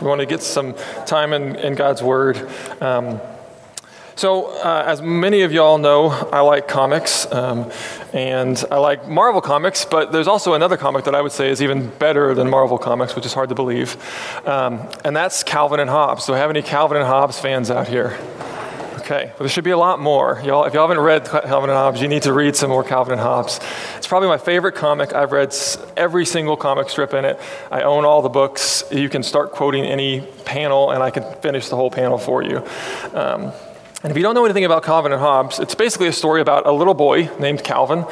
We 0.00 0.06
want 0.06 0.20
to 0.20 0.26
get 0.26 0.42
some 0.42 0.74
time 1.06 1.32
in, 1.32 1.56
in 1.56 1.74
God's 1.74 2.02
Word. 2.02 2.48
Um, 2.80 3.20
so, 4.18 4.46
uh, 4.46 4.82
as 4.84 5.00
many 5.00 5.42
of 5.42 5.52
y'all 5.52 5.78
know, 5.78 6.08
I 6.08 6.40
like 6.40 6.66
comics, 6.66 7.30
um, 7.32 7.70
and 8.12 8.64
I 8.68 8.78
like 8.78 9.08
Marvel 9.08 9.40
comics, 9.40 9.84
but 9.84 10.10
there's 10.10 10.26
also 10.26 10.54
another 10.54 10.76
comic 10.76 11.04
that 11.04 11.14
I 11.14 11.22
would 11.22 11.30
say 11.30 11.50
is 11.50 11.62
even 11.62 11.88
better 11.88 12.34
than 12.34 12.50
Marvel 12.50 12.78
comics, 12.78 13.14
which 13.14 13.26
is 13.26 13.32
hard 13.32 13.48
to 13.50 13.54
believe, 13.54 13.96
um, 14.44 14.88
and 15.04 15.14
that's 15.14 15.44
Calvin 15.44 15.78
and 15.78 15.88
Hobbes. 15.88 16.28
I 16.28 16.36
have 16.36 16.50
any 16.50 16.62
Calvin 16.62 16.96
and 16.96 17.06
Hobbes 17.06 17.38
fans 17.38 17.70
out 17.70 17.86
here? 17.86 18.18
Okay, 19.10 19.28
well, 19.28 19.36
there 19.38 19.48
should 19.48 19.64
be 19.64 19.70
a 19.70 19.78
lot 19.78 20.00
more. 20.00 20.38
Y'all, 20.44 20.64
if 20.64 20.74
y'all 20.74 20.86
haven't 20.86 21.02
read 21.02 21.24
Calvin 21.24 21.70
and 21.70 21.78
Hobbes, 21.78 22.02
you 22.02 22.08
need 22.08 22.24
to 22.24 22.34
read 22.34 22.54
some 22.54 22.68
more 22.68 22.84
Calvin 22.84 23.12
and 23.12 23.20
Hobbes. 23.22 23.58
It's 23.96 24.06
probably 24.06 24.28
my 24.28 24.36
favorite 24.36 24.74
comic. 24.74 25.14
I've 25.14 25.32
read 25.32 25.56
every 25.96 26.26
single 26.26 26.58
comic 26.58 26.90
strip 26.90 27.14
in 27.14 27.24
it. 27.24 27.40
I 27.70 27.80
own 27.80 28.04
all 28.04 28.20
the 28.20 28.28
books. 28.28 28.84
You 28.90 29.08
can 29.08 29.22
start 29.22 29.52
quoting 29.52 29.86
any 29.86 30.20
panel, 30.44 30.90
and 30.90 31.02
I 31.02 31.08
can 31.08 31.22
finish 31.40 31.70
the 31.70 31.76
whole 31.76 31.90
panel 31.90 32.18
for 32.18 32.42
you. 32.42 32.58
Um, 33.14 33.52
and 34.00 34.12
if 34.12 34.16
you 34.16 34.22
don't 34.22 34.36
know 34.36 34.44
anything 34.44 34.64
about 34.64 34.84
Calvin 34.84 35.10
and 35.10 35.20
Hobbes, 35.20 35.58
it's 35.58 35.74
basically 35.74 36.06
a 36.06 36.12
story 36.12 36.40
about 36.40 36.68
a 36.68 36.70
little 36.70 36.94
boy 36.94 37.28
named 37.40 37.64
Calvin 37.64 38.04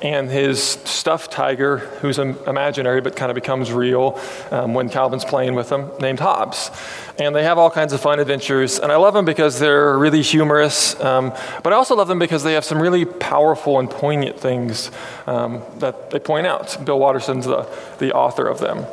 and 0.00 0.30
his 0.30 0.62
stuffed 0.62 1.32
tiger, 1.32 1.78
who's 1.78 2.20
imaginary 2.20 3.00
but 3.00 3.16
kind 3.16 3.28
of 3.28 3.34
becomes 3.34 3.72
real 3.72 4.20
um, 4.52 4.72
when 4.72 4.88
Calvin's 4.88 5.24
playing 5.24 5.56
with 5.56 5.68
him, 5.68 5.90
named 5.98 6.20
Hobbes. 6.20 6.70
And 7.18 7.34
they 7.34 7.42
have 7.42 7.58
all 7.58 7.72
kinds 7.72 7.92
of 7.92 8.00
fun 8.00 8.20
adventures. 8.20 8.78
And 8.78 8.92
I 8.92 8.96
love 8.96 9.14
them 9.14 9.24
because 9.24 9.58
they're 9.58 9.98
really 9.98 10.22
humorous, 10.22 10.98
um, 11.00 11.32
but 11.64 11.72
I 11.72 11.76
also 11.76 11.96
love 11.96 12.06
them 12.06 12.20
because 12.20 12.44
they 12.44 12.52
have 12.52 12.64
some 12.64 12.80
really 12.80 13.04
powerful 13.04 13.80
and 13.80 13.90
poignant 13.90 14.38
things 14.38 14.92
um, 15.26 15.60
that 15.78 16.10
they 16.10 16.20
point 16.20 16.46
out. 16.46 16.84
Bill 16.84 17.00
Watterson's 17.00 17.46
the, 17.46 17.68
the 17.98 18.12
author 18.12 18.46
of 18.46 18.60
them. 18.60 18.86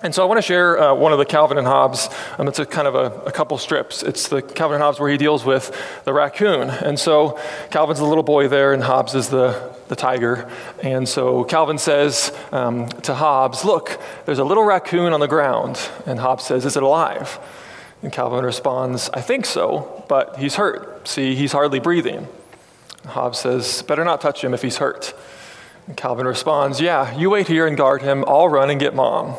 And 0.00 0.14
so 0.14 0.22
I 0.22 0.26
want 0.26 0.38
to 0.38 0.42
share 0.42 0.80
uh, 0.80 0.94
one 0.94 1.10
of 1.10 1.18
the 1.18 1.24
Calvin 1.24 1.58
and 1.58 1.66
Hobbes. 1.66 2.08
Um, 2.38 2.46
it's 2.46 2.60
a 2.60 2.66
kind 2.66 2.86
of 2.86 2.94
a, 2.94 3.26
a, 3.26 3.32
couple 3.32 3.58
strips. 3.58 4.04
It's 4.04 4.28
the 4.28 4.42
Calvin 4.42 4.76
and 4.76 4.82
Hobbes 4.82 5.00
where 5.00 5.10
he 5.10 5.16
deals 5.16 5.44
with 5.44 5.76
the 6.04 6.12
raccoon. 6.12 6.70
And 6.70 6.96
so 6.96 7.36
Calvin's 7.72 7.98
the 7.98 8.04
little 8.04 8.22
boy 8.22 8.46
there, 8.46 8.72
and 8.72 8.84
Hobbes 8.84 9.16
is 9.16 9.28
the, 9.28 9.74
the 9.88 9.96
tiger. 9.96 10.48
And 10.84 11.08
so 11.08 11.42
Calvin 11.42 11.78
says 11.78 12.32
um, 12.52 12.88
to 12.88 13.12
Hobbes, 13.12 13.64
Look, 13.64 14.00
there's 14.24 14.38
a 14.38 14.44
little 14.44 14.62
raccoon 14.62 15.12
on 15.12 15.18
the 15.18 15.26
ground. 15.26 15.80
And 16.06 16.20
Hobbes 16.20 16.44
says, 16.44 16.64
Is 16.64 16.76
it 16.76 16.84
alive? 16.84 17.40
And 18.00 18.12
Calvin 18.12 18.44
responds, 18.44 19.10
I 19.12 19.20
think 19.20 19.46
so, 19.46 20.04
but 20.08 20.38
he's 20.38 20.54
hurt. 20.54 21.08
See, 21.08 21.34
he's 21.34 21.50
hardly 21.50 21.80
breathing. 21.80 22.28
Hobbes 23.04 23.40
says, 23.40 23.82
Better 23.82 24.04
not 24.04 24.20
touch 24.20 24.44
him 24.44 24.54
if 24.54 24.62
he's 24.62 24.76
hurt. 24.76 25.12
And 25.88 25.96
Calvin 25.96 26.24
responds, 26.24 26.80
Yeah, 26.80 27.16
you 27.16 27.30
wait 27.30 27.48
here 27.48 27.66
and 27.66 27.76
guard 27.76 28.02
him. 28.02 28.24
I'll 28.28 28.48
run 28.48 28.70
and 28.70 28.78
get 28.78 28.94
mom. 28.94 29.34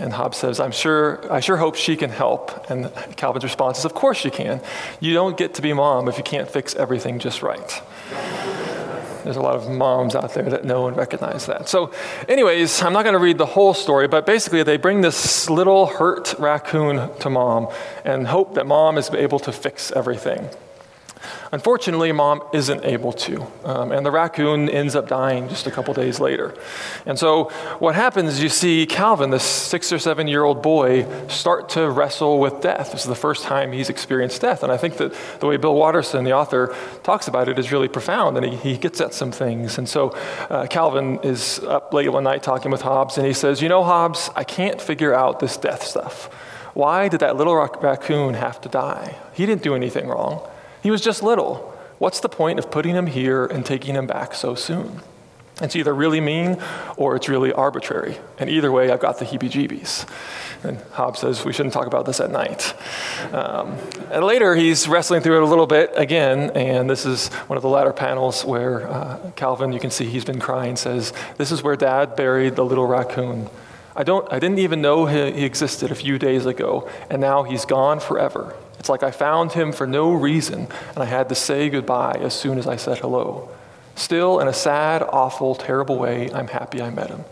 And 0.00 0.14
Hobbes 0.14 0.38
says, 0.38 0.58
I'm 0.58 0.72
sure, 0.72 1.20
I 1.30 1.40
sure 1.40 1.58
hope 1.58 1.76
she 1.76 1.94
can 1.94 2.08
help. 2.08 2.70
And 2.70 2.90
Calvin's 3.16 3.44
response 3.44 3.80
is, 3.80 3.84
Of 3.84 3.92
course 3.92 4.16
she 4.16 4.30
can. 4.30 4.62
You 4.98 5.12
don't 5.12 5.36
get 5.36 5.54
to 5.54 5.62
be 5.62 5.74
mom 5.74 6.08
if 6.08 6.16
you 6.16 6.24
can't 6.24 6.50
fix 6.50 6.74
everything 6.74 7.18
just 7.18 7.42
right. 7.42 7.82
There's 9.24 9.36
a 9.36 9.42
lot 9.42 9.56
of 9.56 9.68
moms 9.68 10.14
out 10.14 10.32
there 10.32 10.48
that 10.48 10.64
know 10.64 10.88
and 10.88 10.96
recognize 10.96 11.44
that. 11.46 11.68
So, 11.68 11.92
anyways, 12.26 12.82
I'm 12.82 12.94
not 12.94 13.02
going 13.02 13.12
to 13.12 13.18
read 13.18 13.36
the 13.36 13.44
whole 13.44 13.74
story, 13.74 14.08
but 14.08 14.24
basically, 14.24 14.62
they 14.62 14.78
bring 14.78 15.02
this 15.02 15.50
little 15.50 15.84
hurt 15.84 16.34
raccoon 16.38 17.14
to 17.18 17.28
mom 17.28 17.68
and 18.02 18.26
hope 18.26 18.54
that 18.54 18.66
mom 18.66 18.96
is 18.96 19.10
able 19.10 19.38
to 19.40 19.52
fix 19.52 19.92
everything. 19.92 20.48
Unfortunately, 21.52 22.12
mom 22.12 22.42
isn't 22.52 22.84
able 22.84 23.12
to, 23.12 23.44
um, 23.64 23.90
and 23.90 24.06
the 24.06 24.10
raccoon 24.12 24.68
ends 24.68 24.94
up 24.94 25.08
dying 25.08 25.48
just 25.48 25.66
a 25.66 25.70
couple 25.72 25.92
days 25.92 26.20
later. 26.20 26.54
And 27.06 27.18
so, 27.18 27.50
what 27.80 27.96
happens 27.96 28.34
is 28.34 28.42
you 28.42 28.48
see 28.48 28.86
Calvin, 28.86 29.30
this 29.30 29.42
six 29.42 29.92
or 29.92 29.98
seven 29.98 30.28
year 30.28 30.44
old 30.44 30.62
boy, 30.62 31.06
start 31.26 31.68
to 31.70 31.90
wrestle 31.90 32.38
with 32.38 32.60
death. 32.60 32.92
This 32.92 33.00
is 33.00 33.08
the 33.08 33.16
first 33.16 33.42
time 33.42 33.72
he's 33.72 33.90
experienced 33.90 34.40
death. 34.40 34.62
And 34.62 34.70
I 34.70 34.76
think 34.76 34.96
that 34.98 35.12
the 35.40 35.46
way 35.46 35.56
Bill 35.56 35.74
Watterson, 35.74 36.22
the 36.22 36.32
author, 36.34 36.72
talks 37.02 37.26
about 37.26 37.48
it 37.48 37.58
is 37.58 37.72
really 37.72 37.88
profound, 37.88 38.36
and 38.36 38.46
he, 38.46 38.56
he 38.56 38.78
gets 38.78 39.00
at 39.00 39.12
some 39.12 39.32
things. 39.32 39.76
And 39.76 39.88
so, 39.88 40.10
uh, 40.50 40.68
Calvin 40.68 41.18
is 41.24 41.58
up 41.64 41.92
late 41.92 42.12
one 42.12 42.22
night 42.22 42.44
talking 42.44 42.70
with 42.70 42.82
Hobbes, 42.82 43.18
and 43.18 43.26
he 43.26 43.32
says, 43.32 43.60
You 43.60 43.68
know, 43.68 43.82
Hobbes, 43.82 44.30
I 44.36 44.44
can't 44.44 44.80
figure 44.80 45.12
out 45.12 45.40
this 45.40 45.56
death 45.56 45.82
stuff. 45.82 46.26
Why 46.74 47.08
did 47.08 47.20
that 47.20 47.34
little 47.34 47.56
raccoon 47.56 48.34
have 48.34 48.60
to 48.60 48.68
die? 48.68 49.16
He 49.32 49.46
didn't 49.46 49.62
do 49.62 49.74
anything 49.74 50.06
wrong. 50.06 50.48
He 50.82 50.90
was 50.90 51.00
just 51.00 51.22
little. 51.22 51.76
What's 51.98 52.20
the 52.20 52.28
point 52.28 52.58
of 52.58 52.70
putting 52.70 52.94
him 52.94 53.06
here 53.06 53.44
and 53.44 53.64
taking 53.64 53.94
him 53.94 54.06
back 54.06 54.34
so 54.34 54.54
soon? 54.54 55.02
It's 55.60 55.76
either 55.76 55.94
really 55.94 56.20
mean 56.20 56.58
or 56.96 57.16
it's 57.16 57.28
really 57.28 57.52
arbitrary. 57.52 58.16
And 58.38 58.48
either 58.48 58.72
way, 58.72 58.90
I've 58.90 59.00
got 59.00 59.18
the 59.18 59.26
heebie 59.26 59.50
jeebies. 59.50 60.08
And 60.62 60.78
Hobbes 60.92 61.20
says 61.20 61.44
we 61.44 61.52
shouldn't 61.52 61.74
talk 61.74 61.86
about 61.86 62.06
this 62.06 62.20
at 62.20 62.30
night. 62.30 62.74
Um, 63.32 63.76
and 64.10 64.24
later, 64.24 64.54
he's 64.54 64.88
wrestling 64.88 65.22
through 65.22 65.36
it 65.36 65.42
a 65.42 65.46
little 65.46 65.66
bit 65.66 65.92
again. 65.94 66.50
And 66.50 66.88
this 66.88 67.04
is 67.04 67.28
one 67.48 67.56
of 67.56 67.62
the 67.62 67.68
latter 67.68 67.92
panels 67.92 68.44
where 68.44 68.88
uh, 68.88 69.30
Calvin, 69.36 69.72
you 69.72 69.80
can 69.80 69.90
see 69.90 70.06
he's 70.06 70.24
been 70.24 70.40
crying, 70.40 70.76
says, 70.76 71.12
This 71.36 71.52
is 71.52 71.62
where 71.62 71.76
dad 71.76 72.16
buried 72.16 72.56
the 72.56 72.64
little 72.64 72.86
raccoon. 72.86 73.50
I, 73.94 74.02
don't, 74.02 74.30
I 74.32 74.38
didn't 74.38 74.60
even 74.60 74.80
know 74.80 75.06
he, 75.06 75.32
he 75.32 75.44
existed 75.44 75.90
a 75.90 75.94
few 75.94 76.18
days 76.18 76.46
ago, 76.46 76.88
and 77.10 77.20
now 77.20 77.42
he's 77.42 77.66
gone 77.66 78.00
forever. 78.00 78.54
It's 78.80 78.88
like 78.88 79.02
I 79.02 79.10
found 79.10 79.52
him 79.52 79.72
for 79.72 79.86
no 79.86 80.10
reason, 80.12 80.66
and 80.94 80.98
I 80.98 81.04
had 81.04 81.28
to 81.28 81.34
say 81.34 81.68
goodbye 81.68 82.18
as 82.22 82.32
soon 82.32 82.58
as 82.58 82.66
I 82.66 82.76
said 82.76 82.98
hello. 82.98 83.50
Still, 83.94 84.40
in 84.40 84.48
a 84.48 84.54
sad, 84.54 85.02
awful, 85.02 85.54
terrible 85.54 85.98
way, 85.98 86.32
I'm 86.32 86.48
happy 86.48 86.80
I 86.80 86.88
met 86.88 87.10
him. 87.10 87.26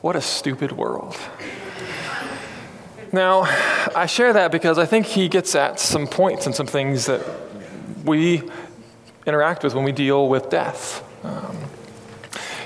What 0.00 0.14
a 0.14 0.20
stupid 0.20 0.70
world. 0.70 1.16
Now, 3.12 3.46
I 3.96 4.06
share 4.06 4.32
that 4.34 4.52
because 4.52 4.78
I 4.78 4.86
think 4.86 5.06
he 5.06 5.26
gets 5.28 5.56
at 5.56 5.80
some 5.80 6.06
points 6.06 6.46
and 6.46 6.54
some 6.54 6.68
things 6.68 7.06
that 7.06 7.20
we 8.04 8.48
interact 9.26 9.64
with 9.64 9.74
when 9.74 9.82
we 9.82 9.90
deal 9.90 10.28
with 10.28 10.50
death. 10.50 11.02
Um, 11.24 11.58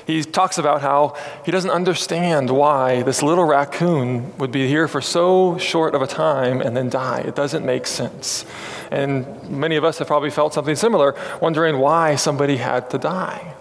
he 0.07 0.23
talks 0.25 0.59
about 0.59 0.81
how 0.83 1.17
he 1.45 1.51
doesn't 1.51 1.71
understand 1.71 2.51
why 2.51 3.03
this 3.03 3.23
little 3.23 3.45
raccoon 3.45 4.37
would 4.39 4.51
be 4.51 4.67
here 4.67 4.89
for 4.89 5.01
so 5.01 5.59
short 5.59 5.95
of 5.95 6.03
a 6.03 6.07
time 6.07 6.61
and 6.61 6.77
then 6.77 6.89
die. 6.89 7.21
It 7.21 7.35
doesn't 7.35 7.65
make 7.65 7.87
sense. 7.87 8.45
And 8.91 9.51
many 9.51 9.77
of 9.77 9.85
us 9.85 9.99
have 9.99 10.07
probably 10.07 10.31
felt 10.31 10.55
something 10.55 10.77
similar, 10.77 11.15
wondering 11.41 11.79
why 11.79 12.17
somebody 12.17 12.57
had 12.57 12.91
to 12.91 12.99
die. 12.99 13.55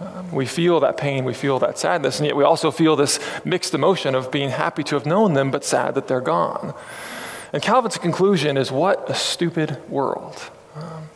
Um, 0.00 0.32
we 0.32 0.46
feel 0.46 0.80
that 0.80 0.96
pain, 0.96 1.24
we 1.24 1.34
feel 1.34 1.58
that 1.60 1.78
sadness, 1.78 2.18
and 2.18 2.26
yet 2.26 2.36
we 2.36 2.42
also 2.42 2.70
feel 2.70 2.96
this 2.96 3.20
mixed 3.44 3.74
emotion 3.74 4.14
of 4.14 4.30
being 4.30 4.50
happy 4.50 4.82
to 4.84 4.96
have 4.96 5.06
known 5.06 5.34
them, 5.34 5.50
but 5.50 5.64
sad 5.64 5.94
that 5.94 6.08
they're 6.08 6.20
gone. 6.20 6.74
And 7.52 7.62
Calvin's 7.62 7.96
conclusion 7.98 8.56
is 8.56 8.72
what 8.72 9.08
a 9.08 9.14
stupid 9.14 9.78
world. 9.88 10.50
Um, 10.74 11.08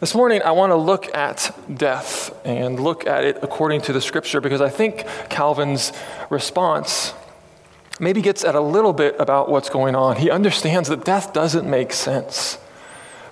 this 0.00 0.14
morning, 0.14 0.40
I 0.42 0.52
want 0.52 0.70
to 0.70 0.76
look 0.76 1.14
at 1.14 1.54
death 1.72 2.34
and 2.46 2.80
look 2.80 3.06
at 3.06 3.22
it 3.22 3.36
according 3.42 3.82
to 3.82 3.92
the 3.92 4.00
scripture 4.00 4.40
because 4.40 4.62
I 4.62 4.70
think 4.70 5.06
Calvin's 5.28 5.92
response 6.30 7.12
maybe 7.98 8.22
gets 8.22 8.42
at 8.42 8.54
a 8.54 8.60
little 8.62 8.94
bit 8.94 9.14
about 9.18 9.50
what's 9.50 9.68
going 9.68 9.94
on. 9.94 10.16
He 10.16 10.30
understands 10.30 10.88
that 10.88 11.04
death 11.04 11.34
doesn't 11.34 11.68
make 11.68 11.92
sense, 11.92 12.56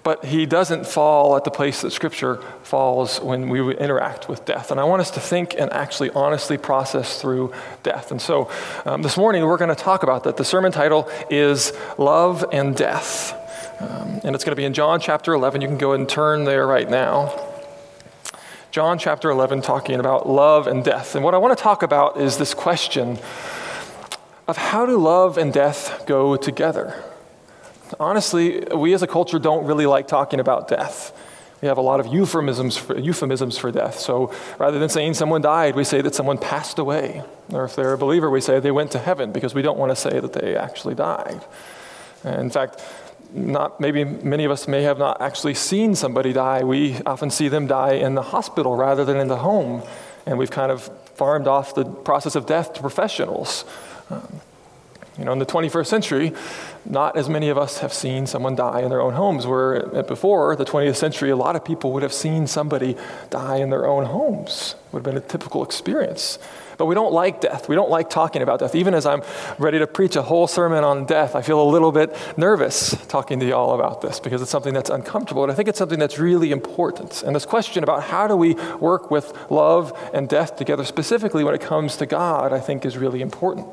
but 0.03 0.27
he 0.27 0.45
doesn't 0.45 0.87
fall 0.87 1.37
at 1.39 1.45
the 1.45 1.51
place 1.51 1.81
that 1.81 1.91
scripture 1.91 2.37
falls 2.65 3.19
when 3.19 3.49
we 3.49 3.75
interact 3.79 4.29
with 4.29 4.45
death. 4.45 4.71
And 4.71 4.79
I 4.79 4.85
want 4.85 5.01
us 5.01 5.11
to 5.13 5.21
think 5.21 5.55
and 5.59 5.73
actually 5.73 6.11
honestly 6.11 6.59
process 6.59 7.19
through 7.19 7.55
death. 7.83 8.11
And 8.11 8.21
so 8.21 8.51
um, 8.85 9.01
this 9.01 9.17
morning, 9.17 9.43
we're 9.47 9.57
going 9.57 9.75
to 9.75 9.83
talk 9.83 10.03
about 10.03 10.25
that. 10.25 10.37
The 10.37 10.45
sermon 10.45 10.71
title 10.71 11.09
is 11.31 11.73
Love 11.97 12.45
and 12.53 12.77
Death. 12.77 13.38
Um, 13.81 14.21
and 14.25 14.35
it's 14.35 14.45
going 14.45 14.53
to 14.53 14.57
be 14.57 14.65
in 14.65 14.75
John 14.75 15.01
chapter 15.01 15.33
11. 15.33 15.61
You 15.61 15.69
can 15.69 15.79
go 15.79 15.93
and 15.93 16.09
turn 16.09 16.45
there 16.45 16.67
right 16.67 16.89
now. 16.89 17.33
John 18.71 18.99
chapter 18.99 19.31
11, 19.31 19.63
talking 19.63 20.01
about 20.01 20.29
love 20.29 20.67
and 20.67 20.85
death. 20.85 21.15
And 21.15 21.25
what 21.25 21.35
I 21.35 21.39
want 21.39 21.57
to 21.57 21.63
talk 21.63 21.83
about 21.83 22.21
is 22.21 22.37
this 22.37 22.55
question 22.55 23.19
of 24.47 24.57
how 24.57 24.85
do 24.85 24.99
love 24.99 25.39
and 25.39 25.53
death 25.53 26.05
go 26.07 26.37
together? 26.37 27.03
Honestly, 27.99 28.65
we 28.75 28.93
as 28.95 29.03
a 29.03 29.07
culture 29.07 29.39
don't 29.39 29.65
really 29.65 29.87
like 29.87 30.09
talking 30.09 30.41
about 30.41 30.69
death. 30.69 31.13
We 31.63 31.69
have 31.69 31.79
a 31.79 31.83
lot 31.83 31.99
of 31.99 32.07
euphemisms 32.07 32.77
for, 32.77 32.99
euphemisms 32.99 33.59
for 33.59 33.73
death. 33.73 33.99
So 33.99 34.33
rather 34.59 34.79
than 34.79 34.89
saying 34.89 35.15
someone 35.15 35.43
died, 35.43 35.75
we 35.75 35.85
say 35.85 36.01
that 36.03 36.15
someone 36.15 36.39
passed 36.39 36.79
away. 36.79 37.23
Or 37.53 37.65
if 37.65 37.75
they're 37.75 37.95
a 37.95 37.99
believer, 37.99 38.31
we 38.31 38.41
say 38.41 38.61
they 38.61 38.71
went 38.71 38.93
to 38.93 38.99
heaven 38.99 39.33
because 39.33 39.55
we 39.55 39.63
don't 39.63 39.79
want 39.79 39.91
to 39.91 39.97
say 39.97 40.21
that 40.21 40.33
they 40.33 40.57
actually 40.57 40.95
died. 40.95 41.45
And 42.23 42.41
in 42.41 42.51
fact, 42.51 42.83
not 43.33 43.81
maybe 43.81 44.05
many 44.05 44.45
of 44.45 44.51
us 44.51 44.67
may 44.67 44.83
have 44.83 44.99
not 44.99 45.21
actually 45.21 45.55
seen 45.55 45.95
somebody 45.95 46.33
die. 46.33 46.65
We 46.65 46.99
often 47.05 47.31
see 47.31 47.49
them 47.49 47.67
die 47.67 47.93
in 47.93 48.15
the 48.15 48.23
hospital 48.23 48.77
rather 48.77 49.05
than 49.05 49.19
in 49.19 49.29
the 49.29 49.39
home, 49.39 49.83
and 50.27 50.39
we've 50.39 50.51
kind 50.51 50.73
of 50.73 50.91
farmed 51.15 51.47
off 51.47 51.75
the 51.75 51.85
process 51.85 52.35
of 52.35 52.47
death 52.47 52.75
to 52.75 52.81
professionals. 52.81 53.65
Um, 54.11 54.41
you 55.19 55.25
know, 55.25 55.33
in 55.33 55.41
the 55.41 55.47
21st 55.47 55.87
century, 55.87 56.33
not 56.85 57.17
as 57.17 57.29
many 57.29 57.49
of 57.49 57.59
us 57.59 57.79
have 57.79 57.93
seen 57.93 58.27
someone 58.27 58.55
die 58.55 58.83
in 58.83 58.89
their 58.89 59.01
own 59.01 59.15
homes. 59.15 59.47
Where 59.49 60.03
before 60.05 60.55
the 60.55 60.65
20th 60.65 60.95
century, 60.95 61.31
a 61.31 61.37
lot 61.37 61.57
of 61.57 61.65
people 61.65 61.93
would 61.93 62.05
have 62.05 62.13
seen 62.13 62.47
somebody 62.47 62.97
die 63.29 63.57
in 63.57 63.71
their 63.71 63.85
own 63.85 64.05
homes. 64.05 64.77
It 64.87 64.93
would 64.93 65.05
have 65.05 65.15
been 65.15 65.23
a 65.23 65.27
typical 65.27 65.65
experience. 65.65 66.39
But 66.79 66.87
we 66.87 66.95
don't 66.95 67.13
like 67.13 67.41
death. 67.41 67.69
We 67.69 67.75
don't 67.75 67.91
like 67.91 68.09
talking 68.09 68.41
about 68.41 68.61
death. 68.61 68.75
Even 68.77 68.95
as 68.95 69.05
I'm 69.05 69.23
ready 69.59 69.81
to 69.81 69.87
preach 69.87 70.15
a 70.15 70.23
whole 70.23 70.47
sermon 70.47 70.85
on 70.85 71.05
death, 71.07 71.35
I 71.35 71.43
feel 71.43 71.61
a 71.61 71.69
little 71.69 71.91
bit 71.91 72.17
nervous 72.39 72.97
talking 73.09 73.41
to 73.41 73.47
y'all 73.47 73.75
about 73.75 74.01
this 74.01 74.21
because 74.21 74.41
it's 74.41 74.51
something 74.51 74.73
that's 74.73 74.89
uncomfortable. 74.89 75.43
And 75.43 75.51
I 75.51 75.57
think 75.57 75.69
it's 75.69 75.79
something 75.79 75.99
that's 75.99 76.19
really 76.19 76.53
important. 76.53 77.25
And 77.25 77.35
this 77.35 77.45
question 77.45 77.83
about 77.83 78.05
how 78.05 78.29
do 78.29 78.37
we 78.37 78.55
work 78.79 79.11
with 79.11 79.37
love 79.51 79.93
and 80.15 80.29
death 80.29 80.57
together, 80.57 80.85
specifically 80.85 81.43
when 81.43 81.55
it 81.55 81.61
comes 81.61 81.97
to 81.97 82.07
God, 82.07 82.53
I 82.53 82.61
think 82.61 82.87
is 82.87 82.97
really 82.97 83.21
important. 83.21 83.67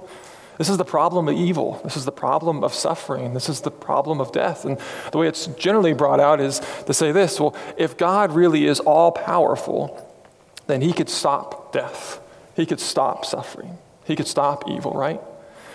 This 0.57 0.69
is 0.69 0.77
the 0.77 0.85
problem 0.85 1.27
of 1.27 1.35
evil. 1.35 1.81
This 1.83 1.97
is 1.97 2.05
the 2.05 2.11
problem 2.11 2.63
of 2.63 2.73
suffering. 2.73 3.33
This 3.33 3.49
is 3.49 3.61
the 3.61 3.71
problem 3.71 4.21
of 4.21 4.31
death. 4.31 4.65
And 4.65 4.79
the 5.11 5.17
way 5.17 5.27
it's 5.27 5.47
generally 5.47 5.93
brought 5.93 6.19
out 6.19 6.39
is 6.39 6.61
to 6.87 6.93
say 6.93 7.11
this 7.11 7.39
well, 7.39 7.55
if 7.77 7.97
God 7.97 8.31
really 8.31 8.65
is 8.65 8.79
all 8.79 9.11
powerful, 9.11 10.01
then 10.67 10.81
he 10.81 10.93
could 10.93 11.09
stop 11.09 11.71
death, 11.71 12.19
he 12.55 12.65
could 12.65 12.79
stop 12.79 13.25
suffering, 13.25 13.77
he 14.05 14.15
could 14.15 14.27
stop 14.27 14.69
evil, 14.69 14.93
right? 14.93 15.21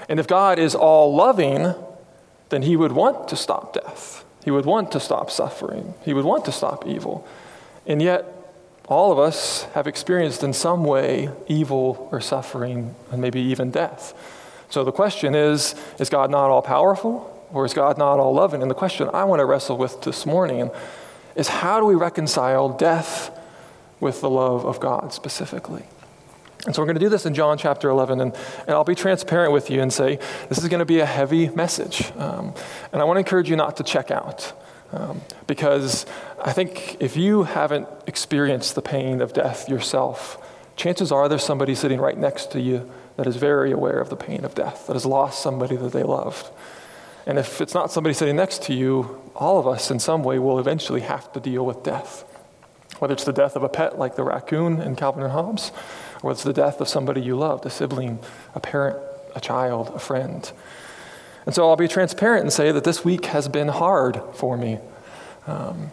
And 0.09 0.19
if 0.19 0.27
God 0.27 0.59
is 0.59 0.75
all 0.75 1.15
loving, 1.15 1.75
then 2.49 2.63
he 2.63 2.77
would 2.77 2.93
want 2.93 3.29
to 3.29 3.37
stop 3.37 3.73
death. 3.73 4.25
He 4.45 4.51
would 4.51 4.65
want 4.65 4.91
to 4.93 5.01
stop 5.01 5.31
suffering. 5.31 5.95
He 6.05 6.15
would 6.15 6.25
want 6.25 6.45
to 6.47 6.53
stop 6.53 6.87
evil. 6.87 7.27
And 7.87 8.03
yet, 8.03 8.25
all 8.89 9.13
of 9.13 9.19
us 9.19 9.65
have 9.75 9.87
experienced 9.87 10.43
in 10.43 10.53
some 10.53 10.85
way 10.85 11.31
evil 11.47 12.09
or 12.11 12.21
suffering 12.21 12.95
and 13.13 13.21
maybe 13.21 13.41
even 13.41 13.71
death. 13.71 14.15
So 14.69 14.83
the 14.83 14.93
question 14.93 15.35
is 15.35 15.75
is 15.99 16.09
God 16.09 16.31
not 16.31 16.51
all 16.51 16.63
powerful 16.63 17.47
or 17.53 17.65
is 17.65 17.73
God 17.73 17.99
not 17.99 18.19
all 18.19 18.35
loving? 18.35 18.63
And 18.63 18.71
the 18.71 18.75
question 18.75 19.09
I 19.13 19.25
want 19.25 19.41
to 19.41 19.45
wrestle 19.45 19.77
with 19.77 20.03
this 20.03 20.27
morning 20.27 20.71
is 21.37 21.49
how 21.49 21.79
do 21.79 21.87
we 21.87 21.95
reconcile 21.95 22.69
death 22.69 23.31
with 24.01 24.21
the 24.21 24.31
love 24.31 24.65
of 24.65 24.81
God 24.81 25.13
specifically? 25.13 25.85
And 26.67 26.75
so 26.75 26.83
we're 26.83 26.87
going 26.87 26.97
to 26.97 27.01
do 27.01 27.09
this 27.09 27.25
in 27.25 27.33
John 27.33 27.57
chapter 27.57 27.89
11, 27.89 28.21
and, 28.21 28.35
and 28.35 28.71
I'll 28.71 28.85
be 28.85 28.95
transparent 28.95 29.53
with 29.53 29.71
you 29.71 29.81
and 29.81 29.91
say 29.91 30.19
this 30.49 30.59
is 30.59 30.69
going 30.69 30.81
to 30.81 30.85
be 30.85 31.01
a 31.01 31.07
heavy 31.07 31.49
message. 31.49 32.13
Um, 32.17 32.53
and 32.93 33.01
I 33.01 33.05
want 33.05 33.17
to 33.17 33.21
encourage 33.21 33.49
you 33.49 33.57
not 33.57 33.79
to 33.79 33.83
check 33.83 34.11
out. 34.11 34.53
Um, 34.93 35.21
because 35.47 36.05
I 36.45 36.53
think 36.53 36.97
if 37.01 37.17
you 37.17 37.45
haven't 37.45 37.89
experienced 38.07 38.75
the 38.75 38.83
pain 38.83 39.21
of 39.21 39.33
death 39.33 39.69
yourself, 39.69 40.37
chances 40.77 41.13
are 41.13 41.29
there's 41.29 41.45
somebody 41.45 41.75
sitting 41.75 42.01
right 42.01 42.19
next 42.19 42.51
to 42.53 42.61
you 42.61 42.91
that 43.17 43.27
is 43.27 43.37
very 43.37 43.71
aware 43.71 44.01
of 44.01 44.11
the 44.11 44.17
pain 44.17 44.45
of 44.45 44.55
death, 44.55 44.87
that 44.87 44.95
has 44.95 45.07
lost 45.07 45.43
somebody 45.43 45.77
that 45.77 45.93
they 45.93 46.03
loved. 46.03 46.51
And 47.27 47.39
if 47.39 47.61
it's 47.61 47.75
not 47.75 47.93
somebody 47.93 48.15
sitting 48.15 48.37
next 48.37 48.63
to 48.65 48.75
you, 48.75 49.21
all 49.37 49.59
of 49.59 49.67
us 49.67 49.91
in 49.91 50.01
some 50.01 50.25
way 50.25 50.39
will 50.39 50.59
eventually 50.59 51.03
have 51.03 51.33
to 51.35 51.41
deal 51.41 51.65
with 51.65 51.83
death. 51.83 52.25
Whether 52.99 53.15
it's 53.15 53.25
the 53.25 53.33
death 53.33 53.57
of 53.57 53.63
a 53.63 53.69
pet 53.69 53.99
like 53.99 54.17
the 54.17 54.25
raccoon 54.25 54.81
in 54.81 54.97
Calvin 54.97 55.23
and 55.23 55.33
Hobbes, 55.33 55.71
or 56.23 56.33
it's 56.33 56.43
the 56.43 56.53
death 56.53 56.81
of 56.81 56.89
somebody 56.89 57.21
you 57.21 57.37
loved, 57.37 57.67
a 57.67 57.71
sibling, 57.71 58.19
a 58.55 58.61
parent, 58.61 58.99
a 59.35 59.41
child, 59.41 59.91
a 59.95 59.99
friend. 59.99 60.51
And 61.47 61.55
so 61.55 61.69
I'll 61.69 61.77
be 61.77 61.89
transparent 61.89 62.43
and 62.43 62.53
say 62.53 62.73
that 62.73 62.85
this 62.85 63.05
week 63.05 63.27
has 63.27 63.49
been 63.49 63.69
hard 63.69 64.21
for 64.35 64.57
me. 64.57 64.79
Um, 65.47 65.91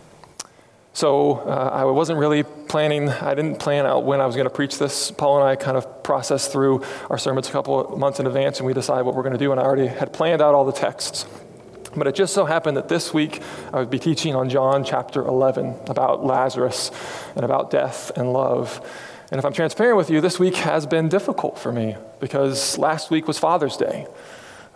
so 0.94 1.33
uh, 1.33 1.69
I 1.74 1.85
wasn't 1.85 2.18
really 2.19 2.41
planning, 2.44 3.09
I 3.09 3.35
didn't 3.35 3.59
plan 3.59 3.85
out 3.85 4.03
when 4.03 4.19
I 4.19 4.25
was 4.25 4.35
going 4.35 4.47
to 4.47 4.53
preach 4.53 4.79
this. 4.79 5.12
Paul 5.12 5.38
and 5.38 5.47
I 5.47 5.56
kind 5.56 5.77
of 5.77 6.03
processed 6.03 6.51
through 6.51 6.83
our 7.09 7.19
sermons 7.19 7.47
a 7.47 7.51
couple 7.51 7.94
of 7.94 8.00
months 8.00 8.19
in 8.19 8.25
advance 8.25 8.57
and 8.57 8.65
we 8.65 8.74
decided 8.74 9.06
what 9.06 9.13
we're 9.13 9.24
going 9.24 9.33
to 9.33 9.39
do. 9.39 9.51
And 9.51 9.59
I 9.62 9.63
already 9.63 9.88
had 9.88 10.12
planned 10.12 10.41
out 10.41 10.56
all 10.56 10.65
the 10.65 10.71
texts. 10.71 11.27
But 11.95 12.07
it 12.07 12.15
just 12.15 12.33
so 12.33 12.45
happened 12.45 12.77
that 12.77 12.89
this 12.89 13.13
week 13.13 13.41
I 13.71 13.79
would 13.79 13.89
be 13.89 14.00
teaching 14.00 14.35
on 14.35 14.50
John 14.50 14.83
chapter 14.83 15.25
11 15.25 15.75
about 15.88 16.25
Lazarus 16.25 16.91
and 17.35 17.45
about 17.45 17.71
death 17.71 18.12
and 18.15 18.33
love. 18.33 18.81
And 19.31 19.39
if 19.39 19.45
I'm 19.45 19.53
transparent 19.53 19.97
with 19.97 20.09
you, 20.09 20.21
this 20.21 20.39
week 20.39 20.56
has 20.56 20.85
been 20.85 21.09
difficult 21.09 21.59
for 21.59 21.71
me 21.71 21.97
because 22.19 22.77
last 22.77 23.12
week 23.12 23.27
was 23.27 23.38
Father's 23.38 23.75
Day. 23.75 24.07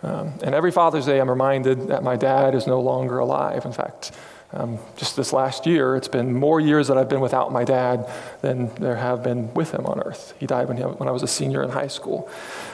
Um, 0.02 0.34
and 0.42 0.54
every 0.54 0.72
Father's 0.72 1.06
Day, 1.06 1.20
I'm 1.20 1.30
reminded 1.30 1.88
that 1.88 2.02
my 2.02 2.16
dad 2.16 2.54
is 2.54 2.66
no 2.66 2.80
longer 2.80 3.18
alive. 3.18 3.64
In 3.64 3.72
fact, 3.72 4.12
um, 4.52 4.78
just 4.96 5.16
this 5.16 5.32
last 5.32 5.64
year, 5.64 5.96
it's 5.96 6.08
been 6.08 6.34
more 6.34 6.60
years 6.60 6.88
that 6.88 6.98
I've 6.98 7.08
been 7.08 7.20
without 7.20 7.50
my 7.52 7.64
dad 7.64 8.10
than 8.42 8.74
there 8.74 8.96
have 8.96 9.22
been 9.22 9.54
with 9.54 9.70
him 9.70 9.86
on 9.86 10.00
earth. 10.00 10.34
He 10.38 10.46
died 10.46 10.68
when, 10.68 10.76
he, 10.76 10.82
when 10.82 11.08
I 11.08 11.12
was 11.12 11.22
a 11.22 11.28
senior 11.28 11.62
in 11.62 11.70
high 11.70 11.86
school. 11.86 12.28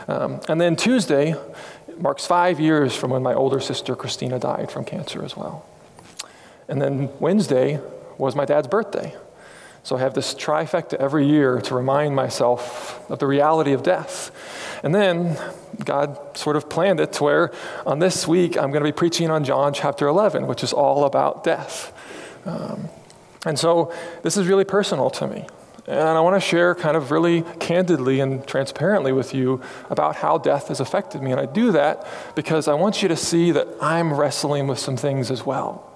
Um, 0.09 0.41
and 0.49 0.61
then 0.61 0.75
Tuesday 0.75 1.37
marks 1.99 2.27
five 2.27 2.59
years 2.59 2.97
from 2.97 3.13
when 3.13 3.23
my 3.23 3.35
older 3.35 3.61
sister 3.61 3.95
Christina 3.95 4.41
died 4.41 4.73
from 4.73 4.85
cancer 4.85 5.25
as 5.25 5.37
well. 5.37 5.65
And 6.67 6.83
then 6.83 7.11
Wednesday 7.21 7.81
was 8.17 8.35
my 8.35 8.45
dad's 8.45 8.67
birthday. 8.67 9.15
So 9.89 9.97
I 9.97 10.01
have 10.01 10.13
this 10.13 10.35
trifecta 10.35 10.99
every 10.99 11.27
year 11.27 11.63
to 11.63 11.75
remind 11.75 12.15
myself 12.15 13.11
of 13.11 13.21
the 13.21 13.27
reality 13.27 13.73
of 13.73 13.83
death. 13.83 14.31
And 14.83 14.95
then 14.95 15.39
God 15.83 16.37
sort 16.37 16.57
of 16.57 16.69
planned 16.69 17.01
it 17.01 17.15
to 17.15 17.25
where 17.25 17.53
on 17.87 17.99
this 17.99 18.29
week 18.29 18.59
I'm 18.59 18.71
going 18.71 18.85
to 18.85 18.87
be 18.87 18.93
preaching 18.93 19.31
on 19.31 19.45
John 19.45 19.73
chapter 19.73 20.07
11, 20.07 20.47
which 20.47 20.63
is 20.63 20.75
all 20.75 21.07
about 21.07 21.43
death. 21.43 21.95
Um, 22.45 22.91
and 23.47 23.59
so 23.59 23.91
this 24.23 24.37
is 24.37 24.47
really 24.47 24.67
personal 24.67 25.09
to 25.09 25.27
me. 25.27 25.47
And 25.87 25.99
I 26.01 26.21
want 26.21 26.37
to 26.37 26.47
share 26.47 26.75
kind 26.75 26.95
of 26.95 27.11
really 27.11 27.41
candidly 27.59 28.21
and 28.21 28.47
transparently 28.47 29.13
with 29.13 29.33
you 29.33 29.63
about 29.89 30.17
how 30.17 30.37
death 30.37 30.69
has 30.69 30.81
affected 30.81 31.23
me. 31.23 31.33
And 31.33 31.41
I 31.41 31.47
do 31.47 31.73
that 31.73 32.07
because 32.35 32.69
I 32.69 32.75
want 32.75 33.01
you 33.01 33.09
to 33.09 33.17
see 33.17 33.53
that 33.53 33.67
I'm 33.81 34.13
wrestling 34.13 34.67
with 34.67 34.81
some 34.81 34.99
things 34.99 35.31
as 35.31 35.47
well. 35.47 35.88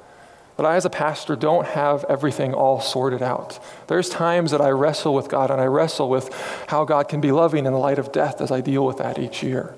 But 0.62 0.68
I, 0.68 0.76
as 0.76 0.84
a 0.84 0.90
pastor, 0.90 1.34
don't 1.34 1.66
have 1.66 2.04
everything 2.08 2.54
all 2.54 2.80
sorted 2.80 3.20
out. 3.20 3.58
There's 3.88 4.08
times 4.08 4.52
that 4.52 4.60
I 4.60 4.68
wrestle 4.68 5.12
with 5.12 5.28
God 5.28 5.50
and 5.50 5.60
I 5.60 5.64
wrestle 5.64 6.08
with 6.08 6.32
how 6.68 6.84
God 6.84 7.08
can 7.08 7.20
be 7.20 7.32
loving 7.32 7.66
in 7.66 7.72
the 7.72 7.80
light 7.80 7.98
of 7.98 8.12
death 8.12 8.40
as 8.40 8.52
I 8.52 8.60
deal 8.60 8.86
with 8.86 8.98
that 8.98 9.18
each 9.18 9.42
year. 9.42 9.74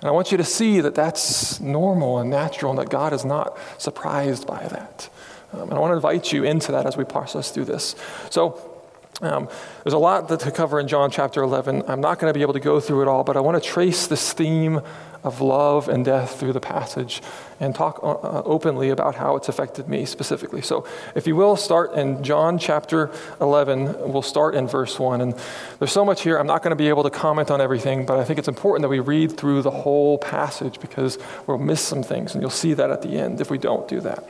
And 0.00 0.08
I 0.08 0.12
want 0.12 0.30
you 0.30 0.38
to 0.38 0.44
see 0.44 0.80
that 0.80 0.94
that's 0.94 1.58
normal 1.58 2.18
and 2.18 2.30
natural 2.30 2.70
and 2.70 2.78
that 2.78 2.88
God 2.88 3.12
is 3.12 3.24
not 3.24 3.58
surprised 3.78 4.46
by 4.46 4.68
that. 4.68 5.08
Um, 5.52 5.62
and 5.62 5.72
I 5.72 5.80
want 5.80 5.90
to 5.90 5.96
invite 5.96 6.32
you 6.32 6.44
into 6.44 6.70
that 6.70 6.86
as 6.86 6.96
we 6.96 7.02
process 7.02 7.50
through 7.50 7.64
this. 7.64 7.96
So, 8.30 8.76
um, 9.22 9.48
there's 9.82 9.94
a 9.94 9.98
lot 9.98 10.28
to 10.28 10.50
cover 10.52 10.78
in 10.78 10.86
John 10.86 11.10
chapter 11.10 11.42
11. 11.42 11.82
I'm 11.88 12.00
not 12.00 12.20
going 12.20 12.32
to 12.32 12.38
be 12.38 12.42
able 12.42 12.52
to 12.52 12.60
go 12.60 12.78
through 12.78 13.02
it 13.02 13.08
all, 13.08 13.24
but 13.24 13.36
I 13.36 13.40
want 13.40 13.60
to 13.60 13.68
trace 13.68 14.06
this 14.06 14.32
theme 14.32 14.82
of 15.26 15.40
love 15.40 15.88
and 15.88 16.04
death 16.04 16.38
through 16.38 16.52
the 16.52 16.60
passage 16.60 17.20
and 17.58 17.74
talk 17.74 17.98
uh, 18.02 18.12
uh, 18.12 18.42
openly 18.44 18.90
about 18.90 19.16
how 19.16 19.34
it's 19.36 19.48
affected 19.48 19.88
me 19.88 20.04
specifically. 20.04 20.62
So, 20.62 20.86
if 21.14 21.26
you 21.26 21.34
will, 21.34 21.56
start 21.56 21.94
in 21.94 22.22
John 22.22 22.58
chapter 22.58 23.10
11. 23.40 24.12
We'll 24.12 24.22
start 24.22 24.54
in 24.54 24.68
verse 24.68 24.98
1. 24.98 25.20
And 25.20 25.34
there's 25.78 25.90
so 25.90 26.04
much 26.04 26.22
here, 26.22 26.38
I'm 26.38 26.46
not 26.46 26.62
going 26.62 26.70
to 26.70 26.76
be 26.76 26.88
able 26.88 27.02
to 27.02 27.10
comment 27.10 27.50
on 27.50 27.60
everything, 27.60 28.06
but 28.06 28.18
I 28.18 28.24
think 28.24 28.38
it's 28.38 28.48
important 28.48 28.82
that 28.82 28.88
we 28.88 29.00
read 29.00 29.36
through 29.36 29.62
the 29.62 29.70
whole 29.70 30.18
passage 30.18 30.80
because 30.80 31.18
we'll 31.46 31.58
miss 31.58 31.80
some 31.80 32.02
things, 32.02 32.34
and 32.34 32.42
you'll 32.42 32.50
see 32.50 32.74
that 32.74 32.90
at 32.90 33.02
the 33.02 33.18
end 33.18 33.40
if 33.40 33.50
we 33.50 33.58
don't 33.58 33.88
do 33.88 34.00
that. 34.00 34.24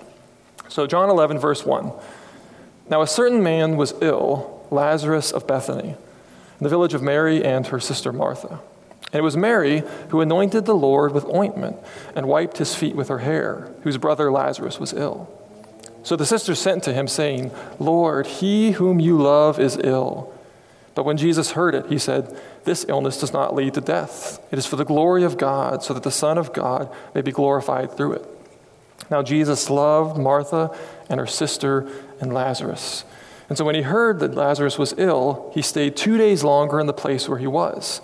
So, 0.69 0.87
John 0.87 1.11
11, 1.11 1.39
verse 1.39 1.65
1. 1.67 1.93
Now, 2.89 3.03
a 3.03 3.07
certain 3.07 3.43
man 3.43 3.77
was 3.77 3.93
ill 4.01 4.67
Lazarus 4.71 5.31
of 5.31 5.47
Bethany, 5.47 5.91
in 5.91 6.65
the 6.65 6.69
village 6.69 6.95
of 6.95 7.03
Mary 7.03 7.45
and 7.45 7.67
her 7.67 7.81
sister 7.81 8.13
Martha. 8.13 8.61
And 9.13 9.21
it 9.21 9.23
was 9.23 9.37
Mary 9.37 9.83
who 10.09 10.21
anointed 10.21 10.65
the 10.65 10.75
Lord 10.75 11.13
with 11.13 11.25
ointment 11.27 11.77
and 12.15 12.27
wiped 12.27 12.59
his 12.59 12.75
feet 12.75 12.97
with 12.97 13.09
her 13.09 13.19
hair, 13.19 13.73
whose 13.83 13.99
brother 13.99 14.33
Lazarus 14.33 14.81
was 14.81 14.93
ill. 14.93 15.29
So 16.03 16.17
the 16.17 16.27
sisters 16.27 16.59
sent 16.59 16.85
to 16.85 16.93
him, 16.93 17.09
saying, 17.09 17.51
Lord, 17.79 18.27
he 18.27 18.73
whom 18.73 19.01
you 19.01 19.19
love 19.19 19.59
is 19.59 19.79
ill. 19.83 20.33
But 20.95 21.05
when 21.05 21.17
Jesus 21.17 21.53
heard 21.53 21.75
it, 21.75 21.87
he 21.87 21.99
said, 21.99 22.37
This 22.65 22.87
illness 22.89 23.19
does 23.21 23.33
not 23.33 23.55
lead 23.55 23.75
to 23.75 23.81
death. 23.81 24.41
It 24.53 24.59
is 24.59 24.67
for 24.67 24.77
the 24.77 24.85
glory 24.85 25.25
of 25.25 25.37
God, 25.37 25.83
so 25.83 25.93
that 25.95 26.05
the 26.05 26.11
Son 26.11 26.39
of 26.39 26.53
God 26.53 26.93
may 27.15 27.23
be 27.23 27.33
glorified 27.33 27.97
through 27.97 28.15
it. 28.15 28.25
Now 29.11 29.23
Jesus 29.23 29.69
loved 29.69 30.19
Martha 30.19 30.77
and 31.09 31.21
her 31.21 31.27
sister 31.27 31.89
and 32.21 32.33
Lazarus. 32.33 33.05
And 33.49 33.57
so 33.57 33.65
when 33.65 33.75
he 33.75 33.83
heard 33.83 34.21
that 34.21 34.35
Lazarus 34.35 34.79
was 34.79 34.95
ill, 34.97 35.51
he 35.55 35.63
stayed 35.63 35.97
two 35.97 36.17
days 36.17 36.43
longer 36.43 36.81
in 36.81 36.87
the 36.87 36.93
place 36.93 37.29
where 37.29 37.39
he 37.39 37.47
was. 37.47 38.01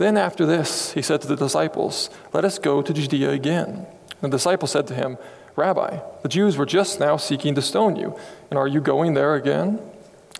Then 0.00 0.16
after 0.16 0.46
this, 0.46 0.94
he 0.94 1.02
said 1.02 1.20
to 1.20 1.28
the 1.28 1.36
disciples, 1.36 2.08
Let 2.32 2.42
us 2.42 2.58
go 2.58 2.80
to 2.80 2.90
Judea 2.90 3.32
again. 3.32 3.86
And 4.22 4.32
the 4.32 4.38
disciples 4.38 4.70
said 4.70 4.86
to 4.86 4.94
him, 4.94 5.18
Rabbi, 5.56 5.98
the 6.22 6.28
Jews 6.30 6.56
were 6.56 6.64
just 6.64 6.98
now 6.98 7.18
seeking 7.18 7.54
to 7.54 7.60
stone 7.60 7.96
you, 7.96 8.18
and 8.48 8.58
are 8.58 8.66
you 8.66 8.80
going 8.80 9.12
there 9.12 9.34
again? 9.34 9.78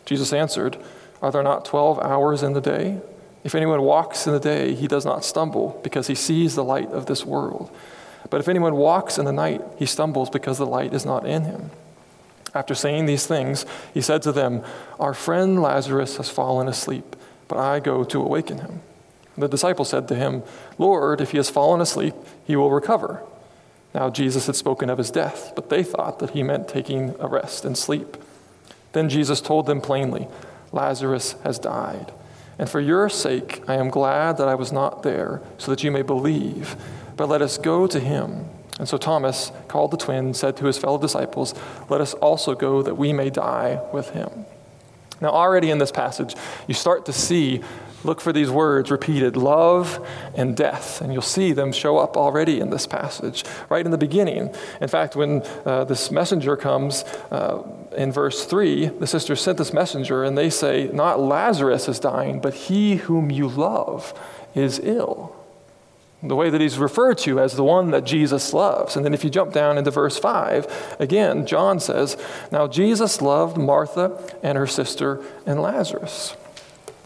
Jesus 0.06 0.32
answered, 0.32 0.78
Are 1.20 1.30
there 1.30 1.42
not 1.42 1.66
twelve 1.66 1.98
hours 1.98 2.42
in 2.42 2.54
the 2.54 2.62
day? 2.62 3.02
If 3.44 3.54
anyone 3.54 3.82
walks 3.82 4.26
in 4.26 4.32
the 4.32 4.40
day, 4.40 4.74
he 4.74 4.88
does 4.88 5.04
not 5.04 5.26
stumble, 5.26 5.78
because 5.82 6.06
he 6.06 6.14
sees 6.14 6.54
the 6.54 6.64
light 6.64 6.88
of 6.88 7.04
this 7.04 7.26
world. 7.26 7.70
But 8.30 8.40
if 8.40 8.48
anyone 8.48 8.76
walks 8.76 9.18
in 9.18 9.26
the 9.26 9.30
night, 9.30 9.60
he 9.76 9.84
stumbles 9.84 10.30
because 10.30 10.56
the 10.56 10.64
light 10.64 10.94
is 10.94 11.04
not 11.04 11.26
in 11.26 11.44
him. 11.44 11.70
After 12.54 12.74
saying 12.74 13.04
these 13.04 13.26
things, 13.26 13.66
he 13.92 14.00
said 14.00 14.22
to 14.22 14.32
them, 14.32 14.64
Our 14.98 15.12
friend 15.12 15.60
Lazarus 15.60 16.16
has 16.16 16.30
fallen 16.30 16.66
asleep, 16.66 17.14
but 17.46 17.58
I 17.58 17.78
go 17.78 18.04
to 18.04 18.22
awaken 18.22 18.60
him. 18.60 18.80
The 19.40 19.48
disciples 19.48 19.88
said 19.88 20.08
to 20.08 20.14
him, 20.14 20.42
Lord, 20.78 21.20
if 21.20 21.32
he 21.32 21.36
has 21.36 21.50
fallen 21.50 21.80
asleep, 21.80 22.14
he 22.46 22.56
will 22.56 22.70
recover. 22.70 23.22
Now 23.94 24.10
Jesus 24.10 24.46
had 24.46 24.56
spoken 24.56 24.88
of 24.88 24.98
his 24.98 25.10
death, 25.10 25.52
but 25.56 25.68
they 25.68 25.82
thought 25.82 26.18
that 26.20 26.30
he 26.30 26.42
meant 26.42 26.68
taking 26.68 27.14
a 27.18 27.26
rest 27.26 27.64
and 27.64 27.76
sleep. 27.76 28.16
Then 28.92 29.08
Jesus 29.08 29.40
told 29.40 29.66
them 29.66 29.80
plainly, 29.80 30.28
Lazarus 30.72 31.34
has 31.44 31.58
died. 31.58 32.12
And 32.58 32.68
for 32.68 32.80
your 32.80 33.08
sake, 33.08 33.62
I 33.66 33.74
am 33.74 33.88
glad 33.88 34.36
that 34.36 34.48
I 34.48 34.54
was 34.54 34.70
not 34.70 35.02
there, 35.02 35.40
so 35.58 35.70
that 35.70 35.82
you 35.82 35.90
may 35.90 36.02
believe. 36.02 36.76
But 37.16 37.28
let 37.28 37.42
us 37.42 37.56
go 37.56 37.86
to 37.86 37.98
him. 37.98 38.46
And 38.78 38.88
so 38.88 38.96
Thomas, 38.96 39.50
called 39.68 39.90
the 39.90 39.96
twin, 39.96 40.34
said 40.34 40.56
to 40.58 40.66
his 40.66 40.78
fellow 40.78 40.98
disciples, 40.98 41.54
Let 41.88 42.00
us 42.00 42.14
also 42.14 42.54
go 42.54 42.82
that 42.82 42.96
we 42.96 43.12
may 43.12 43.30
die 43.30 43.80
with 43.92 44.10
him. 44.10 44.46
Now, 45.20 45.28
already 45.30 45.70
in 45.70 45.78
this 45.78 45.92
passage, 45.92 46.34
you 46.66 46.74
start 46.74 47.06
to 47.06 47.12
see 47.12 47.62
Look 48.02 48.20
for 48.20 48.32
these 48.32 48.50
words 48.50 48.90
repeated 48.90 49.36
love 49.36 50.06
and 50.34 50.56
death. 50.56 51.00
And 51.00 51.12
you'll 51.12 51.22
see 51.22 51.52
them 51.52 51.72
show 51.72 51.98
up 51.98 52.16
already 52.16 52.60
in 52.60 52.70
this 52.70 52.86
passage, 52.86 53.44
right 53.68 53.84
in 53.84 53.90
the 53.90 53.98
beginning. 53.98 54.54
In 54.80 54.88
fact, 54.88 55.16
when 55.16 55.42
uh, 55.66 55.84
this 55.84 56.10
messenger 56.10 56.56
comes 56.56 57.04
uh, 57.30 57.62
in 57.96 58.10
verse 58.10 58.46
3, 58.46 58.86
the 58.86 59.06
sisters 59.06 59.40
sent 59.40 59.58
this 59.58 59.72
messenger 59.72 60.24
and 60.24 60.36
they 60.36 60.48
say, 60.48 60.88
Not 60.92 61.20
Lazarus 61.20 61.88
is 61.88 62.00
dying, 62.00 62.40
but 62.40 62.54
he 62.54 62.96
whom 62.96 63.30
you 63.30 63.48
love 63.48 64.18
is 64.54 64.80
ill. 64.82 65.36
The 66.22 66.36
way 66.36 66.50
that 66.50 66.60
he's 66.60 66.78
referred 66.78 67.16
to 67.18 67.40
as 67.40 67.54
the 67.54 67.64
one 67.64 67.92
that 67.92 68.04
Jesus 68.04 68.52
loves. 68.52 68.94
And 68.94 69.04
then 69.04 69.14
if 69.14 69.24
you 69.24 69.30
jump 69.30 69.52
down 69.54 69.78
into 69.78 69.90
verse 69.90 70.18
5, 70.18 70.96
again, 70.98 71.46
John 71.46 71.80
says, 71.80 72.16
Now 72.52 72.66
Jesus 72.66 73.22
loved 73.22 73.56
Martha 73.56 74.22
and 74.42 74.58
her 74.58 74.66
sister 74.66 75.24
and 75.46 75.62
Lazarus. 75.62 76.36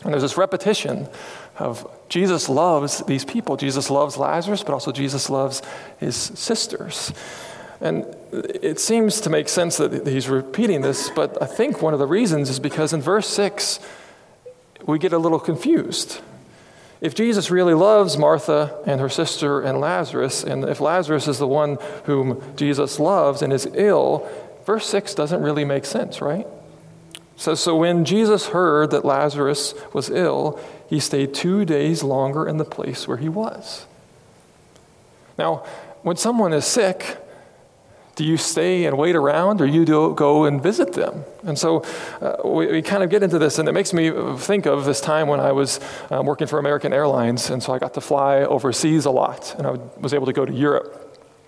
And 0.04 0.12
there's 0.12 0.22
this 0.22 0.36
repetition 0.36 1.08
of 1.58 1.90
Jesus 2.08 2.48
loves 2.48 3.00
these 3.06 3.24
people. 3.24 3.56
Jesus 3.56 3.90
loves 3.90 4.16
Lazarus, 4.16 4.62
but 4.62 4.72
also 4.72 4.92
Jesus 4.92 5.30
loves 5.30 5.62
his 5.98 6.14
sisters. 6.14 7.12
And 7.80 8.06
it 8.32 8.78
seems 8.80 9.20
to 9.22 9.30
make 9.30 9.48
sense 9.48 9.78
that 9.78 10.06
he's 10.06 10.28
repeating 10.28 10.82
this, 10.82 11.10
but 11.10 11.42
I 11.42 11.46
think 11.46 11.82
one 11.82 11.92
of 11.92 11.98
the 11.98 12.06
reasons 12.06 12.50
is 12.50 12.60
because 12.60 12.92
in 12.92 13.00
verse 13.00 13.28
6, 13.28 13.80
we 14.86 14.98
get 14.98 15.12
a 15.12 15.18
little 15.18 15.40
confused. 15.40 16.20
If 17.00 17.14
Jesus 17.14 17.50
really 17.50 17.74
loves 17.74 18.16
Martha 18.16 18.80
and 18.86 19.00
her 19.00 19.08
sister 19.08 19.60
and 19.60 19.80
Lazarus, 19.80 20.44
and 20.44 20.64
if 20.64 20.80
Lazarus 20.80 21.28
is 21.28 21.38
the 21.38 21.48
one 21.48 21.78
whom 22.04 22.42
Jesus 22.56 22.98
loves 22.98 23.42
and 23.42 23.52
is 23.52 23.68
ill, 23.74 24.28
verse 24.64 24.86
6 24.86 25.14
doesn't 25.14 25.42
really 25.42 25.64
make 25.64 25.84
sense, 25.84 26.20
right? 26.20 26.46
So, 27.36 27.54
so 27.54 27.76
when 27.76 28.04
Jesus 28.04 28.48
heard 28.48 28.90
that 28.92 29.04
Lazarus 29.04 29.74
was 29.92 30.08
ill, 30.08 30.60
he 30.88 31.00
stayed 31.00 31.34
two 31.34 31.64
days 31.64 32.02
longer 32.02 32.46
in 32.48 32.58
the 32.58 32.64
place 32.64 33.08
where 33.08 33.16
he 33.16 33.28
was. 33.28 33.86
Now, 35.36 35.64
when 36.02 36.16
someone 36.16 36.52
is 36.52 36.64
sick, 36.64 37.18
do 38.16 38.24
you 38.24 38.36
stay 38.36 38.84
and 38.84 38.96
wait 38.96 39.16
around 39.16 39.60
or 39.60 39.66
you 39.66 39.84
do 39.84 40.14
go 40.14 40.44
and 40.44 40.62
visit 40.62 40.92
them? 40.92 41.24
And 41.42 41.58
so 41.58 41.84
uh, 42.20 42.36
we, 42.44 42.66
we, 42.68 42.82
kind 42.82 43.02
of 43.02 43.10
get 43.10 43.22
into 43.22 43.38
this, 43.38 43.58
and 43.58 43.68
it 43.68 43.72
makes 43.72 43.92
me 43.92 44.12
think 44.36 44.66
of 44.66 44.84
this 44.84 45.00
time 45.00 45.26
when 45.26 45.40
I 45.40 45.52
was 45.52 45.80
um, 46.10 46.26
working 46.26 46.46
for 46.46 46.58
American 46.58 46.92
Airlines, 46.92 47.50
and 47.50 47.62
so 47.62 47.72
I 47.72 47.78
got 47.78 47.94
to 47.94 48.00
fly 48.00 48.38
overseas 48.42 49.04
a 49.04 49.10
lot, 49.10 49.54
and 49.58 49.66
I 49.66 49.72
was 49.98 50.14
able 50.14 50.26
to 50.26 50.32
go 50.32 50.44
to 50.44 50.52
Europe. 50.52 51.03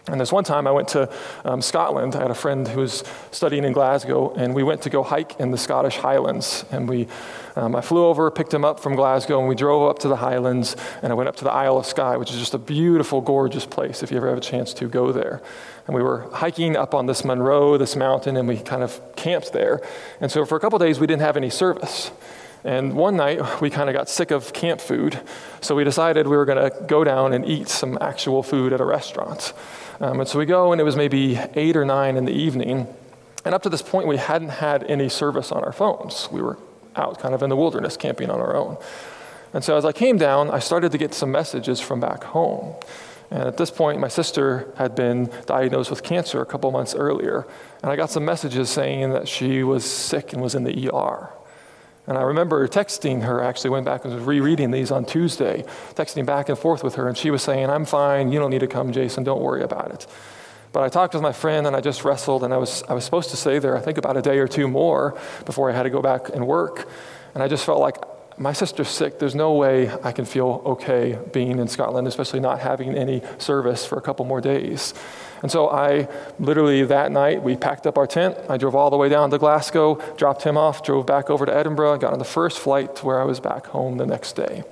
And 0.09 0.21
this 0.21 0.31
one 0.31 0.45
time 0.45 0.69
I 0.69 0.71
went 0.71 0.87
to 0.89 1.11
um, 1.45 1.61
Scotland. 1.61 2.15
I 2.15 2.23
had 2.23 2.31
a 2.31 2.35
friend 2.35 2.69
who 2.69 2.81
was 2.81 3.03
studying 3.33 3.65
in 3.65 3.73
Glasgow, 3.73 4.33
and 4.35 4.55
we 4.55 4.63
went 4.63 4.83
to 4.83 4.91
go 4.91 5.03
hike 5.03 5.41
in 5.41 5.51
the 5.51 5.59
Scottish 5.59 5.97
Highlands. 5.97 6.65
And 6.71 6.89
we, 6.89 7.09
um, 7.57 7.75
I 7.75 7.81
flew 7.81 8.07
over, 8.07 8.31
picked 8.31 8.55
him 8.55 8.65
up 8.65 8.79
from 8.79 8.95
Glasgow, 8.95 9.41
and 9.41 9.49
we 9.49 9.57
drove 9.57 9.91
up 9.91 9.99
to 10.01 10.09
the 10.09 10.17
Highlands, 10.17 10.77
and 11.03 11.13
I 11.13 11.17
went 11.17 11.29
up 11.29 11.35
to 11.37 11.45
the 11.45 11.51
Isle 11.51 11.79
of 11.79 11.87
Skye, 11.87 12.17
which 12.19 12.31
is 12.31 12.39
just 12.39 12.55
a 12.55 12.59
beautiful, 12.59 13.21
gorgeous 13.21 13.67
place 13.67 14.05
if 14.05 14.13
you 14.13 14.17
ever 14.17 14.29
have 14.29 14.39
a 14.39 14.41
chance 14.41 14.73
to 14.75 14.87
go 14.87 15.11
there. 15.11 15.43
And 15.89 15.97
we 15.97 16.03
were 16.03 16.29
hiking 16.33 16.77
up 16.77 16.95
on 16.95 17.07
this 17.07 17.25
Munro, 17.25 17.77
this 17.77 17.97
mountain, 17.97 18.37
and 18.37 18.47
we 18.47 18.59
kind 18.59 18.85
of 18.85 19.01
camped 19.17 19.53
there. 19.53 19.81
And 20.21 20.31
so 20.31 20.45
for 20.45 20.57
a 20.57 20.61
couple 20.61 20.79
days, 20.79 21.01
we 21.01 21.09
didn't 21.09 21.23
have 21.23 21.37
any 21.37 21.51
service. 21.51 22.13
And 22.67 22.95
one 22.95 23.17
night, 23.17 23.61
we 23.61 23.71
kind 23.71 23.89
of 23.89 23.95
got 23.95 24.09
sick 24.09 24.33
of 24.33 24.53
camp 24.53 24.81
food, 24.81 25.21
so 25.61 25.77
we 25.77 25.85
decided 25.85 26.27
we 26.27 26.37
were 26.37 26.45
going 26.45 26.69
to 26.69 26.77
go 26.87 27.05
down 27.05 27.33
and 27.33 27.47
eat 27.47 27.69
some 27.69 27.97
actual 28.01 28.43
food 28.43 28.73
at 28.73 28.81
a 28.81 28.85
restaurant. 28.85 29.53
Um, 30.01 30.19
and 30.19 30.29
so 30.29 30.37
we 30.37 30.47
go, 30.47 30.73
and 30.73 30.81
it 30.81 30.85
was 30.85 30.97
maybe 30.97 31.39
eight 31.55 31.77
or 31.77 31.85
nine 31.85 32.17
in 32.17 32.25
the 32.25 32.33
evening. 32.33 32.89
And 33.45 33.55
up 33.55 33.63
to 33.63 33.69
this 33.69 33.83
point, 33.83 34.09
we 34.09 34.17
hadn't 34.17 34.49
had 34.49 34.83
any 34.91 35.09
service 35.09 35.53
on 35.53 35.63
our 35.63 35.73
phones. 35.73 36.29
We 36.33 36.43
were 36.43 36.59
out 36.97 37.21
kind 37.21 37.37
of 37.37 37.43
in 37.45 37.51
the 37.51 37.57
wilderness 37.57 37.97
camping 37.97 38.31
on 38.31 38.41
our 38.41 38.57
own. 38.57 38.79
And 39.55 39.63
so 39.63 39.77
as 39.77 39.85
I 39.85 39.93
came 39.93 40.19
down, 40.19 40.51
I 40.51 40.59
started 40.59 40.91
to 40.91 40.99
get 40.99 41.15
some 41.15 41.31
messages 41.31 41.81
from 41.81 42.01
back 42.01 42.25
home. 42.25 42.75
And 43.31 43.45
at 43.45 43.59
this 43.59 43.71
point, 43.71 44.01
my 44.01 44.09
sister 44.09 44.73
had 44.77 44.97
been 44.97 45.31
diagnosed 45.47 45.91
with 45.91 46.03
cancer 46.03 46.43
a 46.43 46.47
couple 46.47 46.73
months 46.73 46.97
earlier. 46.97 47.47
And 47.85 47.93
I 47.93 47.95
got 47.95 48.11
some 48.11 48.25
messages 48.25 48.71
saying 48.71 49.11
that 49.11 49.29
she 49.29 49.63
was 49.63 49.89
sick 49.89 50.33
and 50.33 50.43
was 50.43 50.57
in 50.57 50.65
the 50.65 50.91
ER. 50.91 51.31
And 52.07 52.17
I 52.17 52.23
remember 52.23 52.67
texting 52.69 53.23
her, 53.23 53.43
actually 53.43 53.71
went 53.71 53.85
back 53.85 54.05
and 54.05 54.15
was 54.15 54.23
rereading 54.23 54.71
these 54.71 54.91
on 54.91 55.05
Tuesday, 55.05 55.65
texting 55.95 56.25
back 56.25 56.49
and 56.49 56.59
forth 56.59 56.85
with 56.85 56.95
her, 56.95 57.09
and 57.09 57.17
she 57.17 57.31
was 57.31 57.43
saying, 57.43 57.69
I'm 57.69 57.85
fine, 57.85 58.31
you 58.31 58.39
don't 58.39 58.51
need 58.51 58.61
to 58.61 58.69
come, 58.69 58.93
Jason, 58.93 59.25
don't 59.25 59.43
worry 59.43 59.63
about 59.63 59.91
it. 59.91 60.07
But 60.73 60.83
I 60.83 60.89
talked 60.89 61.15
with 61.15 61.23
my 61.23 61.33
friend 61.33 61.67
and 61.67 61.75
I 61.75 61.81
just 61.81 62.05
wrestled, 62.05 62.45
and 62.45 62.53
I 62.53 62.59
was, 62.59 62.83
I 62.89 62.93
was 62.93 63.05
supposed 63.05 63.31
to 63.31 63.37
stay 63.37 63.59
there, 63.59 63.77
I 63.77 63.81
think, 63.81 63.99
about 63.99 64.17
a 64.17 64.23
day 64.23 64.39
or 64.39 64.47
two 64.47 64.69
more 64.69 65.19
before 65.47 65.71
I 65.71 65.75
had 65.75 65.85
to 65.85 65.91
go 65.91 66.03
back 66.03 66.29
and 66.29 66.47
work. 66.47 66.89
And 67.35 67.43
I 67.43 67.49
just 67.49 67.65
felt 67.65 67.81
like 67.81 67.97
my 68.39 68.53
sister's 68.53 68.89
sick. 68.89 69.19
There's 69.19 69.35
no 69.35 69.55
way 69.55 69.91
I 70.03 70.13
can 70.13 70.27
feel 70.27 70.63
okay 70.67 71.19
being 71.33 71.59
in 71.59 71.69
Scotland, 71.69 72.07
especially 72.07 72.41
not 72.41 72.61
having 72.61 72.95
any 72.95 73.23
service 73.39 73.87
for 73.87 73.97
a 73.97 74.03
couple 74.03 74.27
more 74.27 74.41
days. 74.41 74.95
And 75.43 75.51
so 75.51 75.69
I 75.69 76.09
literally 76.39 76.85
that 76.85 77.13
night, 77.13 77.43
we 77.43 77.57
packed 77.57 77.87
up 77.87 77.99
our 77.99 78.07
tent. 78.07 78.37
I 78.49 78.57
drove 78.57 78.75
all 78.75 78.91
the 78.91 78.97
way 78.97 79.09
down 79.09 79.31
to 79.31 79.39
Glasgow, 79.39 80.01
dropped 80.17 80.43
him 80.43 80.57
off, 80.57 80.83
drove 80.83 81.07
back 81.07 81.31
over 81.31 81.47
to 81.47 81.55
Edinburgh, 81.55 81.99
got 81.99 82.13
on 82.13 82.19
the 82.19 82.25
first 82.25 82.59
flight 82.59 82.97
to 82.97 83.07
where 83.07 83.21
I 83.21 83.25
was 83.25 83.41
back 83.41 83.67
home 83.67 83.99
the 83.99 84.07
next 84.07 84.35
day. 84.35 84.65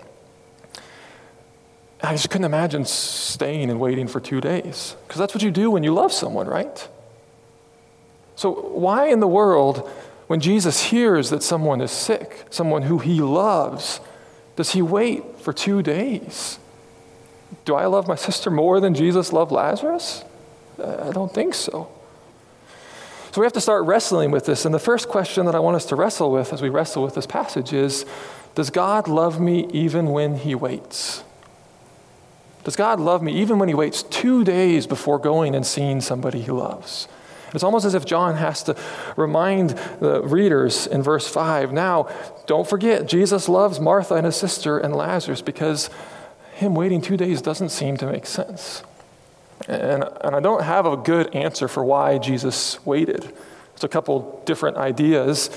I 2.03 2.13
just 2.13 2.29
couldn't 2.29 2.45
imagine 2.45 2.85
staying 2.85 3.71
and 3.71 3.81
waiting 3.81 4.09
for 4.09 4.21
two 4.21 4.41
days, 4.41 4.97
because 5.07 5.19
that's 5.19 5.35
what 5.35 5.43
you 5.43 5.51
do 5.51 5.71
when 5.71 5.83
you 5.83 5.95
love 5.95 6.13
someone, 6.13 6.47
right? 6.47 6.89
So, 8.37 8.53
why 8.53 9.09
in 9.09 9.21
the 9.21 9.29
world, 9.29 9.89
when 10.27 10.41
Jesus 10.41 10.85
hears 10.85 11.31
that 11.31 11.43
someone 11.43 11.81
is 11.81 11.91
sick, 11.91 12.47
someone 12.51 12.83
who 12.83 12.99
he 12.99 13.21
loves, 13.21 14.01
does 14.57 14.73
he 14.73 14.83
wait 14.83 15.39
for 15.41 15.53
two 15.53 15.83
days? 15.83 16.59
Do 17.65 17.75
I 17.75 17.87
love 17.87 18.07
my 18.07 18.17
sister 18.17 18.51
more 18.51 18.81
than 18.81 18.95
Jesus 18.95 19.33
loved 19.33 19.53
Lazarus? 19.53 20.25
I 20.79 21.13
don't 21.13 21.33
think 21.33 21.55
so. 21.55 21.89
So 23.33 23.41
we 23.41 23.47
have 23.47 23.53
to 23.55 23.61
start 23.61 23.85
wrestling 23.85 24.31
with 24.31 24.47
this. 24.47 24.65
And 24.65 24.73
the 24.73 24.79
first 24.79 25.09
question 25.09 25.47
that 25.47 25.57
I 25.57 25.59
want 25.59 25.75
us 25.75 25.87
to 25.87 25.97
wrestle 25.97 26.31
with 26.31 26.53
as 26.53 26.63
we 26.63 26.69
wrestle 26.69 27.03
with 27.03 27.17
this 27.17 27.27
passage 27.27 27.73
is 27.73 28.07
Does 28.55 28.71
God 28.71 29.09
love 29.09 29.41
me 29.41 29.69
even 29.73 30.11
when 30.11 30.37
he 30.37 30.55
waits? 30.55 31.25
Does 32.63 32.77
God 32.77 33.01
love 33.01 33.23
me 33.23 33.33
even 33.41 33.59
when 33.59 33.69
he 33.69 33.75
waits 33.75 34.03
two 34.05 34.45
days 34.45 34.87
before 34.87 35.19
going 35.19 35.55
and 35.55 35.67
seeing 35.67 36.01
somebody 36.01 36.41
he 36.41 36.51
loves? 36.51 37.09
It's 37.53 37.63
almost 37.63 37.85
as 37.85 37.95
if 37.95 38.05
John 38.05 38.37
has 38.37 38.63
to 38.65 38.77
remind 39.17 39.71
the 40.01 40.23
readers 40.23 40.87
in 40.87 41.03
verse 41.03 41.29
5 41.29 41.73
now, 41.73 42.09
don't 42.47 42.69
forget, 42.69 43.07
Jesus 43.07 43.49
loves 43.49 43.79
Martha 43.79 44.15
and 44.15 44.27
his 44.27 44.37
sister 44.37 44.79
and 44.79 44.95
Lazarus 44.95 45.41
because 45.41 45.89
him 46.55 46.75
waiting 46.75 47.01
two 47.01 47.17
days 47.17 47.43
doesn't 47.43 47.69
seem 47.69 47.97
to 47.99 48.07
make 48.07 48.27
sense. 48.27 48.83
And, 49.69 50.05
and 50.23 50.37
I 50.37 50.41
don't 50.41 50.63
have 50.63 50.87
a 50.87 50.97
good 50.97 51.35
answer 51.35 51.69
for 51.69 51.85
why 51.85 52.19
Jesus 52.19 52.85
waited. 52.85 53.23
There's 53.23 53.85
a 53.85 53.89
couple 53.89 54.43
different 54.45 54.77
ideas. 54.77 55.51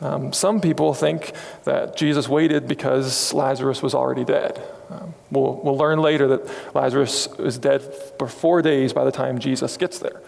Um, 0.00 0.32
some 0.32 0.60
people 0.60 0.94
think 0.94 1.32
that 1.64 1.96
Jesus 1.96 2.28
waited 2.28 2.68
because 2.68 3.32
Lazarus 3.32 3.82
was 3.82 3.94
already 3.94 4.24
dead. 4.24 4.62
Um, 4.90 5.14
we'll, 5.30 5.60
we'll 5.64 5.76
learn 5.76 5.98
later 5.98 6.28
that 6.28 6.74
Lazarus 6.74 7.26
is 7.38 7.58
dead 7.58 7.82
for 8.18 8.28
four 8.28 8.62
days 8.62 8.92
by 8.92 9.04
the 9.04 9.10
time 9.10 9.38
Jesus 9.38 9.76
gets 9.76 9.98
there. 9.98 10.20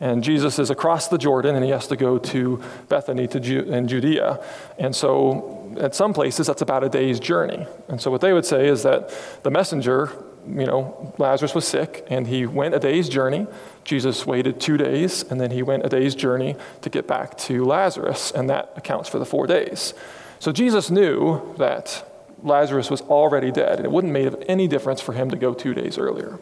And 0.00 0.24
Jesus 0.24 0.58
is 0.58 0.70
across 0.70 1.08
the 1.08 1.18
Jordan 1.18 1.54
and 1.54 1.64
he 1.64 1.70
has 1.70 1.86
to 1.88 1.96
go 1.96 2.18
to 2.18 2.62
Bethany 2.88 3.28
to 3.28 3.40
Ju- 3.40 3.62
in 3.62 3.86
Judea. 3.86 4.42
And 4.78 4.96
so 4.96 5.74
at 5.78 5.94
some 5.94 6.14
places 6.14 6.46
that's 6.46 6.62
about 6.62 6.82
a 6.82 6.88
day's 6.88 7.20
journey. 7.20 7.66
And 7.88 8.00
so 8.00 8.10
what 8.10 8.22
they 8.22 8.32
would 8.32 8.46
say 8.46 8.66
is 8.66 8.82
that 8.82 9.10
the 9.42 9.50
messenger 9.50 10.10
you 10.46 10.66
know, 10.66 11.14
Lazarus 11.18 11.54
was 11.54 11.66
sick 11.66 12.06
and 12.10 12.26
he 12.26 12.46
went 12.46 12.74
a 12.74 12.78
day's 12.78 13.08
journey. 13.08 13.46
Jesus 13.84 14.26
waited 14.26 14.60
two 14.60 14.76
days 14.76 15.22
and 15.24 15.40
then 15.40 15.50
he 15.50 15.62
went 15.62 15.84
a 15.84 15.88
day's 15.88 16.14
journey 16.14 16.56
to 16.82 16.90
get 16.90 17.06
back 17.06 17.36
to 17.38 17.64
Lazarus, 17.64 18.30
and 18.30 18.48
that 18.50 18.72
accounts 18.76 19.08
for 19.08 19.18
the 19.18 19.26
four 19.26 19.46
days. 19.46 19.94
So 20.38 20.52
Jesus 20.52 20.90
knew 20.90 21.54
that 21.58 22.06
Lazarus 22.42 22.90
was 22.90 23.02
already 23.02 23.50
dead, 23.50 23.76
and 23.76 23.84
it 23.84 23.90
wouldn't 23.90 24.12
make 24.12 24.32
any 24.48 24.66
difference 24.66 25.00
for 25.00 25.12
him 25.12 25.30
to 25.30 25.36
go 25.36 25.52
two 25.52 25.74
days 25.74 25.98
earlier. 25.98 26.38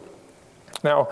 Now, 0.83 1.09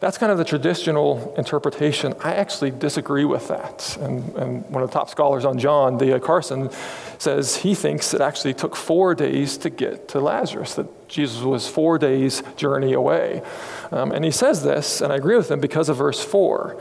that's 0.00 0.18
kind 0.18 0.30
of 0.30 0.36
the 0.36 0.44
traditional 0.44 1.34
interpretation. 1.38 2.14
I 2.20 2.34
actually 2.34 2.70
disagree 2.70 3.24
with 3.24 3.48
that. 3.48 3.96
And, 4.00 4.34
and 4.36 4.68
one 4.68 4.82
of 4.82 4.90
the 4.90 4.92
top 4.92 5.08
scholars 5.08 5.44
on 5.44 5.58
John, 5.58 5.96
D.A. 5.96 6.20
Carson, 6.20 6.70
says 7.18 7.56
he 7.56 7.74
thinks 7.74 8.12
it 8.12 8.20
actually 8.20 8.52
took 8.52 8.76
four 8.76 9.14
days 9.14 9.56
to 9.58 9.70
get 9.70 10.08
to 10.08 10.20
Lazarus, 10.20 10.74
that 10.74 10.86
Jesus 11.08 11.42
was 11.42 11.68
four 11.68 11.98
days' 11.98 12.42
journey 12.56 12.92
away. 12.92 13.42
Um, 13.90 14.12
and 14.12 14.24
he 14.24 14.30
says 14.30 14.62
this, 14.62 15.00
and 15.00 15.12
I 15.12 15.16
agree 15.16 15.36
with 15.36 15.50
him 15.50 15.60
because 15.60 15.88
of 15.88 15.96
verse 15.96 16.22
4. 16.24 16.80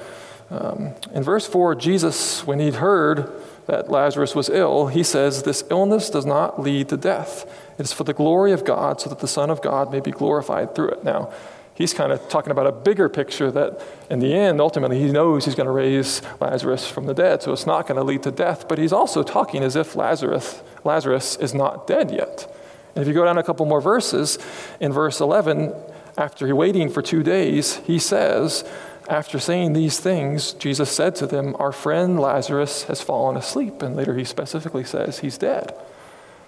Um, 0.52 0.94
in 1.14 1.24
verse 1.24 1.48
4, 1.48 1.76
Jesus, 1.76 2.46
when 2.46 2.60
he'd 2.60 2.76
heard 2.76 3.32
that 3.66 3.90
Lazarus 3.90 4.36
was 4.36 4.50
ill, 4.50 4.88
he 4.88 5.04
says, 5.04 5.44
This 5.44 5.64
illness 5.72 6.10
does 6.10 6.26
not 6.26 6.62
lead 6.62 6.90
to 6.90 6.98
death. 6.98 7.46
It 7.80 7.84
is 7.84 7.94
for 7.94 8.04
the 8.04 8.14
glory 8.14 8.52
of 8.52 8.64
God, 8.64 9.02
so 9.02 9.10
that 9.10 9.20
the 9.20 9.28
Son 9.28 9.50
of 9.50 9.62
God 9.62 9.92
may 9.92 10.00
be 10.00 10.12
glorified 10.12 10.76
through 10.76 10.90
it. 10.90 11.04
Now, 11.04 11.34
he's 11.74 11.94
kind 11.94 12.12
of 12.12 12.28
talking 12.30 12.52
about 12.52 12.68
a 12.68 12.72
bigger 12.72 13.10
picture 13.10 13.52
that 13.52 13.82
in 14.10 14.20
the 14.20 14.34
end, 14.34 14.62
ultimately, 14.62 15.00
he 15.00 15.12
knows 15.12 15.46
he's 15.46 15.56
going 15.56 15.66
to 15.66 15.72
raise 15.72 16.22
Lazarus 16.40 16.88
from 16.88 17.08
the 17.08 17.14
dead, 17.14 17.42
so 17.42 17.52
it's 17.52 17.66
not 17.66 17.88
going 17.88 17.98
to 17.98 18.04
lead 18.04 18.24
to 18.24 18.32
death. 18.32 18.68
But 18.68 18.78
he's 18.78 18.94
also 18.94 19.24
talking 19.24 19.64
as 19.64 19.76
if 19.76 19.96
Lazarus, 19.96 20.62
Lazarus 20.84 21.36
is 21.38 21.54
not 21.54 21.88
dead 21.88 22.12
yet. 22.12 22.55
And 22.96 23.02
if 23.02 23.08
you 23.08 23.14
go 23.14 23.26
down 23.26 23.38
a 23.38 23.44
couple 23.44 23.66
more 23.66 23.82
verses, 23.82 24.40
in 24.80 24.94
verse 24.94 25.20
11, 25.20 25.74
after 26.18 26.54
waiting 26.56 26.90
for 26.90 27.02
two 27.02 27.24
days, 27.24 27.76
he 27.78 28.00
says, 28.00 28.64
after 29.10 29.38
saying 29.38 29.74
these 29.74 30.00
things, 30.00 30.54
Jesus 30.54 30.90
said 30.90 31.16
to 31.18 31.28
them, 31.28 31.56
Our 31.60 31.72
friend 31.72 32.20
Lazarus 32.20 32.84
has 32.84 33.02
fallen 33.02 33.38
asleep. 33.38 33.82
And 33.82 33.96
later 33.96 34.16
he 34.16 34.24
specifically 34.24 34.84
says 34.84 35.20
he's 35.20 35.38
dead. 35.38 35.76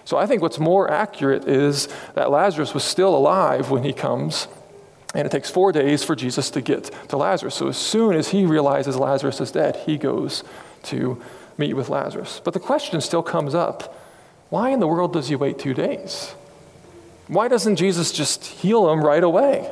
So 0.04 0.16
I 0.16 0.26
think 0.26 0.40
what's 0.40 0.58
more 0.58 0.90
accurate 0.90 1.46
is 1.46 1.88
that 2.14 2.30
Lazarus 2.30 2.72
was 2.72 2.82
still 2.82 3.14
alive 3.14 3.70
when 3.70 3.84
he 3.84 3.92
comes. 3.92 4.48
And 5.14 5.26
it 5.26 5.30
takes 5.30 5.50
four 5.50 5.70
days 5.70 6.02
for 6.02 6.16
Jesus 6.16 6.50
to 6.50 6.60
get 6.60 6.90
to 7.10 7.16
Lazarus. 7.16 7.54
So 7.54 7.68
as 7.68 7.76
soon 7.76 8.14
as 8.14 8.28
he 8.30 8.46
realizes 8.46 8.96
Lazarus 8.96 9.40
is 9.40 9.52
dead, 9.52 9.76
he 9.86 9.98
goes 9.98 10.44
to 10.84 11.22
meet 11.58 11.74
with 11.74 11.90
Lazarus. 11.90 12.40
But 12.42 12.54
the 12.54 12.60
question 12.60 13.00
still 13.00 13.22
comes 13.22 13.54
up 13.54 13.94
why 14.50 14.70
in 14.70 14.80
the 14.80 14.86
world 14.86 15.12
does 15.12 15.28
he 15.28 15.36
wait 15.36 15.58
two 15.58 15.74
days? 15.74 16.34
Why 17.28 17.48
doesn't 17.48 17.76
Jesus 17.76 18.10
just 18.10 18.44
heal 18.44 18.90
him 18.90 19.02
right 19.02 19.22
away? 19.22 19.70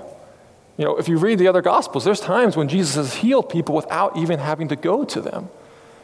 You 0.76 0.84
know, 0.84 0.96
if 0.96 1.08
you 1.08 1.16
read 1.16 1.38
the 1.38 1.48
other 1.48 1.62
Gospels, 1.62 2.04
there's 2.04 2.20
times 2.20 2.56
when 2.56 2.68
Jesus 2.68 2.94
has 2.96 3.14
healed 3.14 3.48
people 3.48 3.74
without 3.74 4.16
even 4.16 4.38
having 4.38 4.68
to 4.68 4.76
go 4.76 5.04
to 5.04 5.20
them. 5.20 5.48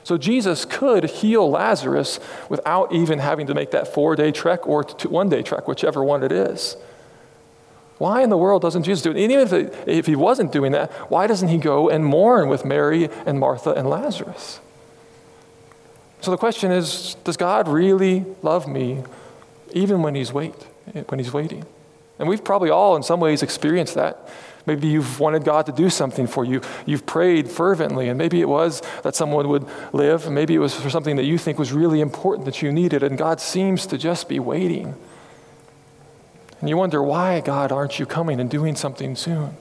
So 0.05 0.19
Jesus 0.19 0.65
could 0.65 1.05
heal 1.05 1.49
Lazarus 1.49 2.19
without 2.49 2.93
even 2.93 3.19
having 3.19 3.47
to 3.47 3.55
make 3.55 3.71
that 3.71 3.87
four 3.87 4.17
day 4.17 4.33
trek 4.33 4.67
or 4.67 4.83
one 5.09 5.29
day 5.29 5.43
trek, 5.43 5.69
whichever 5.69 6.03
one 6.03 6.23
it 6.23 6.33
is. 6.33 6.77
Why 7.99 8.23
in 8.23 8.31
the 8.31 8.37
world 8.37 8.63
doesn't 8.63 8.83
Jesus 8.83 9.03
do 9.03 9.11
it? 9.11 9.23
And 9.23 9.31
even 9.31 9.47
if, 9.47 9.53
it, 9.53 9.75
if 9.87 10.07
he 10.07 10.17
wasn't 10.17 10.51
doing 10.51 10.73
that, 10.73 10.91
why 11.09 11.29
doesn't 11.29 11.49
he 11.49 11.59
go 11.59 11.89
and 11.89 12.05
mourn 12.05 12.49
with 12.49 12.65
Mary 12.65 13.09
and 13.27 13.39
Martha 13.39 13.71
and 13.71 13.89
Lazarus? 13.89 14.59
So 16.21 16.31
the 16.31 16.37
question 16.37 16.73
is 16.73 17.15
Does 17.23 17.37
God 17.37 17.69
really 17.69 18.25
love 18.43 18.67
me 18.67 19.05
even 19.73 20.03
when 20.03 20.15
he's, 20.15 20.33
wait, 20.33 20.55
Eh, 20.95 21.03
when 21.09 21.19
he's 21.19 21.33
waiting? 21.33 21.65
And 22.19 22.29
we've 22.29 22.45
probably 22.45 22.71
all, 22.71 22.97
in 22.97 23.03
some 23.03 23.21
ways, 23.21 23.43
experienced 23.43 23.95
that. 23.95 24.29
Maybe 24.65 24.87
you've 24.87 25.19
wanted 25.19 25.45
God 25.45 25.67
to 25.67 25.73
do 25.73 25.91
something 25.91 26.27
for 26.27 26.45
you. 26.45 26.61
You've 26.87 27.05
prayed 27.05 27.49
fervently, 27.49 28.09
and 28.09 28.17
maybe 28.17 28.41
it 28.41 28.49
was 28.49 28.81
that 29.03 29.17
someone 29.17 29.49
would 29.49 29.67
live. 29.93 30.31
Maybe 30.31 30.55
it 30.55 30.59
was 30.59 30.75
for 30.75 30.89
something 30.89 31.17
that 31.17 31.25
you 31.25 31.37
think 31.37 31.59
was 31.59 31.73
really 31.73 32.01
important 32.01 32.45
that 32.45 32.63
you 32.63 32.71
needed, 32.71 33.03
and 33.03 33.19
God 33.19 33.41
seems 33.41 33.87
to 33.87 33.99
just 33.99 34.29
be 34.29 34.39
waiting. 34.39 34.95
And 36.61 36.69
you 36.69 36.77
wonder, 36.77 37.03
why, 37.03 37.41
God, 37.41 37.73
aren't 37.73 37.99
you 37.99 38.07
coming 38.07 38.39
and 38.39 38.49
doing 38.49 38.77
something 38.77 39.17
soon? 39.17 39.57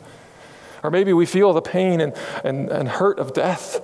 Or 0.83 0.91
maybe 0.91 1.13
we 1.13 1.25
feel 1.25 1.51
the 1.53 1.61
pain 1.61 1.99
and, 1.99 2.13
and, 2.43 2.69
and 2.69 2.87
hurt 2.87 3.17
of 3.17 3.33
death, 3.33 3.81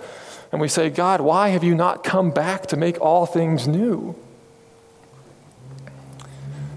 and 0.51 0.61
we 0.61 0.67
say, 0.67 0.91
God, 0.91 1.21
why 1.21 1.49
have 1.49 1.63
you 1.63 1.73
not 1.73 2.03
come 2.03 2.29
back 2.29 2.67
to 2.67 2.77
make 2.77 3.01
all 3.01 3.25
things 3.25 3.67
new? 3.67 4.15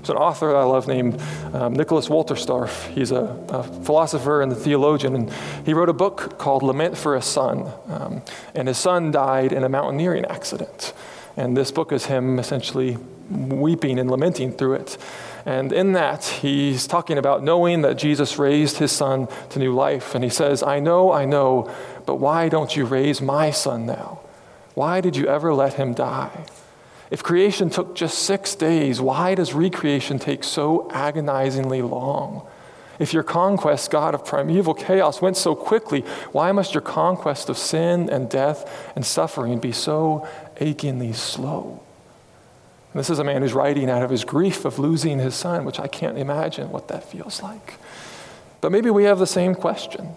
There's 0.00 0.10
an 0.10 0.16
author 0.16 0.56
I 0.56 0.64
love 0.64 0.88
named 0.88 1.20
um, 1.52 1.74
Nicholas 1.74 2.08
Wolterstorff. 2.08 2.88
He's 2.94 3.10
a, 3.10 3.38
a, 3.50 3.62
philosopher 3.84 4.40
and 4.40 4.50
a 4.50 4.54
theologian, 4.54 5.14
and 5.14 5.32
he 5.66 5.74
wrote 5.74 5.90
a 5.90 5.92
book 5.92 6.38
called 6.38 6.62
Lament 6.62 6.96
for 6.96 7.16
a 7.16 7.20
Son. 7.20 7.70
Um, 7.86 8.22
and 8.54 8.66
his 8.66 8.78
son 8.78 9.10
died 9.10 9.52
in 9.52 9.62
a 9.62 9.68
mountaineering 9.68 10.24
accident. 10.24 10.94
And 11.36 11.54
this 11.54 11.70
book 11.70 11.92
is 11.92 12.06
him 12.06 12.38
essentially 12.38 12.96
weeping 13.28 13.98
and 13.98 14.10
lamenting 14.10 14.52
through 14.52 14.74
it. 14.74 14.96
And 15.44 15.70
in 15.70 15.92
that, 15.92 16.24
he's 16.24 16.86
talking 16.86 17.18
about 17.18 17.42
knowing 17.42 17.82
that 17.82 17.98
Jesus 17.98 18.38
raised 18.38 18.78
his 18.78 18.92
son 18.92 19.28
to 19.50 19.58
new 19.58 19.74
life. 19.74 20.14
And 20.14 20.24
he 20.24 20.30
says, 20.30 20.62
I 20.62 20.80
know, 20.80 21.12
I 21.12 21.26
know, 21.26 21.70
but 22.06 22.16
why 22.16 22.48
don't 22.48 22.74
you 22.74 22.86
raise 22.86 23.20
my 23.20 23.50
son 23.50 23.84
now? 23.84 24.20
Why 24.74 25.02
did 25.02 25.14
you 25.14 25.26
ever 25.26 25.52
let 25.52 25.74
him 25.74 25.92
die? 25.92 26.46
If 27.10 27.22
creation 27.24 27.70
took 27.70 27.96
just 27.96 28.20
six 28.20 28.54
days, 28.54 29.00
why 29.00 29.34
does 29.34 29.52
recreation 29.52 30.18
take 30.18 30.44
so 30.44 30.88
agonizingly 30.92 31.82
long? 31.82 32.46
If 33.00 33.12
your 33.14 33.22
conquest, 33.22 33.90
God 33.90 34.14
of 34.14 34.24
primeval 34.24 34.74
chaos, 34.74 35.20
went 35.20 35.36
so 35.36 35.54
quickly, 35.54 36.02
why 36.32 36.52
must 36.52 36.74
your 36.74 36.82
conquest 36.82 37.48
of 37.48 37.58
sin 37.58 38.08
and 38.10 38.28
death 38.28 38.92
and 38.94 39.04
suffering 39.04 39.58
be 39.58 39.72
so 39.72 40.28
achingly 40.60 41.12
slow? 41.14 41.82
And 42.92 43.00
this 43.00 43.10
is 43.10 43.18
a 43.18 43.24
man 43.24 43.42
who's 43.42 43.54
writing 43.54 43.88
out 43.88 44.02
of 44.02 44.10
his 44.10 44.24
grief 44.24 44.64
of 44.64 44.78
losing 44.78 45.18
his 45.18 45.34
son, 45.34 45.64
which 45.64 45.80
I 45.80 45.86
can't 45.88 46.18
imagine 46.18 46.70
what 46.70 46.88
that 46.88 47.04
feels 47.04 47.42
like. 47.42 47.74
But 48.60 48.70
maybe 48.70 48.90
we 48.90 49.04
have 49.04 49.18
the 49.18 49.26
same 49.26 49.54
question 49.54 50.14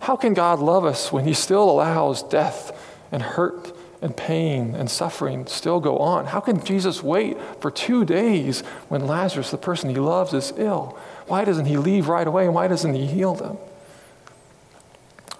How 0.00 0.16
can 0.16 0.34
God 0.34 0.58
love 0.58 0.84
us 0.84 1.12
when 1.12 1.24
he 1.24 1.34
still 1.34 1.70
allows 1.70 2.22
death 2.22 2.76
and 3.12 3.22
hurt 3.22 3.71
and 4.02 4.16
pain 4.16 4.74
and 4.74 4.90
suffering 4.90 5.46
still 5.46 5.80
go 5.80 5.98
on. 5.98 6.26
How 6.26 6.40
can 6.40 6.62
Jesus 6.64 7.02
wait 7.02 7.38
for 7.60 7.70
two 7.70 8.04
days 8.04 8.60
when 8.88 9.06
Lazarus, 9.06 9.50
the 9.50 9.58
person 9.58 9.90
he 9.90 9.96
loves, 9.96 10.34
is 10.34 10.52
ill? 10.56 10.98
Why 11.26 11.44
doesn't 11.44 11.66
he 11.66 11.76
leave 11.76 12.08
right 12.08 12.26
away? 12.26 12.44
and 12.44 12.54
Why 12.54 12.68
doesn't 12.68 12.94
he 12.94 13.06
heal 13.06 13.34
them? 13.34 13.56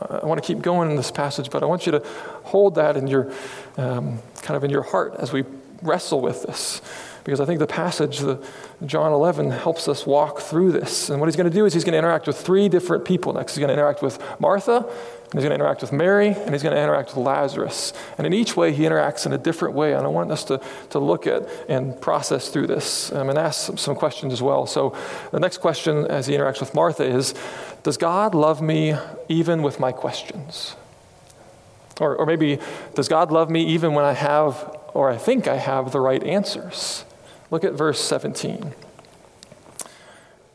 I 0.01 0.25
want 0.25 0.42
to 0.42 0.46
keep 0.46 0.62
going 0.62 0.90
in 0.90 0.96
this 0.96 1.11
passage, 1.11 1.51
but 1.51 1.62
I 1.62 1.66
want 1.66 1.87
you 1.87 1.92
to 1.92 2.01
hold 2.44 2.77
that 2.77 2.96
in 2.96 3.07
your 3.07 3.33
um, 3.77 4.18
kind 4.42 4.57
of 4.57 4.64
in 4.64 4.70
your 4.70 4.83
heart 4.83 5.14
as 5.18 5.33
we 5.33 5.44
wrestle 5.83 6.20
with 6.20 6.42
this 6.42 6.81
because 7.25 7.40
I 7.40 7.44
think 7.44 7.61
the 7.61 7.66
passage, 7.66 8.18
the, 8.18 8.44
John 8.85 9.12
11, 9.12 9.51
helps 9.51 9.88
us 9.88 10.07
walk 10.07 10.40
through 10.40 10.72
this. 10.72 11.09
And 11.09 11.20
what 11.20 11.27
he's 11.27 11.37
going 11.37 11.51
to 11.51 11.55
do 11.55 11.64
is 11.66 11.72
he's 11.72 11.85
going 11.85 11.92
to 11.92 11.98
interact 11.98 12.27
with 12.27 12.37
three 12.37 12.68
different 12.68 13.05
people 13.05 13.33
next. 13.33 13.55
He's 13.55 13.61
going 13.61 13.68
to 13.68 13.75
interact 13.75 14.03
with 14.03 14.20
Martha, 14.40 14.90
and 15.32 15.40
he's 15.40 15.48
going 15.48 15.58
to 15.58 15.64
interact 15.64 15.80
with 15.80 15.92
Mary, 15.92 16.28
and 16.28 16.50
he's 16.50 16.62
going 16.62 16.74
to 16.74 16.82
interact 16.82 17.16
with 17.16 17.24
Lazarus. 17.24 17.94
And 18.18 18.26
in 18.26 18.34
each 18.34 18.54
way, 18.54 18.70
he 18.70 18.82
interacts 18.82 19.24
in 19.24 19.32
a 19.32 19.38
different 19.38 19.74
way. 19.74 19.94
And 19.94 20.04
I 20.04 20.08
want 20.08 20.30
us 20.30 20.44
to, 20.44 20.60
to 20.90 20.98
look 20.98 21.26
at 21.26 21.48
and 21.70 21.98
process 22.02 22.50
through 22.50 22.66
this 22.66 23.10
um, 23.12 23.30
and 23.30 23.38
ask 23.38 23.64
some, 23.64 23.78
some 23.78 23.94
questions 23.94 24.34
as 24.34 24.42
well. 24.42 24.66
So 24.66 24.94
the 25.30 25.40
next 25.40 25.58
question 25.58 26.04
as 26.04 26.26
he 26.26 26.34
interacts 26.34 26.60
with 26.60 26.74
Martha 26.74 27.04
is 27.04 27.34
Does 27.82 27.96
God 27.96 28.34
love 28.34 28.60
me 28.60 28.94
even 29.30 29.62
with 29.62 29.80
my 29.80 29.90
questions? 29.90 30.76
Or, 31.98 32.14
or 32.14 32.26
maybe, 32.26 32.58
does 32.94 33.08
God 33.08 33.32
love 33.32 33.48
me 33.48 33.64
even 33.64 33.94
when 33.94 34.04
I 34.04 34.12
have, 34.12 34.78
or 34.92 35.08
I 35.08 35.16
think 35.16 35.48
I 35.48 35.56
have, 35.56 35.92
the 35.92 36.00
right 36.00 36.22
answers? 36.22 37.06
Look 37.50 37.64
at 37.64 37.72
verse 37.72 38.00
17. 38.02 38.74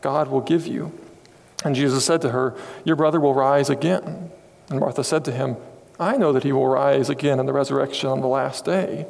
God 0.00 0.28
will 0.28 0.40
give 0.40 0.66
you. 0.66 0.92
And 1.64 1.74
Jesus 1.74 2.04
said 2.04 2.20
to 2.22 2.30
her, 2.30 2.54
Your 2.84 2.96
brother 2.96 3.20
will 3.20 3.34
rise 3.34 3.70
again. 3.70 4.30
And 4.68 4.80
Martha 4.80 5.02
said 5.02 5.24
to 5.24 5.32
him, 5.32 5.56
I 5.98 6.16
know 6.16 6.32
that 6.32 6.44
he 6.44 6.52
will 6.52 6.68
rise 6.68 7.10
again 7.10 7.40
in 7.40 7.46
the 7.46 7.52
resurrection 7.52 8.08
on 8.08 8.20
the 8.20 8.28
last 8.28 8.64
day. 8.64 9.06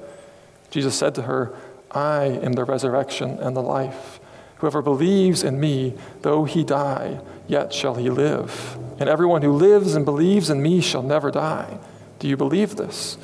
Jesus 0.70 0.98
said 0.98 1.14
to 1.16 1.22
her, 1.22 1.54
I 1.90 2.24
am 2.24 2.52
the 2.52 2.64
resurrection 2.64 3.38
and 3.38 3.56
the 3.56 3.62
life. 3.62 4.20
Whoever 4.56 4.82
believes 4.82 5.42
in 5.42 5.60
me, 5.60 5.94
though 6.22 6.44
he 6.44 6.64
die, 6.64 7.20
yet 7.46 7.72
shall 7.72 7.94
he 7.94 8.10
live. 8.10 8.76
And 8.98 9.08
everyone 9.08 9.42
who 9.42 9.52
lives 9.52 9.94
and 9.94 10.04
believes 10.04 10.50
in 10.50 10.62
me 10.62 10.80
shall 10.80 11.02
never 11.02 11.30
die. 11.30 11.78
Do 12.18 12.28
you 12.28 12.36
believe 12.36 12.76
this? 12.76 13.16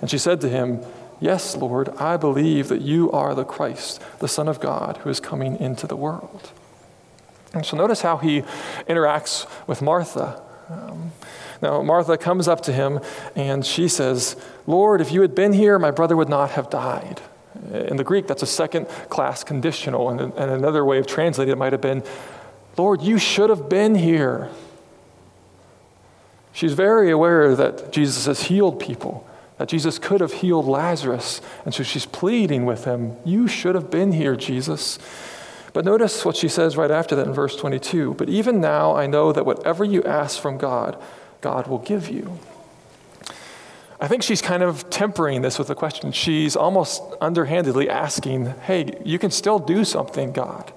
And 0.00 0.10
she 0.10 0.18
said 0.18 0.40
to 0.42 0.48
him, 0.48 0.82
Yes, 1.18 1.56
Lord, 1.56 1.88
I 1.96 2.16
believe 2.16 2.68
that 2.68 2.82
you 2.82 3.10
are 3.10 3.34
the 3.34 3.44
Christ, 3.44 4.00
the 4.18 4.28
Son 4.28 4.48
of 4.48 4.60
God, 4.60 4.98
who 4.98 5.10
is 5.10 5.18
coming 5.18 5.56
into 5.58 5.86
the 5.86 5.96
world. 5.96 6.52
And 7.52 7.64
so 7.64 7.76
notice 7.76 8.02
how 8.02 8.18
he 8.18 8.42
interacts 8.88 9.46
with 9.66 9.82
Martha. 9.82 10.42
Um, 10.68 11.12
now, 11.62 11.80
Martha 11.82 12.18
comes 12.18 12.48
up 12.48 12.60
to 12.62 12.72
him 12.72 13.00
and 13.34 13.64
she 13.64 13.88
says, 13.88 14.36
Lord, 14.66 15.00
if 15.00 15.12
you 15.12 15.22
had 15.22 15.34
been 15.34 15.52
here, 15.52 15.78
my 15.78 15.90
brother 15.90 16.16
would 16.16 16.28
not 16.28 16.50
have 16.50 16.68
died. 16.68 17.20
In 17.72 17.96
the 17.96 18.04
Greek, 18.04 18.26
that's 18.26 18.42
a 18.42 18.46
second 18.46 18.86
class 19.08 19.42
conditional. 19.42 20.10
And, 20.10 20.20
and 20.20 20.50
another 20.50 20.84
way 20.84 20.98
of 20.98 21.06
translating 21.06 21.52
it 21.52 21.58
might 21.58 21.72
have 21.72 21.80
been, 21.80 22.02
Lord, 22.76 23.00
you 23.00 23.18
should 23.18 23.48
have 23.48 23.68
been 23.68 23.94
here. 23.94 24.50
She's 26.52 26.74
very 26.74 27.10
aware 27.10 27.54
that 27.56 27.92
Jesus 27.92 28.26
has 28.26 28.42
healed 28.44 28.78
people 28.78 29.26
that 29.58 29.68
Jesus 29.68 29.98
could 29.98 30.20
have 30.20 30.34
healed 30.34 30.66
Lazarus. 30.66 31.40
And 31.64 31.72
so 31.72 31.82
she's 31.82 32.06
pleading 32.06 32.66
with 32.66 32.84
him, 32.84 33.16
You 33.24 33.48
should 33.48 33.74
have 33.74 33.90
been 33.90 34.12
here, 34.12 34.36
Jesus. 34.36 34.98
But 35.76 35.84
notice 35.84 36.24
what 36.24 36.36
she 36.36 36.48
says 36.48 36.78
right 36.78 36.90
after 36.90 37.14
that 37.16 37.26
in 37.26 37.34
verse 37.34 37.54
22 37.54 38.14
But 38.14 38.30
even 38.30 38.62
now 38.62 38.96
I 38.96 39.06
know 39.06 39.30
that 39.30 39.44
whatever 39.44 39.84
you 39.84 40.02
ask 40.04 40.40
from 40.40 40.56
God, 40.56 40.98
God 41.42 41.66
will 41.66 41.80
give 41.80 42.08
you. 42.08 42.38
I 44.00 44.08
think 44.08 44.22
she's 44.22 44.40
kind 44.40 44.62
of 44.62 44.88
tempering 44.88 45.42
this 45.42 45.58
with 45.58 45.68
a 45.68 45.74
question. 45.74 46.12
She's 46.12 46.56
almost 46.56 47.02
underhandedly 47.20 47.90
asking, 47.90 48.54
Hey, 48.62 48.98
you 49.04 49.18
can 49.18 49.30
still 49.30 49.58
do 49.58 49.84
something, 49.84 50.32
God. 50.32 50.72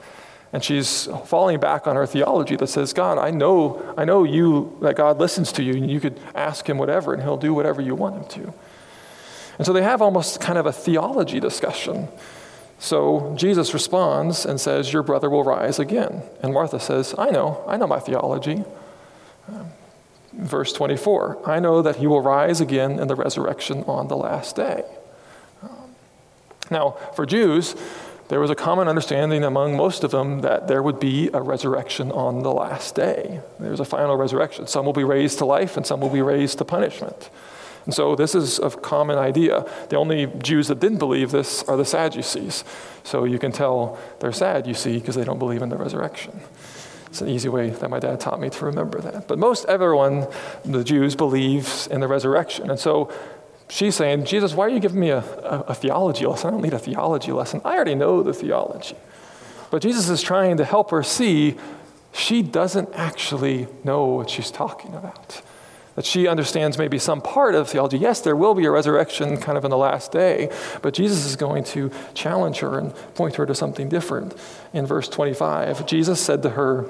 And 0.51 0.61
she's 0.61 1.07
falling 1.27 1.61
back 1.61 1.87
on 1.87 1.95
her 1.95 2.05
theology 2.05 2.57
that 2.57 2.67
says, 2.67 2.91
God, 2.91 3.17
I 3.17 3.31
know, 3.31 3.95
I 3.97 4.03
know 4.03 4.25
you, 4.25 4.77
that 4.81 4.97
God 4.97 5.17
listens 5.17 5.53
to 5.53 5.63
you, 5.63 5.75
and 5.75 5.89
you 5.89 6.01
could 6.01 6.19
ask 6.35 6.67
him 6.67 6.77
whatever, 6.77 7.13
and 7.13 7.23
he'll 7.23 7.37
do 7.37 7.53
whatever 7.53 7.81
you 7.81 7.95
want 7.95 8.17
him 8.17 8.43
to. 8.43 8.53
And 9.59 9.65
so 9.65 9.71
they 9.71 9.83
have 9.83 10.01
almost 10.01 10.41
kind 10.41 10.57
of 10.57 10.65
a 10.65 10.73
theology 10.73 11.39
discussion. 11.39 12.09
So 12.79 13.35
Jesus 13.37 13.73
responds 13.73 14.45
and 14.45 14.59
says, 14.59 14.91
Your 14.91 15.03
brother 15.03 15.29
will 15.29 15.43
rise 15.43 15.79
again. 15.79 16.23
And 16.41 16.53
Martha 16.53 16.79
says, 16.79 17.13
I 17.17 17.29
know, 17.29 17.63
I 17.67 17.77
know 17.77 17.87
my 17.87 17.99
theology. 17.99 18.63
Verse 20.33 20.71
24 20.71 21.49
I 21.49 21.59
know 21.59 21.81
that 21.81 21.97
he 21.97 22.07
will 22.07 22.21
rise 22.21 22.61
again 22.61 22.99
in 22.99 23.07
the 23.07 23.15
resurrection 23.15 23.83
on 23.83 24.07
the 24.07 24.15
last 24.15 24.55
day. 24.55 24.83
Now, 26.71 26.91
for 27.15 27.25
Jews, 27.25 27.75
there 28.29 28.39
was 28.39 28.51
a 28.51 28.55
common 28.55 28.87
understanding 28.87 29.43
among 29.43 29.75
most 29.75 30.03
of 30.03 30.11
them 30.11 30.41
that 30.41 30.67
there 30.67 30.83
would 30.83 30.99
be 30.99 31.29
a 31.33 31.41
resurrection 31.41 32.11
on 32.11 32.43
the 32.43 32.51
last 32.51 32.93
day. 32.93 33.41
There's 33.59 33.79
a 33.79 33.85
final 33.85 34.15
resurrection. 34.15 34.67
Some 34.67 34.85
will 34.85 34.93
be 34.93 35.03
raised 35.03 35.39
to 35.39 35.45
life 35.45 35.77
and 35.77 35.85
some 35.85 35.99
will 35.99 36.09
be 36.09 36.21
raised 36.21 36.59
to 36.59 36.65
punishment. 36.65 37.31
And 37.85 37.93
so 37.93 38.15
this 38.15 38.35
is 38.35 38.59
a 38.59 38.69
common 38.69 39.17
idea. 39.17 39.65
The 39.89 39.95
only 39.95 40.27
Jews 40.41 40.67
that 40.67 40.79
didn't 40.79 40.99
believe 40.99 41.31
this 41.31 41.63
are 41.63 41.77
the 41.77 41.85
Sadducees. 41.85 42.63
So 43.03 43.23
you 43.23 43.39
can 43.39 43.51
tell 43.51 43.97
they're 44.19 44.31
sad, 44.31 44.67
you 44.67 44.73
see, 44.73 44.99
because 44.99 45.15
they 45.15 45.23
don't 45.23 45.39
believe 45.39 45.61
in 45.61 45.69
the 45.69 45.77
resurrection. 45.77 46.41
It's 47.07 47.21
an 47.21 47.29
easy 47.29 47.49
way 47.49 47.71
that 47.71 47.89
my 47.89 47.99
dad 47.99 48.19
taught 48.19 48.39
me 48.39 48.49
to 48.51 48.65
remember 48.65 49.01
that. 49.01 49.27
But 49.27 49.39
most 49.39 49.65
everyone, 49.65 50.27
the 50.63 50.83
Jews, 50.83 51.15
believes 51.15 51.87
in 51.87 52.01
the 52.01 52.07
resurrection. 52.07 52.69
And 52.69 52.79
so 52.79 53.11
she's 53.67 53.95
saying, 53.95 54.25
Jesus, 54.25 54.53
why 54.53 54.65
are 54.65 54.69
you 54.69 54.79
giving 54.79 54.99
me 54.99 55.09
a, 55.09 55.19
a, 55.19 55.65
a, 55.69 55.75
theology 55.75 56.27
lesson? 56.27 56.49
I 56.49 56.51
don't 56.51 56.61
need 56.61 56.73
a 56.73 56.79
theology 56.79 57.31
lesson. 57.31 57.61
I 57.65 57.73
already 57.73 57.95
know 57.95 58.21
the 58.21 58.33
theology. 58.33 58.95
But 59.71 59.81
Jesus 59.81 60.09
is 60.09 60.21
trying 60.21 60.57
to 60.57 60.65
help 60.65 60.91
her 60.91 61.01
see 61.01 61.57
she 62.13 62.41
doesn't 62.41 62.89
actually 62.93 63.67
know 63.83 64.05
what 64.05 64.29
she's 64.29 64.51
talking 64.51 64.93
about. 64.93 65.41
That 65.99 66.05
she 66.05 66.29
understands 66.29 66.77
maybe 66.77 66.97
some 66.97 67.19
part 67.19 67.55
of 67.55 67.67
theology. 67.67 67.97
Yes, 67.97 68.21
there 68.21 68.37
will 68.37 68.55
be 68.55 68.63
a 68.63 68.71
resurrection 68.71 69.35
kind 69.35 69.57
of 69.57 69.65
in 69.65 69.69
the 69.69 69.75
last 69.75 70.13
day, 70.13 70.49
but 70.81 70.93
Jesus 70.93 71.25
is 71.25 71.35
going 71.35 71.65
to 71.65 71.91
challenge 72.13 72.59
her 72.59 72.79
and 72.79 72.95
point 73.15 73.35
her 73.35 73.45
to 73.45 73.53
something 73.53 73.89
different. 73.89 74.33
In 74.71 74.85
verse 74.85 75.09
25, 75.09 75.85
Jesus 75.85 76.21
said 76.21 76.41
to 76.43 76.51
her, 76.51 76.89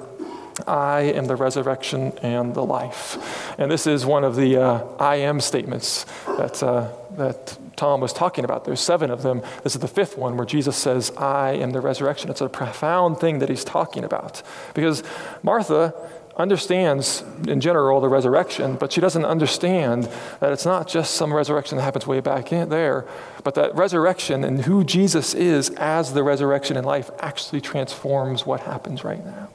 I 0.68 1.02
am 1.02 1.26
the 1.26 1.36
resurrection 1.36 2.14
and 2.22 2.54
the 2.54 2.64
life. 2.64 3.58
And 3.58 3.72
this 3.72 3.88
is 3.88 4.06
one 4.06 4.24
of 4.24 4.36
the 4.36 4.58
uh, 4.58 4.86
I 5.00 5.16
am 5.16 5.40
statements 5.40 6.06
that, 6.38 6.62
uh, 6.62 6.92
that 7.18 7.58
Tom 7.78 8.02
was 8.02 8.14
talking 8.14 8.46
about. 8.46 8.66
There's 8.66 8.80
seven 8.80 9.10
of 9.10 9.24
them. 9.24 9.42
This 9.64 9.74
is 9.74 9.82
the 9.82 9.88
fifth 9.88 10.20
one 10.20 10.38
where 10.38 10.46
Jesus 10.46 10.78
says, 10.78 11.12
I 11.18 11.54
am 11.54 11.72
the 11.72 11.82
resurrection. 11.82 12.30
It's 12.30 12.42
a 12.42 12.50
profound 12.50 13.20
thing 13.20 13.40
that 13.40 13.50
he's 13.50 13.64
talking 13.64 14.04
about. 14.04 14.44
Because 14.76 15.02
Martha 15.42 15.96
understands 16.40 17.24
in 17.48 17.60
general 17.60 18.00
the 18.00 18.08
resurrection, 18.08 18.78
but 18.78 18.94
she 18.94 19.02
doesn't 19.02 19.26
understand 19.26 20.10
that 20.40 20.54
it's 20.54 20.66
not 20.66 20.88
just 20.88 21.16
some 21.16 21.34
resurrection 21.34 21.78
that 21.78 21.84
happens 21.84 22.08
way 22.08 22.22
back 22.22 22.54
in 22.54 22.70
there, 22.70 23.06
but 23.44 23.56
that 23.56 23.76
resurrection 23.76 24.46
and 24.46 24.62
who 24.62 24.84
Jesus 24.86 25.34
is 25.34 25.70
as 25.72 26.14
the 26.14 26.24
resurrection 26.24 26.78
in 26.78 26.86
life 26.86 27.12
actually 27.20 27.60
transforms 27.60 28.46
what 28.46 28.62
happens 28.62 29.04
right 29.04 29.24
now. 29.24 29.50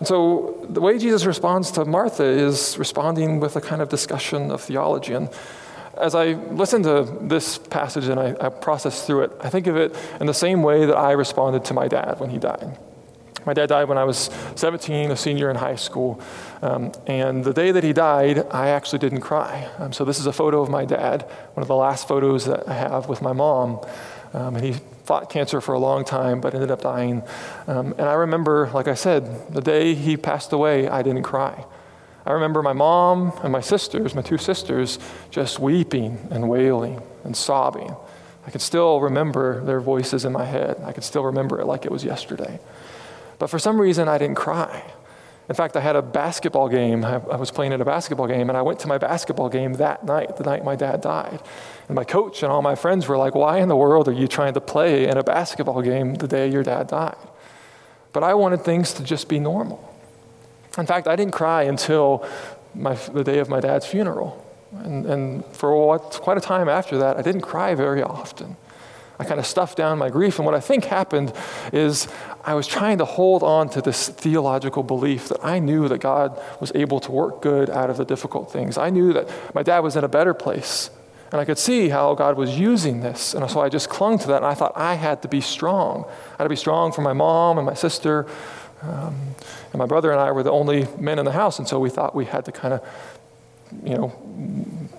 And 0.00 0.08
so 0.08 0.66
the 0.68 0.80
way 0.80 0.98
Jesus 0.98 1.24
responds 1.24 1.70
to 1.72 1.84
Martha 1.84 2.24
is 2.24 2.76
responding 2.76 3.38
with 3.38 3.54
a 3.54 3.60
kind 3.60 3.80
of 3.80 3.88
discussion 3.88 4.50
of 4.50 4.60
theology. 4.60 5.14
And 5.14 5.30
as 5.96 6.16
I 6.16 6.32
listen 6.32 6.82
to 6.82 7.04
this 7.20 7.58
passage 7.58 8.08
and 8.08 8.18
I, 8.18 8.34
I 8.40 8.48
process 8.48 9.06
through 9.06 9.22
it, 9.22 9.32
I 9.40 9.48
think 9.48 9.68
of 9.68 9.76
it 9.76 9.94
in 10.20 10.26
the 10.26 10.34
same 10.34 10.64
way 10.64 10.86
that 10.86 10.96
I 10.96 11.12
responded 11.12 11.64
to 11.66 11.74
my 11.74 11.86
dad 11.86 12.18
when 12.18 12.30
he 12.30 12.38
died. 12.38 12.76
My 13.44 13.54
dad 13.54 13.68
died 13.68 13.88
when 13.88 13.98
I 13.98 14.04
was 14.04 14.30
17, 14.56 15.10
a 15.10 15.16
senior 15.16 15.50
in 15.50 15.56
high 15.56 15.76
school. 15.76 16.20
Um, 16.62 16.92
and 17.06 17.44
the 17.44 17.52
day 17.52 17.72
that 17.72 17.84
he 17.84 17.92
died, 17.92 18.46
I 18.50 18.68
actually 18.68 19.00
didn't 19.00 19.20
cry. 19.20 19.68
Um, 19.78 19.92
so, 19.92 20.04
this 20.04 20.18
is 20.18 20.26
a 20.26 20.32
photo 20.32 20.62
of 20.62 20.68
my 20.68 20.84
dad, 20.84 21.22
one 21.54 21.62
of 21.62 21.68
the 21.68 21.76
last 21.76 22.06
photos 22.06 22.44
that 22.46 22.68
I 22.68 22.74
have 22.74 23.08
with 23.08 23.22
my 23.22 23.32
mom. 23.32 23.80
Um, 24.32 24.56
and 24.56 24.64
he 24.64 24.72
fought 25.04 25.28
cancer 25.28 25.60
for 25.60 25.74
a 25.74 25.78
long 25.78 26.04
time, 26.04 26.40
but 26.40 26.54
ended 26.54 26.70
up 26.70 26.80
dying. 26.80 27.22
Um, 27.66 27.92
and 27.98 28.02
I 28.02 28.14
remember, 28.14 28.70
like 28.72 28.88
I 28.88 28.94
said, 28.94 29.52
the 29.52 29.60
day 29.60 29.94
he 29.94 30.16
passed 30.16 30.52
away, 30.52 30.88
I 30.88 31.02
didn't 31.02 31.24
cry. 31.24 31.64
I 32.24 32.32
remember 32.32 32.62
my 32.62 32.72
mom 32.72 33.32
and 33.42 33.52
my 33.52 33.60
sisters, 33.60 34.14
my 34.14 34.22
two 34.22 34.38
sisters, 34.38 34.98
just 35.30 35.58
weeping 35.58 36.28
and 36.30 36.48
wailing 36.48 37.02
and 37.24 37.36
sobbing. 37.36 37.94
I 38.46 38.50
can 38.50 38.60
still 38.60 39.00
remember 39.00 39.62
their 39.64 39.80
voices 39.80 40.24
in 40.24 40.32
my 40.32 40.44
head. 40.44 40.80
I 40.84 40.92
can 40.92 41.02
still 41.02 41.24
remember 41.24 41.60
it 41.60 41.66
like 41.66 41.84
it 41.84 41.92
was 41.92 42.04
yesterday. 42.04 42.60
But 43.42 43.50
for 43.50 43.58
some 43.58 43.80
reason, 43.80 44.06
I 44.06 44.18
didn't 44.18 44.36
cry. 44.36 44.84
In 45.48 45.56
fact, 45.56 45.74
I 45.74 45.80
had 45.80 45.96
a 45.96 46.00
basketball 46.00 46.68
game. 46.68 47.04
I, 47.04 47.16
was 47.16 47.50
playing 47.50 47.72
at 47.72 47.80
a 47.80 47.84
basketball 47.84 48.28
game, 48.28 48.48
and 48.48 48.56
I 48.56 48.62
went 48.62 48.78
to 48.78 48.86
my 48.86 48.98
basketball 48.98 49.48
game 49.48 49.72
that 49.72 50.04
night, 50.04 50.36
the 50.36 50.44
night 50.44 50.64
my 50.64 50.76
dad 50.76 51.00
died. 51.00 51.40
And 51.88 51.96
my 51.96 52.04
coach 52.04 52.44
and 52.44 52.52
all 52.52 52.62
my 52.62 52.76
friends 52.76 53.08
were 53.08 53.16
like, 53.16 53.34
Why 53.34 53.58
in 53.58 53.68
the 53.68 53.74
world 53.74 54.06
are 54.06 54.12
you 54.12 54.28
trying 54.28 54.54
to 54.54 54.60
play 54.60 55.08
in 55.08 55.18
a 55.18 55.24
basketball 55.24 55.82
game 55.82 56.14
the 56.14 56.28
day 56.28 56.48
your 56.48 56.62
dad 56.62 56.86
died? 56.86 57.16
But 58.12 58.22
I 58.22 58.34
wanted 58.34 58.62
things 58.62 58.92
to 58.92 59.02
just 59.02 59.28
be 59.28 59.40
normal. 59.40 59.92
In 60.78 60.86
fact, 60.86 61.08
I 61.08 61.16
didn't 61.16 61.34
cry 61.34 61.64
until 61.64 62.24
my, 62.76 62.94
the 62.94 63.24
day 63.24 63.40
of 63.40 63.48
my 63.48 63.58
dad's 63.58 63.86
funeral. 63.86 64.40
And, 64.70 65.04
and 65.04 65.44
for 65.46 65.76
what, 65.84 66.12
quite 66.22 66.38
a 66.38 66.40
time 66.40 66.68
after 66.68 66.96
that, 66.98 67.16
I 67.16 67.22
didn't 67.22 67.40
cry 67.40 67.74
very 67.74 68.04
often. 68.04 68.56
I 69.18 69.24
kind 69.24 69.38
of 69.38 69.46
stuffed 69.46 69.76
down 69.76 69.98
my 69.98 70.10
grief. 70.10 70.38
And 70.38 70.46
what 70.46 70.54
I 70.54 70.60
think 70.60 70.84
happened 70.84 71.32
is 71.72 72.08
I 72.44 72.54
was 72.54 72.66
trying 72.66 72.98
to 72.98 73.04
hold 73.04 73.42
on 73.42 73.68
to 73.70 73.80
this 73.80 74.08
theological 74.08 74.82
belief 74.82 75.28
that 75.28 75.44
I 75.44 75.58
knew 75.58 75.88
that 75.88 75.98
God 75.98 76.40
was 76.60 76.72
able 76.74 77.00
to 77.00 77.12
work 77.12 77.42
good 77.42 77.70
out 77.70 77.90
of 77.90 77.96
the 77.96 78.04
difficult 78.04 78.50
things. 78.50 78.76
I 78.78 78.90
knew 78.90 79.12
that 79.12 79.28
my 79.54 79.62
dad 79.62 79.80
was 79.80 79.96
in 79.96 80.04
a 80.04 80.08
better 80.08 80.34
place. 80.34 80.90
And 81.30 81.40
I 81.40 81.46
could 81.46 81.58
see 81.58 81.88
how 81.88 82.14
God 82.14 82.36
was 82.36 82.58
using 82.58 83.00
this. 83.00 83.32
And 83.32 83.50
so 83.50 83.60
I 83.60 83.70
just 83.70 83.88
clung 83.88 84.18
to 84.18 84.26
that. 84.28 84.36
And 84.36 84.44
I 84.44 84.52
thought 84.52 84.72
I 84.76 84.94
had 84.94 85.22
to 85.22 85.28
be 85.28 85.40
strong. 85.40 86.04
I 86.34 86.36
had 86.38 86.44
to 86.44 86.50
be 86.50 86.56
strong 86.56 86.92
for 86.92 87.00
my 87.00 87.14
mom 87.14 87.56
and 87.56 87.66
my 87.66 87.74
sister. 87.74 88.26
Um, 88.82 89.34
and 89.72 89.78
my 89.78 89.86
brother 89.86 90.10
and 90.10 90.20
I 90.20 90.30
were 90.32 90.42
the 90.42 90.50
only 90.50 90.86
men 90.98 91.18
in 91.18 91.24
the 91.24 91.32
house. 91.32 91.58
And 91.58 91.66
so 91.66 91.80
we 91.80 91.88
thought 91.88 92.14
we 92.14 92.26
had 92.26 92.44
to 92.44 92.52
kind 92.52 92.74
of, 92.74 92.86
you 93.82 93.94
know, 93.96 94.12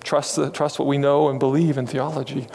trust, 0.02 0.34
the, 0.34 0.50
trust 0.50 0.80
what 0.80 0.88
we 0.88 0.98
know 0.98 1.28
and 1.28 1.38
believe 1.38 1.78
in 1.78 1.86
theology. 1.86 2.48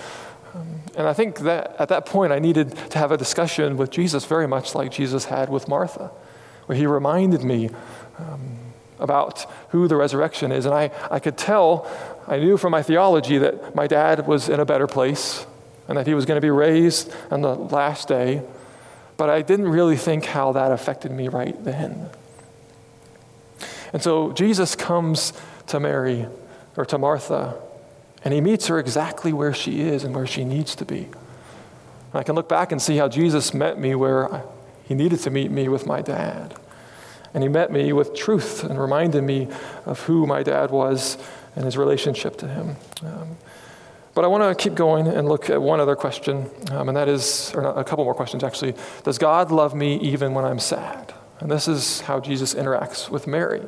And 0.99 1.07
I 1.07 1.13
think 1.13 1.39
that 1.39 1.77
at 1.79 1.87
that 1.87 2.05
point, 2.05 2.33
I 2.33 2.39
needed 2.39 2.75
to 2.89 2.97
have 2.97 3.13
a 3.13 3.17
discussion 3.17 3.77
with 3.77 3.89
Jesus, 3.89 4.25
very 4.25 4.49
much 4.49 4.75
like 4.75 4.91
Jesus 4.91 5.23
had 5.23 5.47
with 5.47 5.69
Martha, 5.69 6.11
where 6.65 6.77
he 6.77 6.85
reminded 6.85 7.41
me 7.41 7.69
um, 8.17 8.57
about 8.99 9.49
who 9.69 9.87
the 9.87 9.95
resurrection 9.95 10.51
is. 10.51 10.65
And 10.65 10.75
I, 10.75 10.91
I 11.09 11.19
could 11.19 11.37
tell, 11.37 11.89
I 12.27 12.37
knew 12.37 12.57
from 12.57 12.71
my 12.71 12.83
theology 12.83 13.37
that 13.37 13.73
my 13.75 13.87
dad 13.87 14.27
was 14.27 14.49
in 14.49 14.59
a 14.59 14.65
better 14.65 14.87
place 14.87 15.45
and 15.87 15.97
that 15.97 16.05
he 16.05 16.13
was 16.13 16.25
going 16.25 16.35
to 16.35 16.41
be 16.41 16.51
raised 16.51 17.13
on 17.31 17.39
the 17.39 17.55
last 17.55 18.09
day. 18.09 18.41
But 19.15 19.29
I 19.29 19.41
didn't 19.41 19.69
really 19.69 19.95
think 19.95 20.25
how 20.25 20.51
that 20.51 20.73
affected 20.73 21.13
me 21.13 21.29
right 21.29 21.55
then. 21.63 22.09
And 23.93 24.03
so 24.03 24.33
Jesus 24.33 24.75
comes 24.75 25.31
to 25.67 25.79
Mary 25.79 26.27
or 26.75 26.83
to 26.87 26.97
Martha 26.97 27.57
and 28.23 28.33
he 28.33 28.41
meets 28.41 28.67
her 28.67 28.79
exactly 28.79 29.31
where 29.33 29.53
she 29.53 29.81
is 29.81 30.03
and 30.03 30.15
where 30.15 30.27
she 30.27 30.43
needs 30.43 30.75
to 30.75 30.85
be. 30.85 31.05
And 31.05 32.15
I 32.15 32.23
can 32.23 32.35
look 32.35 32.49
back 32.49 32.71
and 32.71 32.81
see 32.81 32.97
how 32.97 33.07
Jesus 33.07 33.53
met 33.53 33.79
me 33.79 33.95
where 33.95 34.43
he 34.83 34.95
needed 34.95 35.19
to 35.21 35.29
meet 35.29 35.51
me 35.51 35.69
with 35.69 35.85
my 35.85 36.01
dad. 36.01 36.55
And 37.33 37.43
he 37.43 37.49
met 37.49 37.71
me 37.71 37.93
with 37.93 38.15
truth 38.15 38.63
and 38.63 38.79
reminded 38.79 39.23
me 39.23 39.47
of 39.85 40.01
who 40.01 40.25
my 40.25 40.41
dad 40.41 40.71
was 40.71 41.17
and 41.55 41.63
his 41.65 41.77
relationship 41.77 42.37
to 42.37 42.47
him. 42.47 42.75
Um, 43.03 43.37
but 44.15 44.25
I 44.25 44.27
want 44.27 44.43
to 44.57 44.61
keep 44.61 44.75
going 44.75 45.07
and 45.07 45.29
look 45.29 45.49
at 45.49 45.61
one 45.61 45.79
other 45.79 45.95
question, 45.95 46.49
um, 46.71 46.89
and 46.89 46.97
that 46.97 47.07
is, 47.07 47.53
or 47.55 47.61
not, 47.61 47.77
a 47.77 47.83
couple 47.83 48.03
more 48.03 48.15
questions 48.15 48.43
actually. 48.43 48.73
Does 49.03 49.17
God 49.17 49.51
love 49.51 49.75
me 49.75 49.97
even 49.99 50.33
when 50.33 50.43
I'm 50.43 50.59
sad? 50.59 51.13
And 51.39 51.49
this 51.49 51.67
is 51.67 52.01
how 52.01 52.19
Jesus 52.19 52.53
interacts 52.53 53.09
with 53.09 53.27
Mary. 53.27 53.61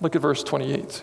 Look 0.00 0.14
at 0.14 0.22
verse 0.22 0.44
28. 0.44 1.02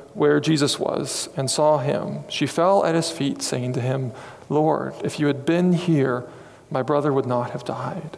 where 0.13 0.39
Jesus 0.39 0.77
was 0.77 1.29
and 1.37 1.49
saw 1.49 1.77
him, 1.77 2.23
she 2.29 2.45
fell 2.45 2.85
at 2.85 2.95
his 2.95 3.09
feet, 3.09 3.41
saying 3.41 3.73
to 3.73 3.81
him, 3.81 4.11
Lord, 4.49 4.93
if 5.03 5.19
you 5.19 5.27
had 5.27 5.45
been 5.45 5.73
here, 5.73 6.27
my 6.69 6.81
brother 6.81 7.13
would 7.13 7.25
not 7.25 7.51
have 7.51 7.63
died. 7.63 8.17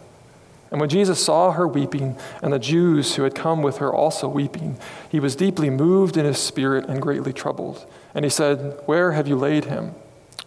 And 0.71 0.79
when 0.79 0.89
Jesus 0.89 1.23
saw 1.23 1.51
her 1.51 1.67
weeping, 1.67 2.17
and 2.41 2.51
the 2.51 2.57
Jews 2.57 3.15
who 3.15 3.23
had 3.23 3.35
come 3.35 3.61
with 3.61 3.77
her 3.77 3.93
also 3.93 4.27
weeping, 4.27 4.77
he 5.07 5.19
was 5.19 5.35
deeply 5.35 5.69
moved 5.69 6.17
in 6.17 6.25
his 6.25 6.39
spirit 6.39 6.85
and 6.85 6.99
greatly 6.99 7.31
troubled. 7.31 7.85
And 8.15 8.25
he 8.25 8.29
said, 8.29 8.79
Where 8.87 9.11
have 9.11 9.27
you 9.27 9.35
laid 9.35 9.65
him? 9.65 9.93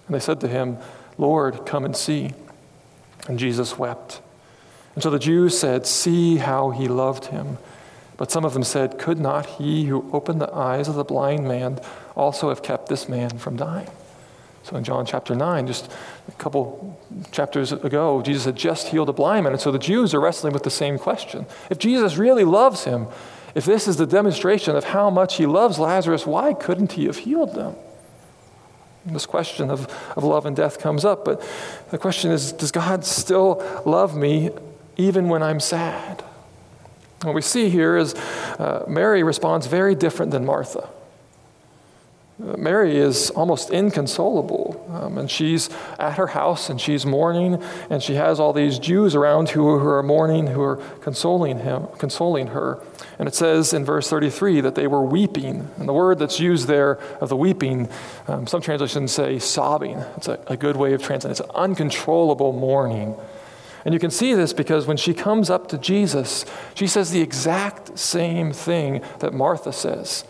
And 0.07 0.15
they 0.15 0.19
said 0.19 0.41
to 0.41 0.49
him, 0.49 0.79
Lord, 1.17 1.65
come 1.65 1.85
and 1.85 1.97
see. 1.97 2.33
And 3.29 3.39
Jesus 3.39 3.79
wept. 3.79 4.21
And 4.95 5.03
so 5.03 5.11
the 5.11 5.21
Jews 5.21 5.57
said, 5.57 5.87
See 5.87 6.39
how 6.39 6.71
he 6.71 6.89
loved 6.89 7.27
him. 7.27 7.59
But 8.17 8.31
some 8.31 8.45
of 8.45 8.55
them 8.55 8.65
said, 8.65 8.99
Could 8.99 9.19
not 9.19 9.47
he 9.47 9.85
who 9.85 10.09
opened 10.13 10.41
the 10.41 10.53
eyes 10.53 10.89
of 10.89 10.95
the 10.95 11.05
blind 11.05 11.47
man 11.47 11.81
also 12.15 12.49
have 12.49 12.63
kept 12.63 12.89
this 12.89 13.09
man 13.09 13.39
from 13.39 13.57
dying? 13.57 13.89
So 14.63 14.75
in 14.75 14.83
John 14.83 15.07
chapter 15.07 15.35
9, 15.35 15.69
just 15.69 15.93
a 16.27 16.33
couple 16.33 16.99
chapters 17.31 17.71
ago, 17.71 18.21
Jesus 18.23 18.47
had 18.47 18.57
just 18.57 18.89
healed 18.89 19.09
a 19.09 19.13
blind 19.13 19.45
man. 19.45 19.53
And 19.53 19.63
so 19.63 19.71
the 19.71 19.79
Jews 19.79 20.13
are 20.13 20.21
wrestling 20.21 20.53
with 20.53 20.65
the 20.65 20.71
same 20.71 20.99
question. 20.99 21.47
If 21.71 21.79
Jesus 21.79 22.17
really 22.17 22.43
loves 22.43 22.83
him, 22.83 23.07
if 23.55 23.65
this 23.65 23.87
is 23.87 23.97
the 23.97 24.07
demonstration 24.07 24.75
of 24.75 24.85
how 24.85 25.09
much 25.09 25.37
he 25.37 25.47
loves 25.47 25.79
Lazarus, 25.79 26.27
why 26.27 26.53
couldn't 26.53 26.93
he 26.93 27.05
have 27.07 27.19
healed 27.19 27.55
them? 27.55 27.77
This 29.07 29.25
question 29.25 29.71
of, 29.71 29.87
of 30.17 30.25
love 30.25 30.47
and 30.47 30.57
death 30.57 30.81
comes 30.81 31.05
up, 31.05 31.25
but 31.25 31.41
the 31.91 31.99
question 31.99 32.33
is 32.33 32.51
Does 32.51 32.73
God 32.73 33.05
still 33.05 33.63
love 33.87 34.17
me 34.17 34.51
even 34.97 35.29
when 35.29 35.45
I'm 35.45 35.61
sad? 35.61 36.25
What 37.23 37.35
we 37.35 37.43
see 37.43 37.71
here 37.71 37.97
is 37.97 38.15
uh, 38.15 38.85
Mary 38.87 39.23
responds 39.23 39.67
very 39.67 39.95
different 39.95 40.33
than 40.33 40.45
Martha. 40.45 40.89
Mary 42.39 42.99
is 42.99 43.31
almost 43.31 43.71
inconsolable. 43.71 44.85
Um, 44.91 45.17
and 45.17 45.31
she's 45.31 45.71
at 45.99 46.19
her 46.19 46.27
house 46.27 46.69
and 46.69 46.79
she's 46.81 47.07
mourning, 47.07 47.63
and 47.89 48.03
she 48.03 48.15
has 48.15 48.39
all 48.39 48.53
these 48.53 48.79
Jews 48.79 49.15
around 49.15 49.51
who, 49.51 49.79
who 49.79 49.89
are 49.89 50.03
mourning, 50.03 50.49
who 50.49 50.63
are 50.63 50.77
consoling 51.01 51.61
him, 51.61 51.87
consoling 51.99 52.49
her. 52.49 52.79
And 53.19 53.27
it 53.27 53.35
says 53.35 53.73
in 53.73 53.85
verse 53.85 54.11
33 54.11 54.61
that 54.61 54.75
they 54.75 54.87
were 54.87 55.03
weeping. 55.03 55.71
And 55.79 55.89
the 55.89 55.95
word 55.95 56.19
that's 56.19 56.39
used 56.39 56.67
there 56.67 56.99
of 57.21 57.31
the 57.31 57.37
weeping, 57.37 57.89
um, 58.29 58.47
some 58.47 58.61
translations 58.61 59.13
say 59.13 59.39
sobbing. 59.39 59.99
It's 60.19 60.29
a, 60.29 60.39
a 60.47 60.57
good 60.57 60.77
way 60.77 60.93
of 60.93 61.03
translating. 61.03 61.31
It's 61.33 61.41
an 61.41 61.51
uncontrollable 61.55 62.53
mourning. 62.53 63.17
And 63.87 63.95
you 63.95 63.99
can 63.99 64.11
see 64.11 64.35
this 64.35 64.53
because 64.53 64.87
when 64.87 64.99
she 64.99 65.15
comes 65.15 65.49
up 65.49 65.69
to 65.69 65.79
Jesus, 65.79 66.45
she 66.75 66.87
says 66.87 67.13
the 67.13 67.23
exact 67.23 67.99
same 67.99 68.53
thing 68.53 69.01
that 69.21 69.33
Martha 69.33 69.73
says 69.73 70.27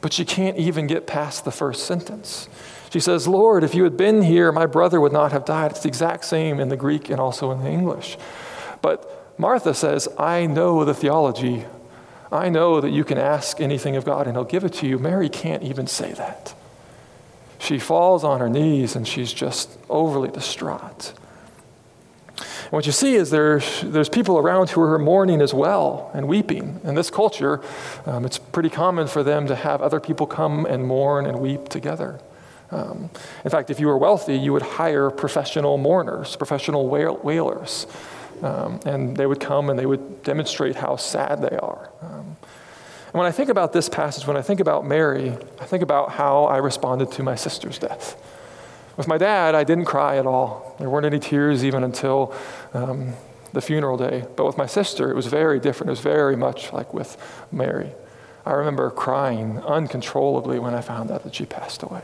but 0.00 0.12
she 0.12 0.24
can't 0.24 0.56
even 0.56 0.86
get 0.86 1.06
past 1.06 1.44
the 1.44 1.50
first 1.50 1.86
sentence. 1.86 2.48
She 2.90 3.00
says, 3.00 3.26
Lord, 3.28 3.64
if 3.64 3.74
you 3.74 3.84
had 3.84 3.96
been 3.96 4.22
here, 4.22 4.52
my 4.52 4.66
brother 4.66 5.00
would 5.00 5.12
not 5.12 5.32
have 5.32 5.44
died. 5.44 5.72
It's 5.72 5.80
the 5.80 5.88
exact 5.88 6.24
same 6.24 6.60
in 6.60 6.68
the 6.68 6.76
Greek 6.76 7.10
and 7.10 7.20
also 7.20 7.50
in 7.50 7.62
the 7.62 7.68
English. 7.68 8.16
But 8.80 9.34
Martha 9.38 9.74
says, 9.74 10.08
I 10.16 10.46
know 10.46 10.84
the 10.84 10.94
theology. 10.94 11.64
I 12.30 12.48
know 12.48 12.80
that 12.80 12.90
you 12.90 13.04
can 13.04 13.18
ask 13.18 13.60
anything 13.60 13.96
of 13.96 14.04
God 14.04 14.26
and 14.26 14.36
he'll 14.36 14.44
give 14.44 14.64
it 14.64 14.72
to 14.74 14.86
you. 14.86 14.98
Mary 14.98 15.28
can't 15.28 15.62
even 15.62 15.86
say 15.86 16.12
that. 16.12 16.54
She 17.58 17.78
falls 17.78 18.22
on 18.22 18.40
her 18.40 18.48
knees 18.48 18.94
and 18.94 19.06
she's 19.06 19.32
just 19.32 19.78
overly 19.90 20.30
distraught. 20.30 21.12
And 22.68 22.74
what 22.74 22.84
you 22.84 22.92
see 22.92 23.14
is 23.14 23.30
there's, 23.30 23.80
there's 23.80 24.10
people 24.10 24.36
around 24.36 24.68
who 24.68 24.82
are 24.82 24.98
mourning 24.98 25.40
as 25.40 25.54
well 25.54 26.10
and 26.12 26.28
weeping. 26.28 26.78
In 26.84 26.96
this 26.96 27.08
culture, 27.08 27.62
um, 28.04 28.26
it's 28.26 28.36
pretty 28.36 28.68
common 28.68 29.08
for 29.08 29.22
them 29.22 29.46
to 29.46 29.56
have 29.56 29.80
other 29.80 30.00
people 30.00 30.26
come 30.26 30.66
and 30.66 30.86
mourn 30.86 31.24
and 31.24 31.40
weep 31.40 31.70
together. 31.70 32.20
Um, 32.70 33.08
in 33.42 33.50
fact, 33.50 33.70
if 33.70 33.80
you 33.80 33.86
were 33.86 33.96
wealthy, 33.96 34.36
you 34.36 34.52
would 34.52 34.60
hire 34.60 35.08
professional 35.10 35.78
mourners, 35.78 36.36
professional 36.36 36.88
wail- 36.88 37.16
wailers. 37.22 37.86
Um, 38.42 38.80
and 38.84 39.16
they 39.16 39.24
would 39.24 39.40
come 39.40 39.70
and 39.70 39.78
they 39.78 39.86
would 39.86 40.22
demonstrate 40.22 40.76
how 40.76 40.96
sad 40.96 41.40
they 41.40 41.56
are. 41.56 41.90
Um, 42.02 42.36
and 43.06 43.14
when 43.14 43.26
I 43.26 43.32
think 43.32 43.48
about 43.48 43.72
this 43.72 43.88
passage, 43.88 44.26
when 44.26 44.36
I 44.36 44.42
think 44.42 44.60
about 44.60 44.86
Mary, 44.86 45.32
I 45.58 45.64
think 45.64 45.82
about 45.82 46.10
how 46.10 46.44
I 46.44 46.58
responded 46.58 47.12
to 47.12 47.22
my 47.22 47.34
sister's 47.34 47.78
death. 47.78 48.14
With 48.98 49.06
my 49.06 49.16
dad, 49.16 49.54
I 49.54 49.62
didn't 49.62 49.84
cry 49.84 50.18
at 50.18 50.26
all. 50.26 50.74
There 50.80 50.90
weren't 50.90 51.06
any 51.06 51.20
tears 51.20 51.64
even 51.64 51.84
until 51.84 52.34
um, 52.74 53.14
the 53.52 53.62
funeral 53.62 53.96
day. 53.96 54.24
But 54.34 54.44
with 54.44 54.58
my 54.58 54.66
sister, 54.66 55.08
it 55.08 55.14
was 55.14 55.26
very 55.26 55.60
different. 55.60 55.88
It 55.88 55.92
was 55.92 56.00
very 56.00 56.34
much 56.34 56.72
like 56.72 56.92
with 56.92 57.16
Mary. 57.52 57.92
I 58.44 58.54
remember 58.54 58.90
crying 58.90 59.58
uncontrollably 59.60 60.58
when 60.58 60.74
I 60.74 60.80
found 60.80 61.12
out 61.12 61.22
that 61.22 61.36
she 61.36 61.46
passed 61.46 61.84
away. 61.84 62.02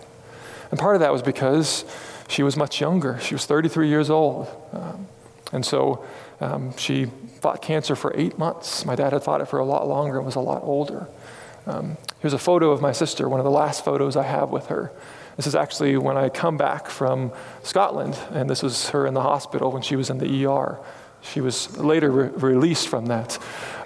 And 0.71 0.79
part 0.79 0.95
of 0.95 1.01
that 1.01 1.13
was 1.13 1.21
because 1.21 1.85
she 2.29 2.45
was 2.45 2.57
much 2.57 2.81
younger. 2.81 3.19
She 3.19 3.35
was 3.35 3.45
33 3.45 3.89
years 3.89 4.09
old. 4.09 4.47
Um, 4.73 5.09
and 5.53 5.67
so 5.67 6.05
um, 6.41 6.77
she 6.77 7.07
fought 7.41 7.61
cancer 7.61 7.97
for 7.97 8.13
eight 8.17 8.39
months. 8.39 8.87
My 8.87 8.95
dad 8.95 9.13
had 9.13 9.25
fought 9.25 9.41
it 9.41 9.49
for 9.49 9.59
a 9.59 9.65
lot 9.65 9.89
longer 9.89 10.19
and 10.19 10.27
was 10.27 10.37
a 10.37 10.41
lot 10.41 10.63
older. 10.63 11.09
Um, 11.67 11.97
here's 12.21 12.35
a 12.35 12.39
photo 12.39 12.71
of 12.71 12.81
my 12.81 12.93
sister, 12.93 13.29
one 13.29 13.41
of 13.41 13.45
the 13.45 13.51
last 13.51 13.85
photos 13.85 14.15
I 14.15 14.23
have 14.23 14.51
with 14.51 14.67
her. 14.67 14.93
This 15.37 15.47
is 15.47 15.55
actually 15.55 15.97
when 15.97 16.16
I 16.16 16.29
come 16.29 16.57
back 16.57 16.88
from 16.88 17.33
Scotland, 17.62 18.18
and 18.31 18.49
this 18.49 18.62
was 18.62 18.90
her 18.90 19.07
in 19.07 19.14
the 19.14 19.23
hospital 19.23 19.73
when 19.73 19.83
she 19.83 19.97
was 19.97 20.11
in 20.11 20.18
the 20.18 20.47
ER. 20.47 20.79
She 21.23 21.40
was 21.40 21.77
later 21.77 22.11
re- 22.11 22.29
released 22.29 22.88
from 22.88 23.07
that. 23.07 23.38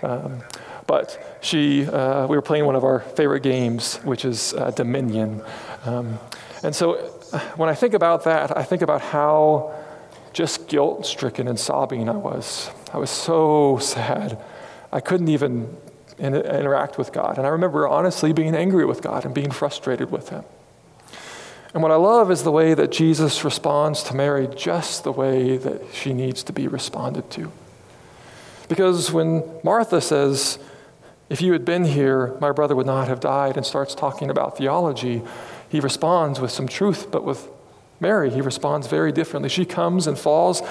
Um, 0.03 0.43
but 0.87 1.39
she, 1.43 1.87
uh, 1.87 2.27
we 2.27 2.37
were 2.37 2.43
playing 2.43 2.65
one 2.65 2.75
of 2.75 2.83
our 2.83 3.01
favorite 3.01 3.43
games, 3.43 3.97
which 3.97 4.25
is 4.25 4.55
uh, 4.55 4.71
Dominion. 4.71 5.43
Um, 5.85 6.19
and 6.63 6.75
so 6.75 6.95
uh, 7.33 7.39
when 7.57 7.69
I 7.69 7.75
think 7.75 7.95
about 7.95 8.25
that, 8.25 8.57
I 8.57 8.63
think 8.63 8.83
about 8.83 9.01
how 9.03 9.75
just 10.33 10.69
guilt 10.69 11.07
stricken 11.07 11.47
and 11.47 11.59
sobbing 11.59 12.09
I 12.09 12.17
was. 12.17 12.71
I 12.93 12.99
was 12.99 13.11
so 13.11 13.79
sad. 13.79 14.43
I 14.93 15.01
couldn't 15.01 15.29
even 15.29 15.77
in- 16.19 16.35
interact 16.35 16.99
with 16.99 17.13
God. 17.13 17.39
And 17.39 17.47
I 17.47 17.51
remember 17.51 17.87
honestly 17.87 18.33
being 18.33 18.55
angry 18.55 18.85
with 18.85 19.03
God 19.03 19.25
and 19.25 19.35
being 19.35 19.51
frustrated 19.51 20.11
with 20.11 20.31
Him. 20.31 20.45
And 21.75 21.83
what 21.83 21.93
I 21.93 21.97
love 21.97 22.31
is 22.31 22.43
the 22.43 22.53
way 22.53 22.75
that 22.75 22.91
Jesus 22.91 23.45
responds 23.45 24.03
to 24.05 24.15
Mary 24.15 24.49
just 24.57 25.05
the 25.05 25.13
way 25.13 25.57
that 25.59 25.83
she 25.93 26.13
needs 26.13 26.43
to 26.45 26.53
be 26.53 26.67
responded 26.67 27.31
to. 27.33 27.53
Because 28.69 29.13
when 29.13 29.43
Martha 29.63 30.01
says, 30.01 30.59
If 31.29 31.43
you 31.43 31.53
had 31.53 31.65
been 31.65 31.85
here, 31.85 32.37
my 32.41 32.53
brother 32.53 32.75
would 32.75 32.87
not 32.87 33.09
have 33.09 33.21
died, 33.21 33.57
and 33.57 33.67
starts 33.67 33.95
talking 33.95 34.31
about 34.31 34.57
theology, 34.57 35.23
he 35.69 35.81
responds 35.81 36.41
with 36.41 36.51
some 36.51 36.69
truth, 36.69 37.11
but 37.11 37.25
with 37.25 37.49
Mary, 38.01 38.31
he 38.31 38.41
responds 38.41 38.87
very 38.87 39.13
differently. 39.13 39.49
She 39.49 39.65
comes 39.65 40.07
and 40.07 40.19
falls 40.19 40.63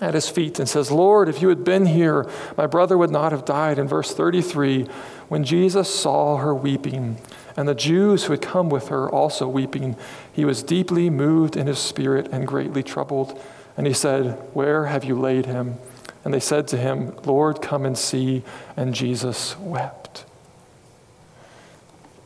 at 0.00 0.14
his 0.14 0.28
feet 0.28 0.58
and 0.58 0.68
says, 0.68 0.90
Lord, 0.90 1.28
if 1.28 1.40
you 1.40 1.48
had 1.48 1.64
been 1.64 1.86
here, 1.86 2.28
my 2.56 2.66
brother 2.66 2.98
would 2.98 3.10
not 3.10 3.30
have 3.30 3.44
died. 3.44 3.78
In 3.78 3.86
verse 3.86 4.12
33, 4.12 4.84
when 5.28 5.44
Jesus 5.44 5.92
saw 5.92 6.38
her 6.38 6.54
weeping, 6.54 7.18
and 7.56 7.68
the 7.68 7.74
Jews 7.74 8.24
who 8.24 8.32
had 8.32 8.42
come 8.42 8.68
with 8.68 8.88
her 8.88 9.10
also 9.10 9.46
weeping, 9.46 9.96
he 10.32 10.44
was 10.44 10.62
deeply 10.62 11.10
moved 11.10 11.56
in 11.56 11.66
his 11.66 11.78
spirit 11.78 12.28
and 12.32 12.46
greatly 12.46 12.82
troubled. 12.82 13.38
And 13.76 13.86
he 13.86 13.92
said, 13.92 14.38
Where 14.54 14.86
have 14.86 15.04
you 15.04 15.18
laid 15.18 15.46
him? 15.46 15.76
And 16.24 16.32
they 16.32 16.40
said 16.40 16.68
to 16.68 16.76
him, 16.76 17.14
Lord, 17.24 17.60
come 17.60 17.84
and 17.84 17.98
see. 17.98 18.42
And 18.76 18.94
Jesus 18.94 19.58
wept. 19.58 20.24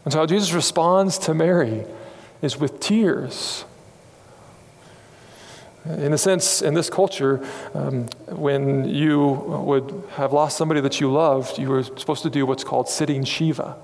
And 0.04 0.12
so, 0.12 0.20
how 0.20 0.26
Jesus 0.26 0.52
responds 0.52 1.18
to 1.18 1.34
Mary 1.34 1.84
is 2.40 2.58
with 2.58 2.78
tears. 2.78 3.64
In 5.84 6.12
a 6.12 6.18
sense, 6.18 6.62
in 6.62 6.74
this 6.74 6.90
culture, 6.90 7.44
um, 7.72 8.06
when 8.26 8.88
you 8.88 9.28
would 9.28 10.04
have 10.12 10.32
lost 10.32 10.56
somebody 10.56 10.80
that 10.80 11.00
you 11.00 11.10
loved, 11.10 11.58
you 11.58 11.68
were 11.68 11.84
supposed 11.84 12.24
to 12.24 12.30
do 12.30 12.44
what's 12.44 12.64
called 12.64 12.88
sitting 12.88 13.24
Shiva. 13.24 13.76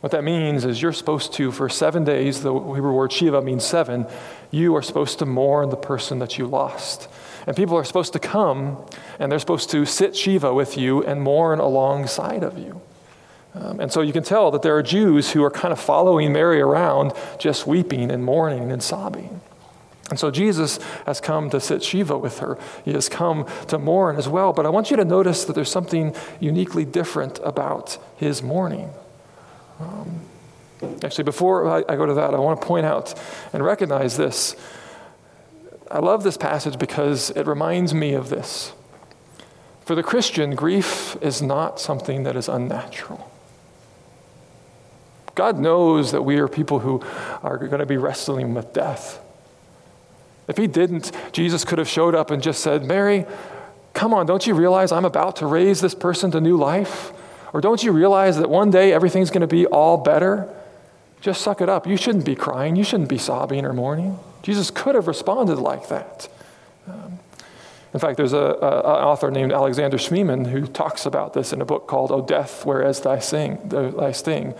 What 0.00 0.12
that 0.12 0.24
means 0.24 0.64
is 0.64 0.80
you're 0.80 0.92
supposed 0.92 1.34
to, 1.34 1.52
for 1.52 1.68
seven 1.68 2.04
days, 2.04 2.42
the 2.42 2.52
Hebrew 2.52 2.92
word 2.92 3.12
Shiva 3.12 3.42
means 3.42 3.64
seven, 3.64 4.06
you 4.50 4.74
are 4.76 4.82
supposed 4.82 5.18
to 5.18 5.26
mourn 5.26 5.68
the 5.68 5.76
person 5.76 6.18
that 6.20 6.38
you 6.38 6.46
lost. 6.46 7.08
And 7.46 7.54
people 7.54 7.76
are 7.76 7.84
supposed 7.84 8.12
to 8.14 8.18
come 8.18 8.84
and 9.18 9.30
they're 9.30 9.38
supposed 9.38 9.70
to 9.70 9.84
sit 9.84 10.16
Shiva 10.16 10.54
with 10.54 10.78
you 10.78 11.04
and 11.04 11.22
mourn 11.22 11.60
alongside 11.60 12.42
of 12.42 12.58
you. 12.58 12.80
Um, 13.54 13.80
and 13.80 13.92
so 13.92 14.00
you 14.00 14.12
can 14.12 14.22
tell 14.22 14.50
that 14.52 14.62
there 14.62 14.76
are 14.76 14.82
Jews 14.82 15.32
who 15.32 15.42
are 15.42 15.50
kind 15.50 15.72
of 15.72 15.80
following 15.80 16.32
Mary 16.32 16.60
around, 16.60 17.12
just 17.38 17.66
weeping 17.66 18.10
and 18.10 18.24
mourning 18.24 18.70
and 18.70 18.82
sobbing. 18.82 19.40
And 20.08 20.18
so 20.18 20.30
Jesus 20.30 20.78
has 21.06 21.20
come 21.20 21.50
to 21.50 21.60
sit 21.60 21.82
Shiva 21.82 22.16
with 22.16 22.38
her. 22.38 22.58
He 22.84 22.92
has 22.92 23.08
come 23.08 23.46
to 23.68 23.78
mourn 23.78 24.16
as 24.16 24.28
well. 24.28 24.52
But 24.52 24.66
I 24.66 24.68
want 24.68 24.90
you 24.90 24.96
to 24.96 25.04
notice 25.04 25.44
that 25.44 25.52
there's 25.52 25.70
something 25.70 26.14
uniquely 26.40 26.84
different 26.84 27.38
about 27.44 27.98
his 28.16 28.42
mourning. 28.42 28.90
Um, 29.80 30.20
actually, 31.02 31.24
before 31.24 31.68
I, 31.68 31.78
I 31.88 31.96
go 31.96 32.06
to 32.06 32.14
that, 32.14 32.34
I 32.34 32.38
want 32.38 32.60
to 32.60 32.66
point 32.66 32.86
out 32.86 33.14
and 33.52 33.64
recognize 33.64 34.16
this. 34.16 34.56
I 35.90 35.98
love 35.98 36.22
this 36.22 36.36
passage 36.36 36.78
because 36.78 37.30
it 37.30 37.46
reminds 37.46 37.92
me 37.94 38.12
of 38.12 38.28
this. 38.28 38.72
For 39.84 39.94
the 39.94 40.02
Christian, 40.02 40.54
grief 40.54 41.16
is 41.20 41.42
not 41.42 41.80
something 41.80 42.22
that 42.22 42.36
is 42.36 42.48
unnatural. 42.48 43.28
God 45.34 45.58
knows 45.58 46.12
that 46.12 46.22
we 46.22 46.38
are 46.38 46.48
people 46.48 46.80
who 46.80 47.02
are 47.42 47.56
going 47.56 47.80
to 47.80 47.86
be 47.86 47.96
wrestling 47.96 48.54
with 48.54 48.72
death. 48.72 49.20
If 50.46 50.56
He 50.56 50.66
didn't, 50.66 51.12
Jesus 51.32 51.64
could 51.64 51.78
have 51.78 51.88
showed 51.88 52.14
up 52.14 52.30
and 52.30 52.42
just 52.42 52.60
said, 52.60 52.84
Mary, 52.84 53.24
come 53.94 54.12
on, 54.12 54.26
don't 54.26 54.46
you 54.46 54.54
realize 54.54 54.92
I'm 54.92 55.04
about 55.04 55.36
to 55.36 55.46
raise 55.46 55.80
this 55.80 55.94
person 55.94 56.30
to 56.32 56.40
new 56.40 56.56
life? 56.56 57.12
Or 57.52 57.60
don't 57.60 57.82
you 57.82 57.92
realize 57.92 58.38
that 58.38 58.48
one 58.48 58.70
day 58.70 58.92
everything's 58.92 59.30
going 59.30 59.40
to 59.40 59.46
be 59.46 59.66
all 59.66 59.96
better? 59.96 60.48
Just 61.20 61.42
suck 61.42 61.60
it 61.60 61.68
up. 61.68 61.86
You 61.86 61.96
shouldn't 61.96 62.24
be 62.24 62.34
crying. 62.34 62.76
You 62.76 62.84
shouldn't 62.84 63.08
be 63.08 63.18
sobbing 63.18 63.64
or 63.64 63.72
mourning. 63.72 64.18
Jesus 64.42 64.70
could 64.70 64.94
have 64.94 65.06
responded 65.06 65.56
like 65.56 65.88
that. 65.88 66.28
Um, 66.88 67.18
in 67.92 68.00
fact, 68.00 68.16
there's 68.16 68.32
an 68.32 68.40
author 68.40 69.30
named 69.30 69.52
Alexander 69.52 69.98
Schmemann 69.98 70.46
who 70.46 70.66
talks 70.66 71.06
about 71.06 71.34
this 71.34 71.52
in 71.52 71.60
a 71.60 71.64
book 71.64 71.88
called 71.88 72.12
O 72.12 72.22
Death, 72.22 72.64
Where 72.64 72.82
Is 72.82 73.00
Thy, 73.00 73.18
Sing, 73.18 73.58
Thy 73.64 74.12
Sting. 74.12 74.54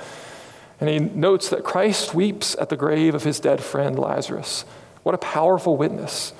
And 0.80 0.90
he 0.90 0.98
notes 0.98 1.48
that 1.50 1.62
Christ 1.62 2.14
weeps 2.14 2.56
at 2.58 2.70
the 2.70 2.76
grave 2.76 3.14
of 3.14 3.22
his 3.22 3.38
dead 3.38 3.62
friend 3.62 3.98
Lazarus. 3.98 4.64
What 5.02 5.14
a 5.14 5.18
powerful 5.18 5.76
witness. 5.76 6.32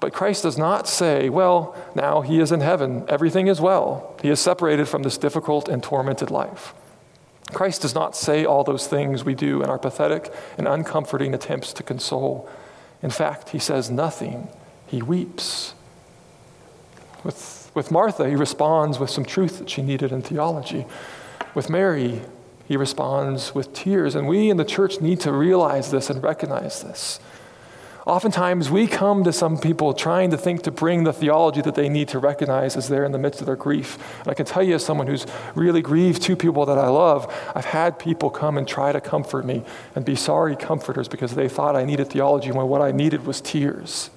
But 0.00 0.12
Christ 0.12 0.42
does 0.42 0.58
not 0.58 0.88
say, 0.88 1.28
well, 1.28 1.76
now 1.94 2.20
he 2.20 2.40
is 2.40 2.52
in 2.52 2.60
heaven, 2.60 3.04
everything 3.08 3.46
is 3.46 3.60
well. 3.60 4.16
He 4.22 4.28
is 4.28 4.40
separated 4.40 4.88
from 4.88 5.02
this 5.02 5.16
difficult 5.16 5.68
and 5.68 5.82
tormented 5.82 6.30
life. 6.30 6.74
Christ 7.52 7.82
does 7.82 7.94
not 7.94 8.16
say 8.16 8.44
all 8.44 8.64
those 8.64 8.86
things 8.86 9.24
we 9.24 9.34
do 9.34 9.62
in 9.62 9.70
our 9.70 9.78
pathetic 9.78 10.32
and 10.58 10.66
uncomforting 10.66 11.34
attempts 11.34 11.72
to 11.74 11.82
console. 11.82 12.48
In 13.02 13.10
fact, 13.10 13.50
he 13.50 13.58
says 13.58 13.90
nothing. 13.90 14.48
He 14.86 15.02
weeps. 15.02 15.74
With, 17.22 17.70
with 17.74 17.90
Martha, 17.90 18.28
he 18.28 18.36
responds 18.36 18.98
with 18.98 19.10
some 19.10 19.24
truth 19.24 19.58
that 19.58 19.70
she 19.70 19.82
needed 19.82 20.10
in 20.10 20.22
theology. 20.22 20.86
With 21.54 21.68
Mary, 21.68 22.22
he 22.66 22.76
responds 22.76 23.54
with 23.54 23.72
tears. 23.74 24.14
And 24.14 24.26
we 24.26 24.50
in 24.50 24.56
the 24.56 24.64
church 24.64 25.00
need 25.00 25.20
to 25.20 25.32
realize 25.32 25.90
this 25.90 26.10
and 26.10 26.22
recognize 26.22 26.82
this. 26.82 27.20
Oftentimes, 28.06 28.70
we 28.70 28.86
come 28.86 29.24
to 29.24 29.32
some 29.32 29.56
people 29.56 29.94
trying 29.94 30.30
to 30.30 30.36
think 30.36 30.62
to 30.64 30.70
bring 30.70 31.04
the 31.04 31.12
theology 31.12 31.62
that 31.62 31.74
they 31.74 31.88
need 31.88 32.08
to 32.08 32.18
recognize 32.18 32.76
as 32.76 32.86
they're 32.88 33.04
in 33.04 33.12
the 33.12 33.18
midst 33.18 33.40
of 33.40 33.46
their 33.46 33.56
grief. 33.56 33.96
And 34.20 34.28
I 34.28 34.34
can 34.34 34.44
tell 34.44 34.62
you, 34.62 34.74
as 34.74 34.84
someone 34.84 35.06
who's 35.06 35.26
really 35.54 35.80
grieved 35.80 36.20
two 36.20 36.36
people 36.36 36.66
that 36.66 36.76
I 36.76 36.88
love, 36.88 37.32
I've 37.54 37.64
had 37.64 37.98
people 37.98 38.28
come 38.28 38.58
and 38.58 38.68
try 38.68 38.92
to 38.92 39.00
comfort 39.00 39.46
me 39.46 39.62
and 39.94 40.04
be 40.04 40.16
sorry 40.16 40.54
comforters 40.54 41.08
because 41.08 41.34
they 41.34 41.48
thought 41.48 41.76
I 41.76 41.86
needed 41.86 42.10
theology 42.10 42.52
when 42.52 42.68
what 42.68 42.82
I 42.82 42.92
needed 42.92 43.24
was 43.24 43.40
tears. 43.40 44.10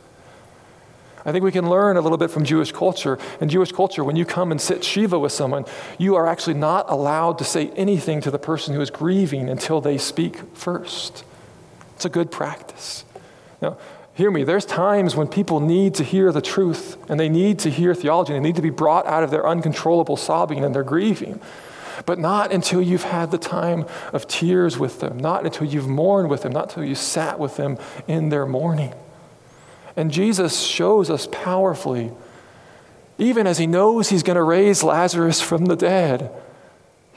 I 1.25 1.31
think 1.31 1.45
we 1.45 1.51
can 1.53 1.69
learn 1.69 1.95
a 1.95 2.01
little 2.01 2.17
bit 2.17 2.29
from 2.29 2.43
Jewish 2.43 2.73
culture. 2.73 3.17
In 3.39 3.47
Jewish 3.47 3.71
culture, 3.71 4.03
when 4.03 4.17
you 4.17 4.25
come 4.25 4.51
and 4.51 4.59
sit 4.59 4.83
Shiva 4.83 5.17
with 5.17 5.31
someone, 5.31 5.65
you 5.97 6.15
are 6.15 6.27
actually 6.27 6.55
not 6.55 6.89
allowed 6.89 7.37
to 7.37 7.45
say 7.45 7.69
anything 7.71 8.19
to 8.21 8.31
the 8.31 8.39
person 8.39 8.73
who 8.73 8.81
is 8.81 8.89
grieving 8.89 9.49
until 9.49 9.79
they 9.79 9.97
speak 9.97 10.39
first. 10.55 11.23
It's 11.95 12.05
a 12.05 12.09
good 12.09 12.31
practice. 12.31 13.05
Now, 13.61 13.77
hear 14.13 14.31
me, 14.31 14.43
there's 14.43 14.65
times 14.65 15.15
when 15.15 15.27
people 15.27 15.59
need 15.59 15.95
to 15.95 16.03
hear 16.03 16.31
the 16.31 16.41
truth 16.41 16.97
and 17.09 17.19
they 17.19 17.29
need 17.29 17.59
to 17.59 17.69
hear 17.69 17.93
theology. 17.93 18.33
And 18.33 18.43
they 18.43 18.49
need 18.49 18.55
to 18.55 18.61
be 18.61 18.69
brought 18.69 19.05
out 19.05 19.23
of 19.23 19.31
their 19.31 19.45
uncontrollable 19.47 20.17
sobbing 20.17 20.63
and 20.63 20.73
their 20.73 20.83
grieving. 20.83 21.39
But 22.05 22.19
not 22.19 22.51
until 22.51 22.81
you've 22.81 23.03
had 23.03 23.31
the 23.31 23.37
time 23.37 23.85
of 24.13 24.27
tears 24.27 24.77
with 24.77 24.99
them, 24.99 25.17
not 25.17 25.45
until 25.45 25.65
you've 25.67 25.87
mourned 25.87 26.29
with 26.29 26.43
them, 26.43 26.51
not 26.51 26.69
until 26.69 26.85
you 26.85 26.95
sat 26.95 27.39
with 27.39 27.57
them 27.57 27.77
in 28.07 28.29
their 28.29 28.45
mourning. 28.45 28.93
And 29.95 30.11
Jesus 30.11 30.61
shows 30.61 31.09
us 31.09 31.27
powerfully, 31.31 32.11
even 33.17 33.47
as 33.47 33.57
he 33.57 33.65
knows 33.65 34.09
he's 34.09 34.21
going 34.21 34.35
to 34.35 34.43
raise 34.43 34.83
Lazarus 34.83 35.41
from 35.41 35.65
the 35.65 35.75
dead, 35.75 36.31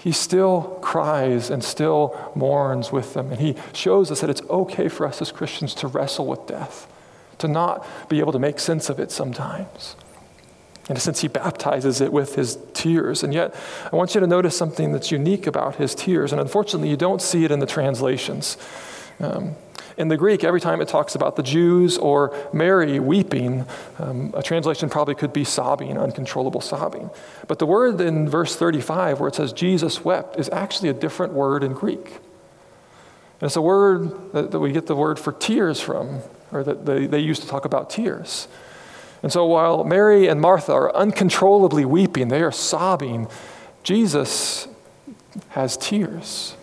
he 0.03 0.13
still 0.13 0.79
cries 0.81 1.51
and 1.51 1.63
still 1.63 2.33
mourns 2.35 2.91
with 2.91 3.13
them. 3.13 3.31
And 3.31 3.41
he 3.41 3.55
shows 3.75 4.11
us 4.11 4.23
that 4.23 4.31
it's 4.31 4.41
okay 4.49 4.89
for 4.89 5.07
us 5.07 5.21
as 5.21 5.31
Christians 5.31 5.75
to 5.75 5.89
wrestle 5.89 6.27
with 6.27 6.47
death, 6.47 6.91
to 7.37 7.47
not 7.47 7.87
be 8.09 8.19
able 8.19 8.33
to 8.33 8.39
make 8.39 8.59
sense 8.59 8.89
of 8.89 8.99
it 8.99 9.11
sometimes. 9.11 9.97
In 10.89 10.97
a 10.97 11.01
sense, 11.01 11.21
he 11.21 11.29
baptizes 11.29 12.01
it 12.01 12.15
with 12.15 12.35
his 12.35 12.59
tears. 12.73 13.23
And 13.23 13.35
yet, 13.35 13.55
I 13.93 13.97
want 13.97 14.15
you 14.15 14.21
to 14.21 14.27
notice 14.27 14.57
something 14.57 14.91
that's 14.93 15.11
unique 15.11 15.47
about 15.47 15.77
his 15.77 15.95
tears. 15.95 16.33
And 16.33 16.41
unfortunately, 16.41 16.89
you 16.89 16.97
don't 16.97 17.21
see 17.21 17.45
it 17.45 17.51
in 17.51 17.59
the 17.59 17.67
translations. 17.67 18.57
Um, 19.21 19.55
in 20.01 20.09
the 20.09 20.17
Greek, 20.17 20.45
every 20.45 20.61
time 20.61 20.81
it 20.81 20.89
talks 20.89 21.15
about 21.15 21.37
the 21.37 21.43
Jews 21.43 21.99
or 21.99 22.35
Mary 22.55 22.99
weeping, 22.99 23.67
um, 23.99 24.33
a 24.35 24.43
translation 24.43 24.89
probably 24.89 25.15
could 25.15 25.33
be 25.33 25.45
sobbing, 25.45 25.99
uncontrollable 25.99 26.63
sobbing. 26.63 27.11
But 27.47 27.59
the 27.59 27.67
word 27.67 28.01
in 28.01 28.27
verse 28.27 28.57
35, 28.57 29.21
where 29.21 29.29
it 29.29 29.35
says 29.35 29.53
Jesus 29.53 30.03
wept, 30.03 30.39
is 30.39 30.49
actually 30.49 30.89
a 30.89 30.95
different 30.95 31.35
word 31.35 31.63
in 31.63 31.75
Greek. 31.75 32.07
And 32.07 33.47
it's 33.47 33.57
a 33.57 33.63
word 33.63 34.33
that, 34.33 34.51
that 34.53 34.59
we 34.59 34.73
get 34.73 34.87
the 34.87 34.97
word 34.97 35.19
for 35.19 35.33
tears 35.33 35.81
from, 35.81 36.21
or 36.51 36.65
that 36.65 36.87
they, 36.87 37.07
they 37.07 37.21
used 37.21 37.43
to 37.43 37.49
talk 37.49 37.67
about 37.67 37.91
tears. 37.91 38.49
And 39.23 39.31
so 39.31 39.45
while 39.45 39.85
Mary 39.85 40.29
and 40.29 40.41
Martha 40.41 40.73
are 40.73 40.97
uncontrollably 40.97 41.85
weeping, 41.85 42.29
they 42.29 42.41
are 42.41 42.53
sobbing, 42.53 43.29
Jesus 43.83 44.67
has 45.51 45.77
tears. 45.77 46.57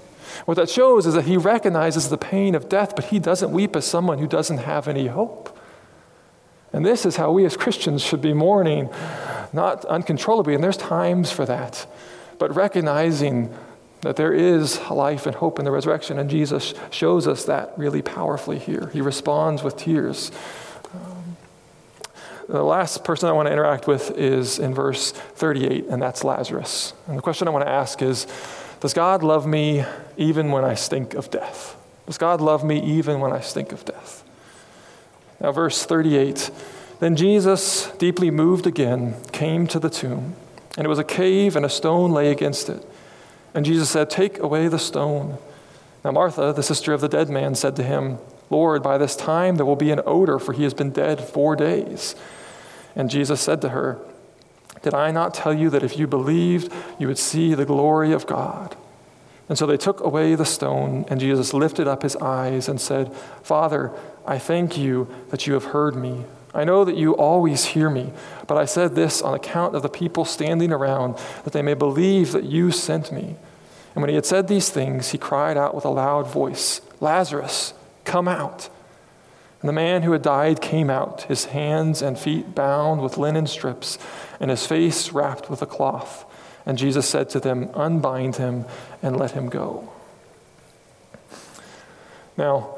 What 0.45 0.55
that 0.55 0.69
shows 0.69 1.05
is 1.05 1.13
that 1.13 1.25
he 1.25 1.37
recognizes 1.37 2.09
the 2.09 2.17
pain 2.17 2.55
of 2.55 2.69
death, 2.69 2.95
but 2.95 3.05
he 3.05 3.19
doesn't 3.19 3.51
weep 3.51 3.75
as 3.75 3.85
someone 3.85 4.19
who 4.19 4.27
doesn't 4.27 4.59
have 4.59 4.87
any 4.87 5.07
hope. 5.07 5.57
And 6.73 6.85
this 6.85 7.05
is 7.05 7.15
how 7.15 7.31
we 7.31 7.45
as 7.45 7.55
Christians 7.55 8.03
should 8.03 8.21
be 8.21 8.33
mourning, 8.33 8.89
not 9.53 9.85
uncontrollably, 9.85 10.53
and 10.53 10.63
there's 10.63 10.77
times 10.77 11.31
for 11.31 11.45
that, 11.45 11.87
but 12.39 12.55
recognizing 12.55 13.53
that 14.01 14.15
there 14.15 14.33
is 14.33 14.79
life 14.89 15.25
and 15.25 15.35
hope 15.35 15.59
in 15.59 15.65
the 15.65 15.71
resurrection, 15.71 16.19
and 16.19 16.29
Jesus 16.29 16.73
shows 16.91 17.27
us 17.27 17.45
that 17.45 17.73
really 17.77 18.01
powerfully 18.01 18.59
here. 18.59 18.89
He 18.93 19.01
responds 19.01 19.63
with 19.63 19.75
tears. 19.75 20.31
Um, 20.93 21.37
the 22.47 22.63
last 22.63 23.03
person 23.03 23.27
I 23.27 23.31
want 23.31 23.47
to 23.47 23.51
interact 23.51 23.87
with 23.87 24.11
is 24.11 24.59
in 24.59 24.73
verse 24.73 25.11
38, 25.11 25.87
and 25.87 26.01
that's 26.01 26.23
Lazarus. 26.23 26.93
And 27.07 27.17
the 27.17 27.21
question 27.21 27.47
I 27.47 27.51
want 27.51 27.65
to 27.65 27.71
ask 27.71 28.01
is 28.01 28.27
does 28.79 28.93
God 28.93 29.23
love 29.23 29.47
me 29.47 29.83
even 30.17 30.51
when 30.51 30.63
I 30.63 30.75
stink 30.75 31.13
of 31.13 31.31
death? 31.31 31.75
Does 32.05 32.17
God 32.17 32.41
love 32.41 32.63
me 32.63 32.81
even 32.81 33.19
when 33.19 33.33
I 33.33 33.41
stink 33.41 33.71
of 33.71 33.83
death? 33.85 34.23
Now, 35.39 35.51
verse 35.51 35.85
38 35.85 36.51
Then 36.99 37.15
Jesus, 37.15 37.91
deeply 37.97 38.31
moved 38.31 38.67
again, 38.67 39.15
came 39.31 39.67
to 39.67 39.79
the 39.79 39.89
tomb, 39.89 40.35
and 40.77 40.85
it 40.85 40.89
was 40.89 40.99
a 40.99 41.03
cave, 41.03 41.55
and 41.55 41.65
a 41.65 41.69
stone 41.69 42.11
lay 42.11 42.31
against 42.31 42.69
it. 42.69 42.85
And 43.53 43.65
Jesus 43.65 43.89
said, 43.89 44.09
Take 44.09 44.39
away 44.39 44.67
the 44.67 44.79
stone. 44.79 45.37
Now, 46.05 46.11
Martha, 46.11 46.53
the 46.53 46.63
sister 46.63 46.93
of 46.93 47.01
the 47.01 47.09
dead 47.09 47.29
man, 47.29 47.55
said 47.55 47.75
to 47.77 47.83
him, 47.83 48.19
Lord, 48.49 48.81
by 48.83 48.97
this 48.97 49.15
time 49.15 49.57
there 49.57 49.65
will 49.65 49.75
be 49.75 49.91
an 49.91 50.01
odor, 50.05 50.39
for 50.39 50.53
he 50.53 50.63
has 50.63 50.73
been 50.73 50.91
dead 50.91 51.19
four 51.19 51.55
days. 51.55 52.15
And 52.95 53.09
Jesus 53.09 53.41
said 53.41 53.61
to 53.61 53.69
her, 53.69 53.99
did 54.81 54.93
I 54.93 55.11
not 55.11 55.33
tell 55.33 55.53
you 55.53 55.69
that 55.69 55.83
if 55.83 55.97
you 55.97 56.07
believed, 56.07 56.71
you 56.99 57.07
would 57.07 57.17
see 57.17 57.53
the 57.53 57.65
glory 57.65 58.11
of 58.11 58.27
God? 58.27 58.75
And 59.49 59.57
so 59.57 59.65
they 59.65 59.77
took 59.77 60.01
away 60.01 60.35
the 60.35 60.45
stone, 60.45 61.05
and 61.07 61.19
Jesus 61.19 61.53
lifted 61.53 61.87
up 61.87 62.03
his 62.03 62.15
eyes 62.17 62.67
and 62.67 62.81
said, 62.81 63.13
Father, 63.43 63.91
I 64.25 64.39
thank 64.39 64.77
you 64.77 65.07
that 65.29 65.47
you 65.47 65.53
have 65.53 65.65
heard 65.65 65.95
me. 65.95 66.25
I 66.53 66.63
know 66.63 66.83
that 66.83 66.97
you 66.97 67.15
always 67.15 67.65
hear 67.65 67.89
me, 67.89 68.11
but 68.47 68.57
I 68.57 68.65
said 68.65 68.95
this 68.95 69.21
on 69.21 69.33
account 69.33 69.75
of 69.75 69.83
the 69.83 69.89
people 69.89 70.25
standing 70.25 70.73
around, 70.73 71.17
that 71.43 71.53
they 71.53 71.61
may 71.61 71.75
believe 71.75 72.31
that 72.33 72.43
you 72.43 72.71
sent 72.71 73.11
me. 73.11 73.35
And 73.95 74.01
when 74.01 74.09
he 74.09 74.15
had 74.15 74.25
said 74.25 74.47
these 74.47 74.69
things, 74.69 75.11
he 75.11 75.17
cried 75.17 75.57
out 75.57 75.73
with 75.73 75.85
a 75.85 75.89
loud 75.89 76.27
voice, 76.27 76.81
Lazarus, 76.99 77.73
come 78.03 78.27
out. 78.27 78.69
And 79.61 79.69
the 79.69 79.73
man 79.73 80.03
who 80.03 80.11
had 80.11 80.21
died 80.21 80.61
came 80.61 80.89
out, 80.89 81.23
his 81.23 81.45
hands 81.45 82.01
and 82.01 82.17
feet 82.17 82.53
bound 82.53 83.01
with 83.01 83.17
linen 83.17 83.47
strips, 83.47 83.97
and 84.39 84.51
his 84.51 84.65
face 84.67 85.11
wrapped 85.11 85.49
with 85.49 85.61
a 85.61 85.65
cloth. 85.65 86.25
And 86.65 86.77
Jesus 86.77 87.07
said 87.07 87.29
to 87.31 87.39
them, 87.39 87.69
Unbind 87.73 88.35
him 88.35 88.65
and 89.01 89.17
let 89.17 89.31
him 89.31 89.49
go. 89.49 89.91
Now, 92.37 92.75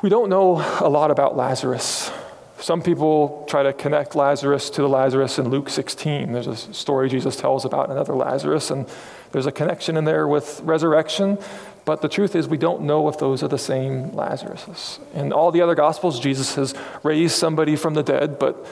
we 0.00 0.08
don't 0.08 0.28
know 0.28 0.60
a 0.80 0.88
lot 0.88 1.10
about 1.10 1.36
Lazarus. 1.36 2.12
Some 2.60 2.82
people 2.82 3.44
try 3.48 3.64
to 3.64 3.72
connect 3.72 4.14
Lazarus 4.14 4.70
to 4.70 4.82
the 4.82 4.88
Lazarus 4.88 5.38
in 5.38 5.48
Luke 5.50 5.68
16. 5.68 6.32
There's 6.32 6.46
a 6.46 6.56
story 6.56 7.08
Jesus 7.08 7.36
tells 7.36 7.64
about 7.64 7.90
another 7.90 8.14
Lazarus, 8.14 8.70
and 8.70 8.88
there's 9.32 9.46
a 9.46 9.52
connection 9.52 9.96
in 9.96 10.04
there 10.04 10.28
with 10.28 10.60
resurrection. 10.62 11.38
But 11.86 12.02
the 12.02 12.08
truth 12.08 12.34
is, 12.34 12.48
we 12.48 12.58
don't 12.58 12.82
know 12.82 13.08
if 13.08 13.16
those 13.16 13.44
are 13.44 13.48
the 13.48 13.58
same 13.58 14.12
Lazarus. 14.12 14.98
In 15.14 15.32
all 15.32 15.52
the 15.52 15.62
other 15.62 15.76
Gospels, 15.76 16.18
Jesus 16.18 16.56
has 16.56 16.74
raised 17.04 17.36
somebody 17.36 17.76
from 17.76 17.94
the 17.94 18.02
dead, 18.02 18.40
but 18.40 18.66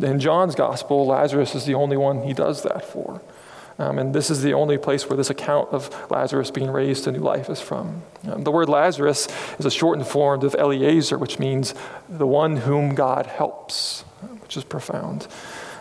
in 0.00 0.18
John's 0.18 0.54
Gospel, 0.54 1.06
Lazarus 1.06 1.54
is 1.54 1.66
the 1.66 1.74
only 1.74 1.98
one 1.98 2.22
he 2.22 2.32
does 2.32 2.62
that 2.62 2.82
for. 2.82 3.20
Um, 3.78 3.98
and 3.98 4.14
this 4.14 4.30
is 4.30 4.40
the 4.40 4.54
only 4.54 4.78
place 4.78 5.06
where 5.06 5.18
this 5.18 5.28
account 5.28 5.68
of 5.68 6.10
Lazarus 6.10 6.50
being 6.50 6.70
raised 6.70 7.04
to 7.04 7.12
new 7.12 7.20
life 7.20 7.50
is 7.50 7.60
from. 7.60 8.02
Um, 8.26 8.42
the 8.42 8.50
word 8.50 8.70
Lazarus 8.70 9.28
is 9.58 9.66
a 9.66 9.70
shortened 9.70 10.06
form 10.06 10.42
of 10.42 10.54
Eliezer, 10.54 11.18
which 11.18 11.38
means 11.38 11.74
the 12.08 12.26
one 12.26 12.56
whom 12.56 12.94
God 12.94 13.26
helps, 13.26 14.00
which 14.40 14.56
is 14.56 14.64
profound. 14.64 15.28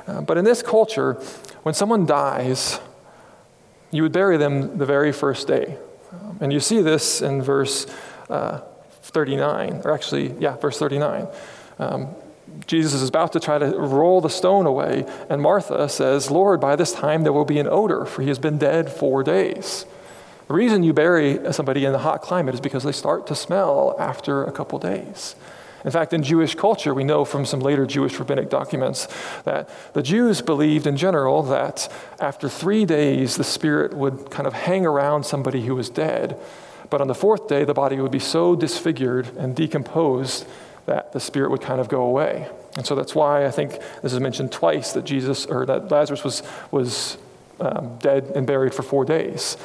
Uh, 0.07 0.19
but 0.21 0.37
in 0.37 0.43
this 0.43 0.61
culture, 0.61 1.13
when 1.63 1.73
someone 1.73 2.05
dies, 2.05 2.81
you 3.91 4.03
would 4.03 4.11
bury 4.11 4.35
them 4.35 4.77
the 4.77 4.85
very 4.85 5.13
first 5.13 5.47
day. 5.47 5.77
Um, 6.11 6.37
and 6.41 6.53
you 6.53 6.59
see 6.59 6.81
this 6.81 7.21
in 7.21 7.41
verse 7.41 7.85
uh, 8.29 8.61
39, 9.03 9.81
or 9.85 9.93
actually, 9.93 10.33
yeah, 10.39 10.55
verse 10.57 10.79
39. 10.79 11.27
Um, 11.77 12.09
Jesus 12.65 12.93
is 13.01 13.07
about 13.07 13.33
to 13.33 13.39
try 13.39 13.57
to 13.57 13.65
roll 13.77 14.21
the 14.21 14.29
stone 14.29 14.65
away, 14.65 15.05
and 15.29 15.41
Martha 15.41 15.87
says, 15.87 16.31
Lord, 16.31 16.59
by 16.59 16.75
this 16.75 16.91
time 16.91 17.23
there 17.23 17.33
will 17.33 17.45
be 17.45 17.59
an 17.59 17.67
odor, 17.67 18.05
for 18.05 18.21
he 18.21 18.27
has 18.27 18.39
been 18.39 18.57
dead 18.57 18.91
four 18.91 19.23
days. 19.23 19.85
The 20.47 20.55
reason 20.55 20.81
you 20.81 20.93
bury 20.93 21.39
somebody 21.53 21.85
in 21.85 21.93
a 21.93 21.99
hot 21.99 22.21
climate 22.21 22.55
is 22.55 22.61
because 22.61 22.83
they 22.83 22.91
start 22.91 23.27
to 23.27 23.35
smell 23.35 23.95
after 23.99 24.43
a 24.43 24.51
couple 24.51 24.79
days. 24.79 25.35
In 25.85 25.91
fact, 25.91 26.13
in 26.13 26.23
Jewish 26.23 26.55
culture, 26.55 26.93
we 26.93 27.03
know 27.03 27.23
from 27.23 27.45
some 27.45 27.61
later 27.61 27.85
Jewish 27.85 28.19
rabbinic 28.19 28.49
documents 28.49 29.07
that 29.43 29.69
the 29.93 30.03
Jews 30.03 30.41
believed 30.41 30.85
in 30.85 30.97
general 30.97 31.43
that 31.43 31.91
after 32.19 32.49
three 32.49 32.85
days, 32.85 33.37
the 33.37 33.43
spirit 33.43 33.93
would 33.93 34.29
kind 34.29 34.45
of 34.45 34.53
hang 34.53 34.85
around 34.85 35.25
somebody 35.25 35.65
who 35.65 35.75
was 35.75 35.89
dead. 35.89 36.37
But 36.89 37.01
on 37.01 37.07
the 37.07 37.15
fourth 37.15 37.47
day, 37.47 37.63
the 37.63 37.73
body 37.73 37.97
would 37.99 38.11
be 38.11 38.19
so 38.19 38.55
disfigured 38.55 39.27
and 39.37 39.55
decomposed 39.55 40.45
that 40.85 41.13
the 41.13 41.19
spirit 41.19 41.51
would 41.51 41.61
kind 41.61 41.79
of 41.79 41.87
go 41.87 42.03
away. 42.03 42.49
And 42.75 42.85
so 42.85 42.95
that's 42.95 43.15
why 43.15 43.45
I 43.45 43.51
think 43.51 43.79
this 44.01 44.11
is 44.11 44.19
mentioned 44.19 44.51
twice 44.51 44.93
that 44.93 45.05
Jesus 45.05 45.45
or 45.45 45.65
that 45.65 45.91
Lazarus 45.91 46.23
was, 46.23 46.43
was 46.71 47.17
um, 47.59 47.97
dead 47.99 48.31
and 48.35 48.45
buried 48.47 48.73
for 48.73 48.83
four 48.83 49.05
days. 49.05 49.55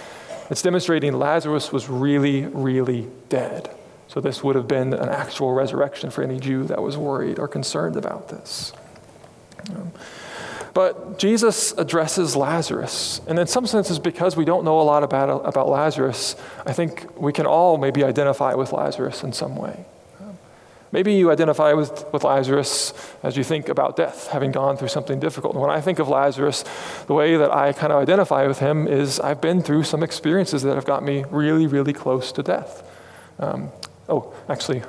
It's 0.51 0.63
demonstrating 0.63 1.19
Lazarus 1.19 1.73
was 1.73 1.89
really, 1.89 2.47
really 2.47 3.09
dead. 3.31 3.75
So 4.15 4.21
this 4.21 4.45
would 4.45 4.55
have 4.55 4.69
been 4.69 4.95
an 4.95 5.09
actual 5.09 5.53
resurrection 5.53 6.09
for 6.11 6.23
any 6.23 6.39
Jew 6.39 6.63
that 6.65 6.81
was 6.81 6.97
worried 6.97 7.41
or 7.41 7.49
concerned 7.49 7.97
about 7.97 8.29
this. 8.29 8.73
Um, 9.71 9.91
but 10.73 11.19
Jesus 11.19 11.73
addresses 11.73 12.37
Lazarus. 12.37 13.21
And 13.27 13.41
in 13.41 13.49
some 13.49 13.67
senses, 13.67 13.99
because 13.99 14.37
we 14.37 14.45
don't 14.45 14.65
know 14.65 14.81
a 14.81 14.83
lot 14.83 15.03
about, 15.03 15.45
about 15.45 15.69
Lazarus, 15.69 16.37
I 16.65 16.73
think 16.73 17.21
we 17.21 17.33
can 17.33 17.45
all 17.45 17.77
maybe 17.77 18.05
identify 18.05 18.55
with 18.55 18.73
Lazarus 18.73 19.25
in 19.25 19.33
some 19.33 19.57
way. 19.57 19.85
Maybe 20.93 21.15
you 21.15 21.33
identify 21.33 21.73
with, 21.73 22.07
with 22.13 22.23
Lazarus 22.23 22.93
as 23.25 23.37
you 23.37 23.43
think 23.43 23.69
about 23.69 23.97
death, 23.97 24.29
having 24.29 24.53
gone 24.53 24.77
through 24.77 24.89
something 24.89 25.19
difficult. 25.19 25.55
And 25.55 25.61
when 25.61 25.71
I 25.71 25.81
think 25.81 25.99
of 25.99 26.09
Lazarus, 26.09 26.63
the 27.09 27.15
way 27.15 27.37
that 27.37 27.53
I 27.53 27.73
kind 27.73 27.93
of 27.93 28.01
identify 28.01 28.47
with 28.47 28.61
him 28.61 28.87
is 28.87 29.19
I've 29.19 29.41
been 29.41 29.61
through 29.61 29.83
some 29.83 30.05
experiences 30.05 30.63
that 30.63 30.77
have 30.77 30.85
got 30.85 31.03
me 31.03 31.25
really, 31.33 31.67
really 31.67 31.93
close 31.93 32.31
to 32.31 32.45
death. 32.45 32.89
Um, 33.41 33.73
oh, 34.09 34.35
actually, 34.49 34.83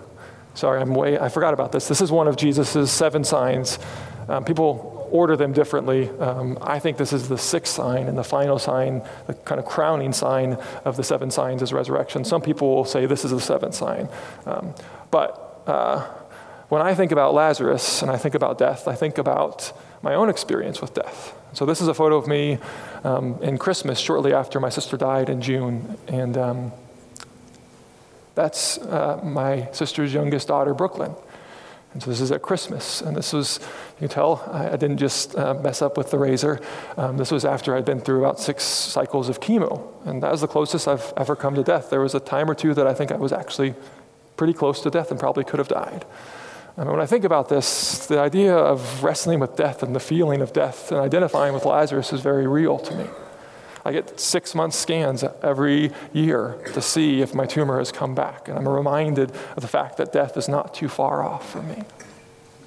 sorry, 0.54 0.82
I'm 0.82 0.94
way, 0.94 1.20
I 1.20 1.30
forgot 1.30 1.54
about 1.54 1.72
this. 1.72 1.88
This 1.88 2.02
is 2.02 2.12
one 2.12 2.28
of 2.28 2.38
Jesus' 2.38 2.92
seven 2.92 3.24
signs. 3.24 3.80
Um, 4.28 4.44
people 4.44 5.08
order 5.12 5.38
them 5.38 5.54
differently. 5.54 6.10
Um, 6.20 6.58
I 6.62 6.80
think 6.80 6.98
this 6.98 7.14
is 7.14 7.30
the 7.30 7.38
sixth 7.38 7.74
sign 7.74 8.08
and 8.08 8.18
the 8.18 8.24
final 8.24 8.60
sign, 8.60 9.04
the 9.28 9.34
kind 9.34 9.60
of 9.60 9.66
crowning 9.66 10.14
sign 10.14 10.58
of 10.84 10.98
the 10.98 11.04
seven 11.04 11.32
signs 11.32 11.62
is 11.62 11.72
resurrection. 11.72 12.26
Some 12.26 12.42
people 12.42 12.76
will 12.76 12.86
say 12.86 13.06
this 13.06 13.24
is 13.24 13.32
the 13.32 13.40
seventh 13.40 13.76
sign. 13.76 14.10
Um, 14.46 14.74
but 15.12 15.62
uh, 15.68 16.02
when 16.70 16.82
I 16.82 16.96
think 16.96 17.12
about 17.12 17.34
Lazarus 17.34 18.02
and 18.02 18.12
I 18.12 18.18
think 18.18 18.36
about 18.36 18.58
death, 18.58 18.88
I 18.88 18.96
think 18.96 19.18
about 19.18 19.72
my 20.02 20.16
own 20.16 20.30
experience 20.30 20.82
with 20.82 20.94
death. 20.94 21.34
So, 21.54 21.66
this 21.66 21.80
is 21.80 21.88
a 21.88 21.94
photo 21.94 22.18
of 22.18 22.28
me 22.28 22.58
um, 23.04 23.42
in 23.42 23.58
Christmas 23.58 23.98
shortly 23.98 24.34
after 24.34 24.60
my 24.60 24.70
sister 24.70 24.98
died 24.98 25.30
in 25.30 25.42
June. 25.42 25.98
And 26.08 26.38
um, 26.38 26.72
that's 28.36 28.78
uh, 28.78 29.20
my 29.24 29.70
sister's 29.72 30.14
youngest 30.14 30.50
daughter, 30.50 30.74
Brooklyn. 30.74 31.16
And 31.94 32.04
so 32.04 32.10
this 32.10 32.20
is 32.20 32.30
at 32.34 32.42
Christmas. 32.42 33.02
And 33.02 33.16
this 33.16 33.32
was, 33.32 33.60
you 33.96 34.00
can 34.00 34.10
tell, 34.10 34.44
I, 34.52 34.72
I 34.72 34.76
didn't 34.76 34.98
just 34.98 35.34
uh, 35.38 35.54
mess 35.54 35.82
up 35.82 35.98
with 35.98 36.12
the 36.12 36.20
razor. 36.20 36.60
Um, 36.98 37.16
this 37.16 37.32
was 37.32 37.46
after 37.46 37.74
I'd 37.74 37.86
been 37.86 38.02
through 38.02 38.20
about 38.20 38.38
six 38.38 38.66
cycles 38.66 39.30
of 39.30 39.40
chemo. 39.40 39.82
And 40.06 40.22
that 40.22 40.30
was 40.30 40.42
the 40.42 40.48
closest 40.48 40.90
I've 40.90 41.14
ever 41.16 41.38
come 41.38 41.56
to 41.56 41.64
death. 41.64 41.90
There 41.90 42.02
was 42.02 42.14
a 42.14 42.20
time 42.20 42.52
or 42.52 42.54
two 42.54 42.74
that 42.74 42.86
I 42.86 42.94
think 42.94 43.14
I 43.14 43.16
was 43.16 43.32
actually 43.32 43.76
pretty 44.36 44.52
close 44.52 44.82
to 44.82 44.90
death 44.90 45.10
and 45.10 45.18
probably 45.18 45.46
could 45.46 45.60
have 45.60 45.70
died. 45.70 46.06
And 46.76 46.90
when 46.92 47.00
I 47.00 47.06
think 47.06 47.24
about 47.24 47.48
this, 47.48 48.06
the 48.08 48.20
idea 48.20 48.54
of 48.54 49.02
wrestling 49.02 49.40
with 49.40 49.56
death 49.56 49.82
and 49.82 49.96
the 49.96 50.02
feeling 50.02 50.42
of 50.42 50.52
death 50.52 50.92
and 50.92 51.00
identifying 51.00 51.54
with 51.54 51.64
Lazarus 51.64 52.12
is 52.12 52.20
very 52.20 52.46
real 52.46 52.78
to 52.80 52.94
me. 52.94 53.06
I 53.86 53.92
get 53.92 54.20
six 54.20 54.56
month 54.56 54.74
scans 54.74 55.24
every 55.44 55.92
year 56.12 56.58
to 56.74 56.82
see 56.82 57.22
if 57.22 57.36
my 57.36 57.46
tumor 57.46 57.78
has 57.78 57.92
come 57.92 58.16
back. 58.16 58.48
And 58.48 58.58
I'm 58.58 58.68
reminded 58.68 59.32
of 59.56 59.62
the 59.62 59.68
fact 59.68 59.98
that 59.98 60.12
death 60.12 60.36
is 60.38 60.50
not 60.50 60.74
too 60.74 60.90
far 60.90 61.24
off 61.24 61.52
from 61.52 61.68
me. 61.68 61.84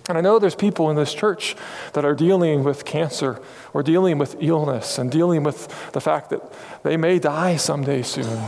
And 0.09 0.17
I 0.17 0.21
know 0.23 0.39
there's 0.39 0.55
people 0.55 0.89
in 0.91 0.97
this 0.97 1.13
church 1.13 1.57
that 1.93 2.05
are 2.05 2.15
dealing 2.15 2.63
with 2.63 2.85
cancer 2.85 3.41
or 3.75 3.83
dealing 3.83 4.17
with 4.17 4.37
illness 4.41 4.97
and 4.97 5.11
dealing 5.11 5.43
with 5.43 5.93
the 5.93 6.01
fact 6.01 6.31
that 6.31 6.41
they 6.83 6.97
may 6.97 7.19
die 7.19 7.57
someday 7.57 8.03
soon. 8.03 8.41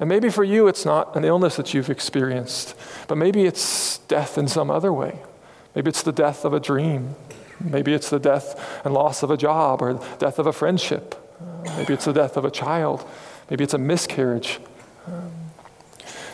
And 0.00 0.08
maybe 0.08 0.28
for 0.28 0.44
you, 0.44 0.66
it's 0.66 0.84
not 0.84 1.16
an 1.16 1.24
illness 1.24 1.56
that 1.56 1.72
you've 1.72 1.88
experienced, 1.88 2.74
but 3.06 3.16
maybe 3.16 3.44
it's 3.44 3.98
death 4.08 4.36
in 4.36 4.48
some 4.48 4.70
other 4.70 4.92
way. 4.92 5.20
Maybe 5.74 5.88
it's 5.88 6.02
the 6.02 6.12
death 6.12 6.44
of 6.44 6.52
a 6.52 6.60
dream. 6.60 7.14
Maybe 7.60 7.94
it's 7.94 8.10
the 8.10 8.18
death 8.18 8.82
and 8.84 8.92
loss 8.92 9.22
of 9.22 9.30
a 9.30 9.36
job 9.36 9.82
or 9.82 9.94
death 10.18 10.38
of 10.38 10.46
a 10.46 10.52
friendship. 10.52 11.14
Maybe 11.76 11.94
it's 11.94 12.04
the 12.04 12.12
death 12.12 12.36
of 12.36 12.44
a 12.44 12.50
child. 12.50 13.06
Maybe 13.48 13.64
it's 13.64 13.74
a 13.74 13.78
miscarriage. 13.78 14.60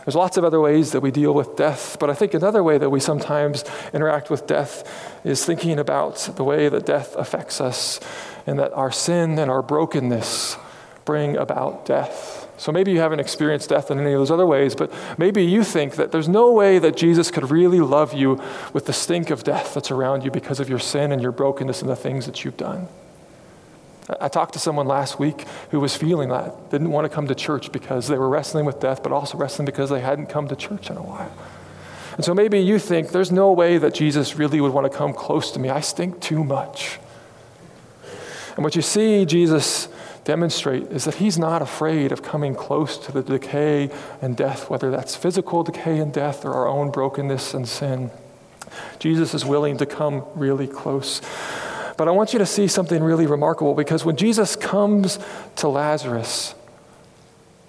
There's 0.04 0.14
lots 0.14 0.36
of 0.36 0.44
other 0.44 0.60
ways 0.60 0.92
that 0.92 1.00
we 1.00 1.10
deal 1.10 1.34
with 1.34 1.56
death, 1.56 1.96
but 1.98 2.08
I 2.08 2.14
think 2.14 2.32
another 2.32 2.62
way 2.62 2.78
that 2.78 2.90
we 2.90 3.00
sometimes 3.00 3.64
interact 3.92 4.30
with 4.30 4.46
death 4.46 5.18
is 5.24 5.44
thinking 5.44 5.80
about 5.80 6.30
the 6.36 6.44
way 6.44 6.68
that 6.68 6.86
death 6.86 7.16
affects 7.16 7.60
us 7.60 7.98
and 8.46 8.56
that 8.60 8.72
our 8.74 8.92
sin 8.92 9.36
and 9.36 9.50
our 9.50 9.62
brokenness 9.62 10.58
bring 11.04 11.36
about 11.36 11.84
death. 11.86 12.48
So 12.56 12.70
maybe 12.70 12.92
you 12.92 13.00
haven't 13.00 13.18
experienced 13.18 13.68
death 13.68 13.90
in 13.90 13.98
any 13.98 14.12
of 14.12 14.20
those 14.20 14.30
other 14.30 14.46
ways, 14.46 14.76
but 14.76 14.92
maybe 15.18 15.44
you 15.44 15.64
think 15.64 15.96
that 15.96 16.12
there's 16.12 16.28
no 16.28 16.52
way 16.52 16.78
that 16.78 16.96
Jesus 16.96 17.32
could 17.32 17.50
really 17.50 17.80
love 17.80 18.14
you 18.14 18.40
with 18.72 18.86
the 18.86 18.92
stink 18.92 19.30
of 19.30 19.42
death 19.42 19.74
that's 19.74 19.90
around 19.90 20.24
you 20.24 20.30
because 20.30 20.60
of 20.60 20.68
your 20.68 20.78
sin 20.78 21.10
and 21.10 21.20
your 21.20 21.32
brokenness 21.32 21.82
and 21.82 21.90
the 21.90 21.96
things 21.96 22.26
that 22.26 22.44
you've 22.44 22.56
done. 22.56 22.86
I 24.20 24.28
talked 24.28 24.52
to 24.52 24.60
someone 24.60 24.86
last 24.86 25.18
week 25.18 25.44
who 25.70 25.80
was 25.80 25.96
feeling 25.96 26.28
that, 26.28 26.70
didn't 26.70 26.90
want 26.90 27.06
to 27.06 27.08
come 27.08 27.26
to 27.26 27.34
church 27.34 27.72
because 27.72 28.06
they 28.06 28.16
were 28.16 28.28
wrestling 28.28 28.64
with 28.64 28.78
death, 28.78 29.02
but 29.02 29.12
also 29.12 29.36
wrestling 29.36 29.66
because 29.66 29.90
they 29.90 30.00
hadn't 30.00 30.26
come 30.26 30.46
to 30.48 30.56
church 30.56 30.90
in 30.90 30.96
a 30.96 31.02
while. 31.02 31.32
And 32.14 32.24
so 32.24 32.32
maybe 32.32 32.60
you 32.60 32.78
think 32.78 33.10
there's 33.10 33.32
no 33.32 33.52
way 33.52 33.78
that 33.78 33.94
Jesus 33.94 34.36
really 34.36 34.60
would 34.60 34.72
want 34.72 34.90
to 34.90 34.96
come 34.96 35.12
close 35.12 35.50
to 35.52 35.58
me. 35.58 35.70
I 35.70 35.80
stink 35.80 36.20
too 36.20 36.44
much. 36.44 36.98
And 38.54 38.64
what 38.64 38.74
you 38.74 38.82
see 38.82 39.26
Jesus 39.26 39.88
demonstrate 40.24 40.84
is 40.84 41.04
that 41.04 41.16
he's 41.16 41.38
not 41.38 41.60
afraid 41.60 42.12
of 42.12 42.22
coming 42.22 42.54
close 42.54 42.96
to 42.98 43.12
the 43.12 43.22
decay 43.22 43.90
and 44.22 44.36
death, 44.36 44.70
whether 44.70 44.90
that's 44.90 45.14
physical 45.14 45.62
decay 45.62 45.98
and 45.98 46.12
death 46.12 46.44
or 46.44 46.54
our 46.54 46.66
own 46.66 46.90
brokenness 46.90 47.54
and 47.54 47.68
sin. 47.68 48.10
Jesus 48.98 49.34
is 49.34 49.44
willing 49.44 49.76
to 49.78 49.86
come 49.86 50.24
really 50.34 50.66
close. 50.66 51.20
But 51.96 52.08
I 52.08 52.10
want 52.10 52.32
you 52.32 52.38
to 52.38 52.46
see 52.46 52.68
something 52.68 53.02
really 53.02 53.26
remarkable 53.26 53.74
because 53.74 54.04
when 54.04 54.16
Jesus 54.16 54.56
comes 54.56 55.18
to 55.56 55.68
Lazarus, 55.68 56.54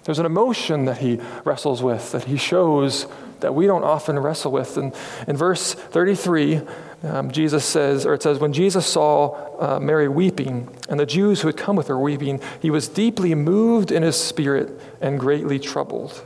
there's 0.03 0.19
an 0.19 0.25
emotion 0.25 0.86
that 0.86 0.99
he 0.99 1.19
wrestles 1.43 1.84
with, 1.84 2.11
that 2.13 2.25
he 2.25 2.38
shows 2.38 3.07
that 3.41 3.53
we 3.53 3.67
don't 3.67 3.84
often 3.84 4.17
wrestle 4.17 4.51
with. 4.51 4.78
And 4.78 4.93
in 5.28 5.38
verse 5.38 5.73
33, 5.73 6.61
um, 7.03 7.32
Jesus 7.32 7.63
says, 7.65 8.05
or 8.05 8.13
it 8.13 8.23
says, 8.23 8.39
when 8.39 8.53
Jesus 8.53 8.86
saw 8.86 9.36
uh, 9.59 9.80
Mary 9.80 10.07
weeping 10.07 10.67
and 10.89 10.99
the 10.99 11.05
Jews 11.05 11.41
who 11.41 11.47
had 11.47 11.57
come 11.57 11.75
with 11.75 11.88
her 11.88 11.99
weeping, 11.99 12.41
he 12.61 12.71
was 12.71 12.88
deeply 12.88 13.36
moved 13.36 13.91
in 13.91 14.01
his 14.01 14.15
spirit 14.19 14.80
and 15.01 15.19
greatly 15.19 15.59
troubled. 15.59 16.23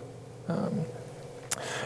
Um, 0.47 0.85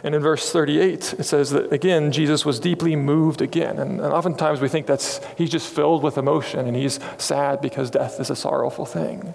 and 0.04 0.16
in 0.16 0.22
verse 0.22 0.52
38, 0.52 1.16
it 1.20 1.24
says 1.24 1.52
that 1.52 1.72
again, 1.72 2.12
Jesus 2.12 2.46
was 2.46 2.60
deeply 2.60 2.96
moved 2.96 3.42
again. 3.42 3.80
And, 3.80 4.00
and 4.00 4.14
oftentimes 4.14 4.62
we 4.62 4.68
think 4.68 4.86
that's, 4.86 5.20
he's 5.38 5.50
just 5.50 5.74
filled 5.74 6.04
with 6.04 6.18
emotion 6.18 6.68
and 6.68 6.76
he's 6.76 7.00
sad 7.18 7.62
because 7.62 7.90
death 7.90 8.20
is 8.20 8.30
a 8.30 8.36
sorrowful 8.36 8.86
thing. 8.86 9.34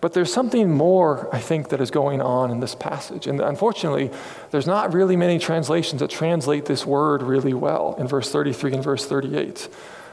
But 0.00 0.12
there's 0.12 0.32
something 0.32 0.70
more, 0.70 1.34
I 1.34 1.38
think, 1.38 1.70
that 1.70 1.80
is 1.80 1.90
going 1.90 2.20
on 2.20 2.50
in 2.50 2.60
this 2.60 2.74
passage. 2.74 3.26
And 3.26 3.40
unfortunately, 3.40 4.10
there's 4.50 4.66
not 4.66 4.92
really 4.92 5.16
many 5.16 5.38
translations 5.38 6.00
that 6.00 6.10
translate 6.10 6.66
this 6.66 6.84
word 6.84 7.22
really 7.22 7.54
well 7.54 7.94
in 7.98 8.06
verse 8.06 8.30
33 8.30 8.74
and 8.74 8.84
verse 8.84 9.06
38. 9.06 9.68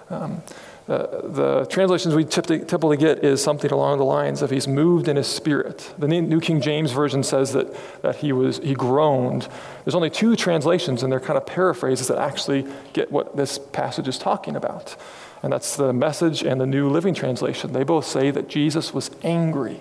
Um, 0.09 0.43
uh, 0.91 1.21
the 1.23 1.65
translations 1.69 2.13
we 2.13 2.25
typically 2.25 2.97
get 2.97 3.23
is 3.23 3.41
something 3.41 3.71
along 3.71 3.97
the 3.97 4.03
lines 4.03 4.41
of 4.41 4.49
he's 4.49 4.67
moved 4.67 5.07
in 5.07 5.15
his 5.15 5.27
spirit. 5.27 5.93
The 5.97 6.07
New 6.09 6.41
King 6.41 6.59
James 6.59 6.91
Version 6.91 7.23
says 7.23 7.53
that, 7.53 7.73
that 8.01 8.17
he, 8.17 8.33
was, 8.33 8.57
he 8.57 8.73
groaned. 8.73 9.47
There's 9.85 9.95
only 9.95 10.09
two 10.09 10.35
translations, 10.35 11.01
and 11.01 11.09
they're 11.09 11.21
kind 11.21 11.37
of 11.37 11.45
paraphrases 11.45 12.09
that 12.09 12.17
actually 12.17 12.67
get 12.91 13.09
what 13.09 13.37
this 13.37 13.57
passage 13.57 14.09
is 14.09 14.17
talking 14.17 14.57
about. 14.57 14.97
And 15.41 15.53
that's 15.53 15.77
the 15.77 15.93
message 15.93 16.43
and 16.43 16.59
the 16.59 16.65
New 16.65 16.89
Living 16.89 17.13
Translation. 17.13 17.71
They 17.71 17.83
both 17.83 18.05
say 18.05 18.29
that 18.29 18.49
Jesus 18.49 18.93
was 18.93 19.11
angry. 19.23 19.79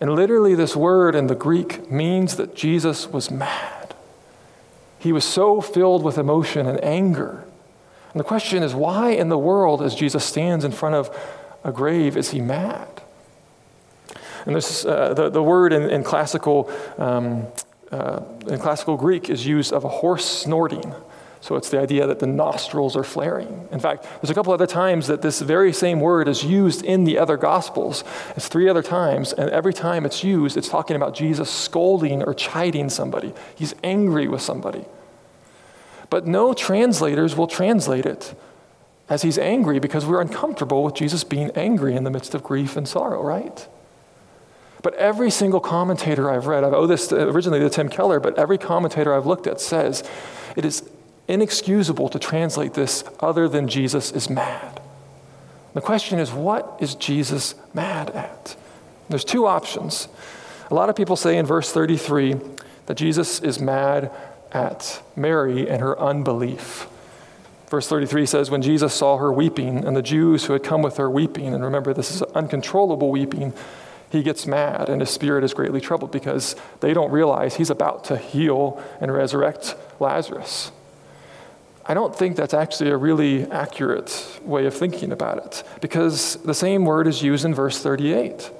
And 0.00 0.16
literally, 0.16 0.56
this 0.56 0.74
word 0.74 1.14
in 1.14 1.28
the 1.28 1.36
Greek 1.36 1.88
means 1.92 2.36
that 2.36 2.56
Jesus 2.56 3.06
was 3.06 3.30
mad. 3.30 3.94
He 4.98 5.12
was 5.12 5.24
so 5.24 5.60
filled 5.60 6.02
with 6.02 6.18
emotion 6.18 6.66
and 6.66 6.82
anger. 6.82 7.45
And 8.16 8.20
the 8.24 8.28
question 8.28 8.62
is 8.62 8.74
why 8.74 9.10
in 9.10 9.28
the 9.28 9.36
world, 9.36 9.82
as 9.82 9.94
Jesus 9.94 10.24
stands 10.24 10.64
in 10.64 10.72
front 10.72 10.94
of 10.94 11.14
a 11.64 11.70
grave, 11.70 12.16
is 12.16 12.30
he 12.30 12.40
mad? 12.40 12.88
And 14.46 14.56
this, 14.56 14.86
uh, 14.86 15.12
the, 15.12 15.28
the 15.28 15.42
word 15.42 15.74
in, 15.74 15.82
in 15.90 16.02
classical, 16.02 16.72
um, 16.96 17.46
uh, 17.92 18.22
in 18.48 18.58
classical 18.58 18.96
Greek 18.96 19.28
is 19.28 19.44
used 19.44 19.70
of 19.70 19.84
a 19.84 19.90
horse 19.90 20.24
snorting. 20.24 20.94
So 21.42 21.56
it's 21.56 21.68
the 21.68 21.78
idea 21.78 22.06
that 22.06 22.18
the 22.18 22.26
nostrils 22.26 22.96
are 22.96 23.04
flaring. 23.04 23.68
In 23.70 23.80
fact, 23.80 24.04
there's 24.04 24.30
a 24.30 24.34
couple 24.34 24.54
other 24.54 24.66
times 24.66 25.08
that 25.08 25.20
this 25.20 25.42
very 25.42 25.74
same 25.74 26.00
word 26.00 26.26
is 26.26 26.42
used 26.42 26.86
in 26.86 27.04
the 27.04 27.18
other 27.18 27.36
gospels. 27.36 28.02
It's 28.34 28.48
three 28.48 28.70
other 28.70 28.82
times, 28.82 29.34
and 29.34 29.50
every 29.50 29.74
time 29.74 30.06
it's 30.06 30.24
used, 30.24 30.56
it's 30.56 30.70
talking 30.70 30.96
about 30.96 31.14
Jesus 31.14 31.50
scolding 31.50 32.22
or 32.22 32.32
chiding 32.32 32.88
somebody. 32.88 33.34
He's 33.54 33.74
angry 33.84 34.26
with 34.26 34.40
somebody. 34.40 34.86
But 36.10 36.26
no 36.26 36.54
translators 36.54 37.36
will 37.36 37.46
translate 37.46 38.06
it 38.06 38.34
as 39.08 39.22
he's 39.22 39.38
angry 39.38 39.78
because 39.78 40.04
we're 40.04 40.20
uncomfortable 40.20 40.82
with 40.82 40.94
Jesus 40.94 41.24
being 41.24 41.50
angry 41.52 41.94
in 41.94 42.04
the 42.04 42.10
midst 42.10 42.34
of 42.34 42.42
grief 42.42 42.76
and 42.76 42.88
sorrow, 42.88 43.22
right? 43.22 43.66
But 44.82 44.94
every 44.94 45.30
single 45.30 45.60
commentator 45.60 46.30
I've 46.30 46.46
read, 46.46 46.64
I 46.64 46.68
owe 46.68 46.74
oh, 46.74 46.86
this 46.86 47.10
uh, 47.10 47.28
originally 47.28 47.60
to 47.60 47.70
Tim 47.70 47.88
Keller, 47.88 48.20
but 48.20 48.38
every 48.38 48.58
commentator 48.58 49.14
I've 49.14 49.26
looked 49.26 49.46
at 49.46 49.60
says 49.60 50.08
it 50.54 50.64
is 50.64 50.88
inexcusable 51.28 52.08
to 52.08 52.18
translate 52.18 52.74
this 52.74 53.04
other 53.20 53.48
than 53.48 53.68
Jesus 53.68 54.12
is 54.12 54.30
mad. 54.30 54.80
The 55.74 55.80
question 55.80 56.18
is, 56.18 56.32
what 56.32 56.76
is 56.80 56.94
Jesus 56.94 57.54
mad 57.74 58.10
at? 58.10 58.56
There's 59.08 59.24
two 59.24 59.46
options. 59.46 60.08
A 60.70 60.74
lot 60.74 60.88
of 60.88 60.96
people 60.96 61.16
say 61.16 61.36
in 61.36 61.46
verse 61.46 61.72
33 61.72 62.36
that 62.86 62.96
Jesus 62.96 63.40
is 63.40 63.60
mad 63.60 64.10
at 64.52 65.02
Mary 65.14 65.68
and 65.68 65.80
her 65.80 65.98
unbelief. 65.98 66.88
Verse 67.68 67.88
33 67.88 68.26
says, 68.26 68.50
When 68.50 68.62
Jesus 68.62 68.94
saw 68.94 69.16
her 69.16 69.32
weeping, 69.32 69.84
and 69.84 69.96
the 69.96 70.02
Jews 70.02 70.44
who 70.44 70.52
had 70.52 70.62
come 70.62 70.82
with 70.82 70.98
her 70.98 71.10
weeping, 71.10 71.52
and 71.52 71.64
remember, 71.64 71.92
this 71.92 72.10
is 72.10 72.22
uncontrollable 72.22 73.10
weeping, 73.10 73.52
he 74.10 74.22
gets 74.22 74.46
mad 74.46 74.88
and 74.88 75.00
his 75.00 75.10
spirit 75.10 75.44
is 75.44 75.52
greatly 75.52 75.80
troubled 75.80 76.12
because 76.12 76.54
they 76.80 76.94
don't 76.94 77.10
realize 77.10 77.56
he's 77.56 77.70
about 77.70 78.04
to 78.04 78.16
heal 78.16 78.82
and 79.00 79.12
resurrect 79.12 79.74
Lazarus. 79.98 80.70
I 81.84 81.94
don't 81.94 82.14
think 82.14 82.36
that's 82.36 82.54
actually 82.54 82.90
a 82.90 82.96
really 82.96 83.50
accurate 83.50 84.40
way 84.42 84.66
of 84.66 84.74
thinking 84.74 85.12
about 85.12 85.38
it 85.38 85.62
because 85.80 86.36
the 86.36 86.54
same 86.54 86.84
word 86.84 87.06
is 87.06 87.22
used 87.22 87.44
in 87.44 87.54
verse 87.54 87.80
38. 87.80 88.50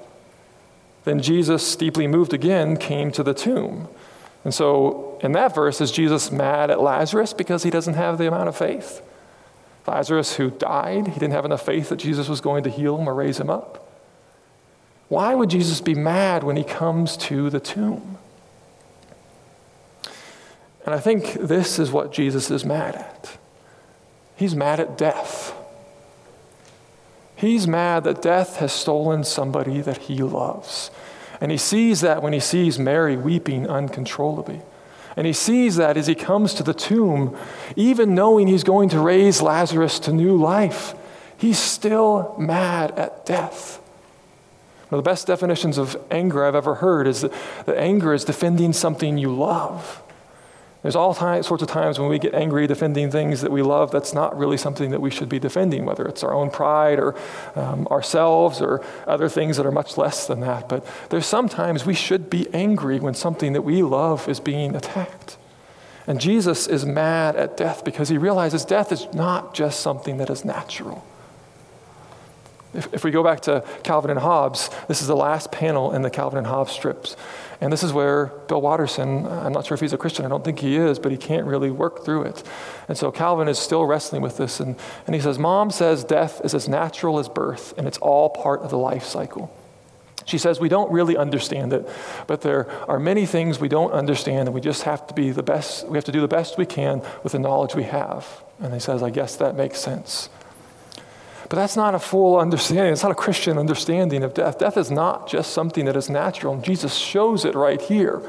Then 1.03 1.21
Jesus, 1.21 1.75
deeply 1.75 2.07
moved 2.07 2.33
again, 2.33 2.77
came 2.77 3.11
to 3.11 3.23
the 3.23 3.33
tomb. 3.33 3.87
And 4.43 4.53
so 4.53 5.19
in 5.21 5.31
that 5.33 5.53
verse, 5.53 5.81
is 5.81 5.91
Jesus 5.91 6.31
mad 6.31 6.71
at 6.71 6.81
Lazarus 6.81 7.33
because 7.33 7.63
he 7.63 7.69
doesn't 7.69 7.95
have 7.95 8.17
the 8.17 8.27
amount 8.27 8.49
of 8.49 8.55
faith? 8.55 9.01
Lazarus, 9.85 10.35
who 10.35 10.51
died, 10.51 11.07
he 11.07 11.13
didn't 11.13 11.31
have 11.31 11.45
enough 11.45 11.65
faith 11.65 11.89
that 11.89 11.97
Jesus 11.97 12.27
was 12.27 12.41
going 12.41 12.63
to 12.63 12.69
heal 12.69 12.97
him 12.97 13.07
or 13.07 13.13
raise 13.13 13.39
him 13.39 13.49
up. 13.49 13.87
Why 15.07 15.33
would 15.33 15.49
Jesus 15.49 15.79
be 15.79 15.95
mad 15.95 16.43
when 16.43 16.57
he 16.57 16.63
comes 16.63 17.15
to 17.17 17.49
the 17.49 17.61
tomb? 17.61 18.17
And 20.85 20.93
I 20.93 20.99
think 20.99 21.33
this 21.33 21.79
is 21.79 21.91
what 21.91 22.13
Jesus 22.13 22.51
is 22.51 22.65
mad 22.65 22.95
at. 22.95 23.37
He's 24.35 24.55
mad 24.55 24.79
at 24.79 24.97
death. 24.97 25.53
He's 27.35 27.67
mad 27.67 28.03
that 28.03 28.21
death 28.21 28.57
has 28.57 28.73
stolen 28.73 29.23
somebody 29.23 29.81
that 29.81 29.97
he 29.97 30.17
loves. 30.17 30.91
And 31.39 31.51
he 31.51 31.57
sees 31.57 32.01
that 32.01 32.23
when 32.23 32.33
he 32.33 32.39
sees 32.39 32.79
Mary 32.79 33.15
weeping 33.15 33.67
uncontrollably. 33.67 34.61
And 35.15 35.25
he 35.25 35.33
sees 35.33 35.75
that 35.77 35.97
as 35.97 36.07
he 36.07 36.15
comes 36.15 36.53
to 36.55 36.63
the 36.63 36.73
tomb, 36.73 37.35
even 37.75 38.13
knowing 38.13 38.47
he's 38.47 38.63
going 38.63 38.89
to 38.89 38.99
raise 38.99 39.41
Lazarus 39.41 39.99
to 40.01 40.13
new 40.13 40.35
life, 40.37 40.93
he's 41.37 41.57
still 41.57 42.35
mad 42.37 42.91
at 42.91 43.25
death. 43.25 43.81
One 44.89 44.99
of 44.99 45.03
the 45.03 45.09
best 45.09 45.27
definitions 45.27 45.77
of 45.77 45.97
anger 46.11 46.45
I've 46.45 46.55
ever 46.55 46.75
heard 46.75 47.07
is 47.07 47.21
that, 47.21 47.33
that 47.65 47.77
anger 47.77 48.13
is 48.13 48.23
defending 48.23 48.73
something 48.73 49.17
you 49.17 49.35
love. 49.35 50.01
There's 50.83 50.95
all 50.95 51.13
sorts 51.13 51.63
of 51.63 51.67
times 51.67 51.99
when 51.99 52.07
we 52.07 52.19
get 52.19 52.33
angry 52.33 52.67
defending 52.67 53.09
things 53.09 53.41
that 53.41 53.51
we 53.51 53.61
love 53.61 53.91
that's 53.91 54.13
not 54.13 54.37
really 54.37 54.57
something 54.57 54.91
that 54.91 55.01
we 55.01 55.09
should 55.09 55.27
be 55.27 55.39
defending, 55.39 55.85
whether 55.85 56.05
it's 56.05 56.23
our 56.23 56.33
own 56.33 56.51
pride 56.51 56.99
or 56.99 57.15
um, 57.55 57.87
ourselves 57.87 58.61
or 58.61 58.85
other 59.07 59.27
things 59.27 59.57
that 59.57 59.65
are 59.65 59.71
much 59.71 59.97
less 59.97 60.27
than 60.27 60.39
that. 60.41 60.69
But 60.69 60.85
there's 61.09 61.25
sometimes 61.25 61.85
we 61.85 61.95
should 61.95 62.29
be 62.29 62.47
angry 62.53 62.99
when 62.99 63.15
something 63.15 63.53
that 63.53 63.63
we 63.63 63.81
love 63.81 64.29
is 64.29 64.39
being 64.39 64.75
attacked. 64.75 65.37
And 66.05 66.21
Jesus 66.21 66.67
is 66.67 66.85
mad 66.85 67.35
at 67.35 67.57
death 67.57 67.83
because 67.83 68.07
he 68.07 68.17
realizes 68.17 68.63
death 68.63 68.91
is 68.91 69.07
not 69.13 69.53
just 69.53 69.81
something 69.81 70.17
that 70.17 70.29
is 70.29 70.45
natural. 70.45 71.05
If, 72.73 72.93
if 72.93 73.03
we 73.03 73.11
go 73.11 73.23
back 73.23 73.41
to 73.41 73.65
Calvin 73.83 74.11
and 74.11 74.19
Hobbes, 74.19 74.69
this 74.87 75.01
is 75.01 75.07
the 75.07 75.15
last 75.15 75.51
panel 75.51 75.93
in 75.93 76.03
the 76.03 76.09
Calvin 76.09 76.37
and 76.37 76.47
Hobbes 76.47 76.71
strips. 76.71 77.17
And 77.59 77.73
this 77.73 77.83
is 77.83 77.91
where 77.91 78.27
Bill 78.47 78.61
Watterson, 78.61 79.25
uh, 79.25 79.41
I'm 79.45 79.51
not 79.51 79.65
sure 79.65 79.75
if 79.75 79.81
he's 79.81 79.93
a 79.93 79.97
Christian, 79.97 80.25
I 80.25 80.29
don't 80.29 80.43
think 80.43 80.59
he 80.59 80.75
is, 80.75 80.99
but 80.99 81.11
he 81.11 81.17
can't 81.17 81.45
really 81.45 81.71
work 81.71 82.05
through 82.05 82.23
it. 82.23 82.43
And 82.87 82.97
so 82.97 83.11
Calvin 83.11 83.47
is 83.47 83.57
still 83.57 83.85
wrestling 83.85 84.21
with 84.21 84.37
this. 84.37 84.59
And, 84.59 84.75
and 85.07 85.15
he 85.15 85.21
says, 85.21 85.39
Mom 85.39 85.71
says 85.71 86.03
death 86.03 86.41
is 86.43 86.53
as 86.53 86.69
natural 86.69 87.17
as 87.17 87.27
birth, 87.27 87.73
and 87.77 87.87
it's 87.87 87.97
all 87.97 88.29
part 88.29 88.61
of 88.61 88.69
the 88.69 88.77
life 88.77 89.03
cycle. 89.03 89.51
She 90.25 90.37
says, 90.37 90.59
We 90.59 90.69
don't 90.69 90.91
really 90.91 91.17
understand 91.17 91.73
it, 91.73 91.89
but 92.27 92.41
there 92.41 92.69
are 92.89 92.99
many 92.99 93.25
things 93.25 93.59
we 93.59 93.69
don't 93.69 93.91
understand, 93.91 94.47
and 94.47 94.53
we 94.53 94.61
just 94.61 94.83
have 94.83 95.07
to 95.07 95.13
be 95.13 95.31
the 95.31 95.41
best, 95.41 95.87
we 95.87 95.97
have 95.97 96.05
to 96.05 96.11
do 96.11 96.21
the 96.21 96.27
best 96.27 96.57
we 96.57 96.65
can 96.65 97.01
with 97.23 97.31
the 97.31 97.39
knowledge 97.39 97.73
we 97.73 97.83
have. 97.83 98.43
And 98.59 98.73
he 98.73 98.79
says, 98.79 99.01
I 99.01 99.09
guess 99.09 99.37
that 99.37 99.55
makes 99.55 99.79
sense. 99.79 100.29
But 101.49 101.55
that's 101.55 101.77
not 101.77 101.95
a 101.95 101.99
full 101.99 102.37
understanding. 102.37 102.91
It's 102.91 103.03
not 103.03 103.11
a 103.11 103.15
Christian 103.15 103.57
understanding 103.57 104.23
of 104.23 104.33
death. 104.33 104.59
Death 104.59 104.77
is 104.77 104.91
not 104.91 105.29
just 105.29 105.53
something 105.53 105.85
that 105.85 105.95
is 105.95 106.09
natural. 106.09 106.53
And 106.53 106.63
Jesus 106.63 106.93
shows 106.93 107.45
it 107.45 107.55
right 107.55 107.81
here 107.81 108.21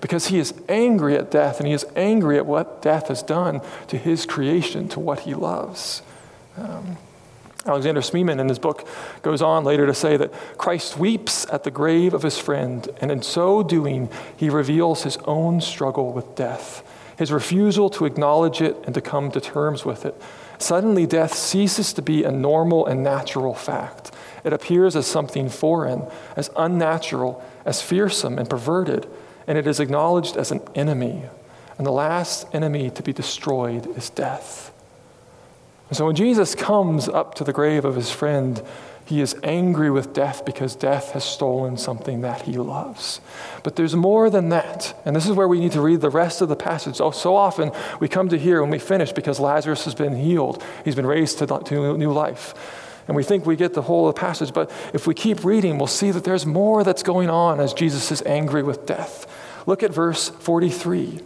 because 0.00 0.26
he 0.26 0.38
is 0.38 0.52
angry 0.68 1.16
at 1.16 1.30
death 1.30 1.60
and 1.60 1.68
he 1.68 1.72
is 1.72 1.86
angry 1.94 2.36
at 2.36 2.46
what 2.46 2.82
death 2.82 3.08
has 3.08 3.22
done 3.22 3.60
to 3.88 3.96
his 3.96 4.26
creation, 4.26 4.88
to 4.88 5.00
what 5.00 5.20
he 5.20 5.34
loves. 5.34 6.02
Um, 6.56 6.98
Alexander 7.66 8.02
Schmemann 8.02 8.40
in 8.40 8.48
his 8.48 8.58
book 8.58 8.86
goes 9.22 9.40
on 9.40 9.64
later 9.64 9.86
to 9.86 9.94
say 9.94 10.16
that 10.18 10.32
Christ 10.58 10.98
weeps 10.98 11.46
at 11.50 11.64
the 11.64 11.70
grave 11.70 12.12
of 12.12 12.22
his 12.22 12.38
friend, 12.38 12.86
and 13.00 13.10
in 13.10 13.22
so 13.22 13.62
doing, 13.62 14.10
he 14.36 14.50
reveals 14.50 15.02
his 15.02 15.16
own 15.24 15.62
struggle 15.62 16.12
with 16.12 16.34
death, 16.34 16.86
his 17.16 17.32
refusal 17.32 17.88
to 17.90 18.04
acknowledge 18.04 18.60
it 18.60 18.76
and 18.84 18.94
to 18.94 19.00
come 19.00 19.30
to 19.30 19.40
terms 19.40 19.84
with 19.84 20.04
it. 20.04 20.20
Suddenly, 20.58 21.06
death 21.06 21.34
ceases 21.34 21.92
to 21.94 22.02
be 22.02 22.24
a 22.24 22.30
normal 22.30 22.86
and 22.86 23.02
natural 23.02 23.54
fact. 23.54 24.12
It 24.44 24.52
appears 24.52 24.94
as 24.94 25.06
something 25.06 25.48
foreign, 25.48 26.06
as 26.36 26.50
unnatural, 26.56 27.42
as 27.64 27.82
fearsome 27.82 28.38
and 28.38 28.48
perverted, 28.48 29.08
and 29.46 29.58
it 29.58 29.66
is 29.66 29.80
acknowledged 29.80 30.36
as 30.36 30.50
an 30.50 30.60
enemy. 30.74 31.24
And 31.76 31.86
the 31.86 31.92
last 31.92 32.46
enemy 32.54 32.90
to 32.90 33.02
be 33.02 33.12
destroyed 33.12 33.86
is 33.96 34.10
death. 34.10 34.72
And 35.88 35.96
so 35.96 36.06
when 36.06 36.16
Jesus 36.16 36.54
comes 36.54 37.08
up 37.08 37.34
to 37.36 37.44
the 37.44 37.52
grave 37.52 37.84
of 37.84 37.96
his 37.96 38.10
friend, 38.10 38.62
he 39.06 39.20
is 39.20 39.36
angry 39.42 39.90
with 39.90 40.14
death 40.14 40.44
because 40.46 40.74
death 40.74 41.12
has 41.12 41.24
stolen 41.24 41.76
something 41.76 42.22
that 42.22 42.42
he 42.42 42.52
loves. 42.54 43.20
But 43.62 43.76
there's 43.76 43.94
more 43.94 44.30
than 44.30 44.48
that. 44.48 44.98
And 45.04 45.14
this 45.14 45.26
is 45.26 45.32
where 45.32 45.46
we 45.46 45.60
need 45.60 45.72
to 45.72 45.82
read 45.82 46.00
the 46.00 46.10
rest 46.10 46.40
of 46.40 46.48
the 46.48 46.56
passage. 46.56 46.96
So, 46.96 47.10
so 47.10 47.36
often 47.36 47.70
we 48.00 48.08
come 48.08 48.30
to 48.30 48.38
here 48.38 48.62
when 48.62 48.70
we 48.70 48.78
finish 48.78 49.12
because 49.12 49.38
Lazarus 49.38 49.84
has 49.84 49.94
been 49.94 50.16
healed, 50.16 50.62
he's 50.84 50.94
been 50.94 51.06
raised 51.06 51.38
to, 51.38 51.46
to 51.46 51.98
new 51.98 52.12
life. 52.12 52.54
And 53.06 53.14
we 53.14 53.22
think 53.22 53.44
we 53.44 53.56
get 53.56 53.74
the 53.74 53.82
whole 53.82 54.08
of 54.08 54.14
the 54.14 54.20
passage. 54.20 54.54
But 54.54 54.70
if 54.94 55.06
we 55.06 55.12
keep 55.12 55.44
reading, 55.44 55.76
we'll 55.76 55.86
see 55.86 56.10
that 56.10 56.24
there's 56.24 56.46
more 56.46 56.82
that's 56.84 57.02
going 57.02 57.28
on 57.28 57.60
as 57.60 57.74
Jesus 57.74 58.10
is 58.10 58.22
angry 58.22 58.62
with 58.62 58.86
death. 58.86 59.26
Look 59.66 59.82
at 59.82 59.92
verse 59.92 60.30
43. 60.30 61.20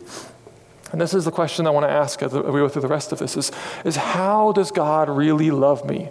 And 0.90 1.00
this 1.00 1.14
is 1.14 1.24
the 1.24 1.30
question 1.30 1.66
I 1.68 1.70
want 1.70 1.84
to 1.84 1.90
ask 1.90 2.20
as 2.22 2.32
we 2.32 2.40
go 2.40 2.68
through 2.68 2.82
the 2.82 2.88
rest 2.88 3.12
of 3.12 3.20
this 3.20 3.36
is, 3.36 3.52
is 3.84 3.94
how 3.94 4.50
does 4.50 4.72
God 4.72 5.08
really 5.08 5.52
love 5.52 5.84
me? 5.88 6.08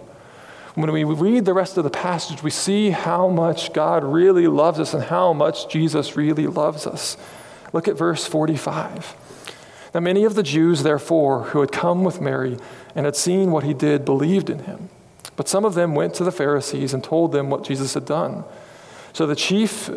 When 0.78 0.92
we 0.92 1.02
read 1.02 1.44
the 1.44 1.54
rest 1.54 1.76
of 1.76 1.82
the 1.82 1.90
passage, 1.90 2.44
we 2.44 2.50
see 2.50 2.90
how 2.90 3.26
much 3.26 3.72
God 3.72 4.04
really 4.04 4.46
loves 4.46 4.78
us 4.78 4.94
and 4.94 5.02
how 5.02 5.32
much 5.32 5.68
Jesus 5.68 6.16
really 6.16 6.46
loves 6.46 6.86
us. 6.86 7.16
Look 7.72 7.88
at 7.88 7.98
verse 7.98 8.28
45. 8.28 9.16
Now, 9.92 9.98
many 9.98 10.22
of 10.22 10.36
the 10.36 10.44
Jews, 10.44 10.84
therefore, 10.84 11.46
who 11.46 11.62
had 11.62 11.72
come 11.72 12.04
with 12.04 12.20
Mary 12.20 12.58
and 12.94 13.06
had 13.06 13.16
seen 13.16 13.50
what 13.50 13.64
he 13.64 13.74
did, 13.74 14.04
believed 14.04 14.48
in 14.48 14.60
him. 14.60 14.88
But 15.34 15.48
some 15.48 15.64
of 15.64 15.74
them 15.74 15.96
went 15.96 16.14
to 16.14 16.22
the 16.22 16.30
Pharisees 16.30 16.94
and 16.94 17.02
told 17.02 17.32
them 17.32 17.50
what 17.50 17.64
Jesus 17.64 17.94
had 17.94 18.04
done. 18.04 18.44
So 19.12 19.26
the 19.26 19.34
chief 19.34 19.90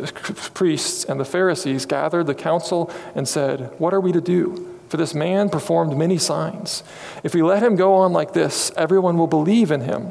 priests 0.52 1.04
and 1.04 1.20
the 1.20 1.24
Pharisees 1.24 1.86
gathered 1.86 2.26
the 2.26 2.34
council 2.34 2.90
and 3.14 3.28
said, 3.28 3.70
What 3.78 3.94
are 3.94 4.00
we 4.00 4.10
to 4.10 4.20
do? 4.20 4.76
For 4.88 4.96
this 4.96 5.14
man 5.14 5.48
performed 5.48 5.96
many 5.96 6.18
signs. 6.18 6.82
If 7.22 7.36
we 7.36 7.42
let 7.42 7.62
him 7.62 7.76
go 7.76 7.94
on 7.94 8.12
like 8.12 8.32
this, 8.32 8.72
everyone 8.76 9.16
will 9.16 9.28
believe 9.28 9.70
in 9.70 9.82
him, 9.82 10.10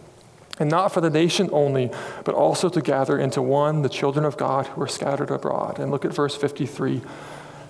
and 0.61 0.69
not 0.69 0.93
for 0.93 1.01
the 1.01 1.09
nation 1.09 1.49
only, 1.51 1.89
but 2.23 2.35
also 2.35 2.69
to 2.69 2.81
gather 2.81 3.17
into 3.17 3.41
one 3.41 3.81
the 3.81 3.89
children 3.89 4.23
of 4.23 4.37
God 4.37 4.67
who 4.67 4.81
are 4.83 4.87
scattered 4.87 5.31
abroad. 5.31 5.79
And 5.79 5.89
look 5.89 6.05
at 6.05 6.13
verse 6.13 6.35
53. 6.35 7.01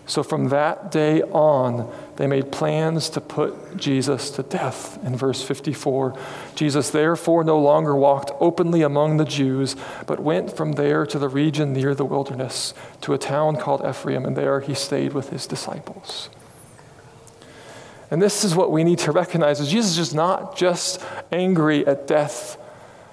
So 0.08 0.24
from 0.24 0.50
that 0.50 0.92
day 0.92 1.22
on, 1.22 1.90
they 2.18 2.28
made 2.28 2.52
plans 2.52 3.10
to 3.12 3.22
put 3.22 3.78
Jesus 3.78 4.30
to 4.32 4.44
death. 4.44 5.02
In 5.06 5.16
verse 5.16 5.42
54, 5.42 6.18
Jesus 6.54 6.90
therefore 6.90 7.46
no 7.46 7.58
longer 7.58 7.96
walked 7.96 8.32
openly 8.42 8.82
among 8.82 9.16
the 9.16 9.24
Jews, 9.24 9.78
but 10.06 10.20
went 10.20 10.54
from 10.58 10.74
there 10.74 11.06
to 11.06 11.18
the 11.18 11.30
region 11.30 11.72
near 11.72 11.96
the 11.96 12.04
wilderness, 12.04 12.74
to 13.00 13.14
a 13.14 13.18
town 13.18 13.56
called 13.56 13.86
Ephraim, 13.88 14.26
and 14.26 14.36
there 14.36 14.60
he 14.60 14.74
stayed 14.74 15.14
with 15.14 15.30
his 15.30 15.48
disciples. 15.48 16.30
And 18.10 18.22
this 18.22 18.44
is 18.44 18.54
what 18.54 18.70
we 18.70 18.84
need 18.84 19.00
to 19.00 19.14
recognize 19.14 19.62
is 19.62 19.72
Jesus 19.72 19.98
is 19.98 20.14
not 20.14 20.58
just 20.58 21.02
angry 21.32 21.88
at 21.88 22.06
death 22.06 22.58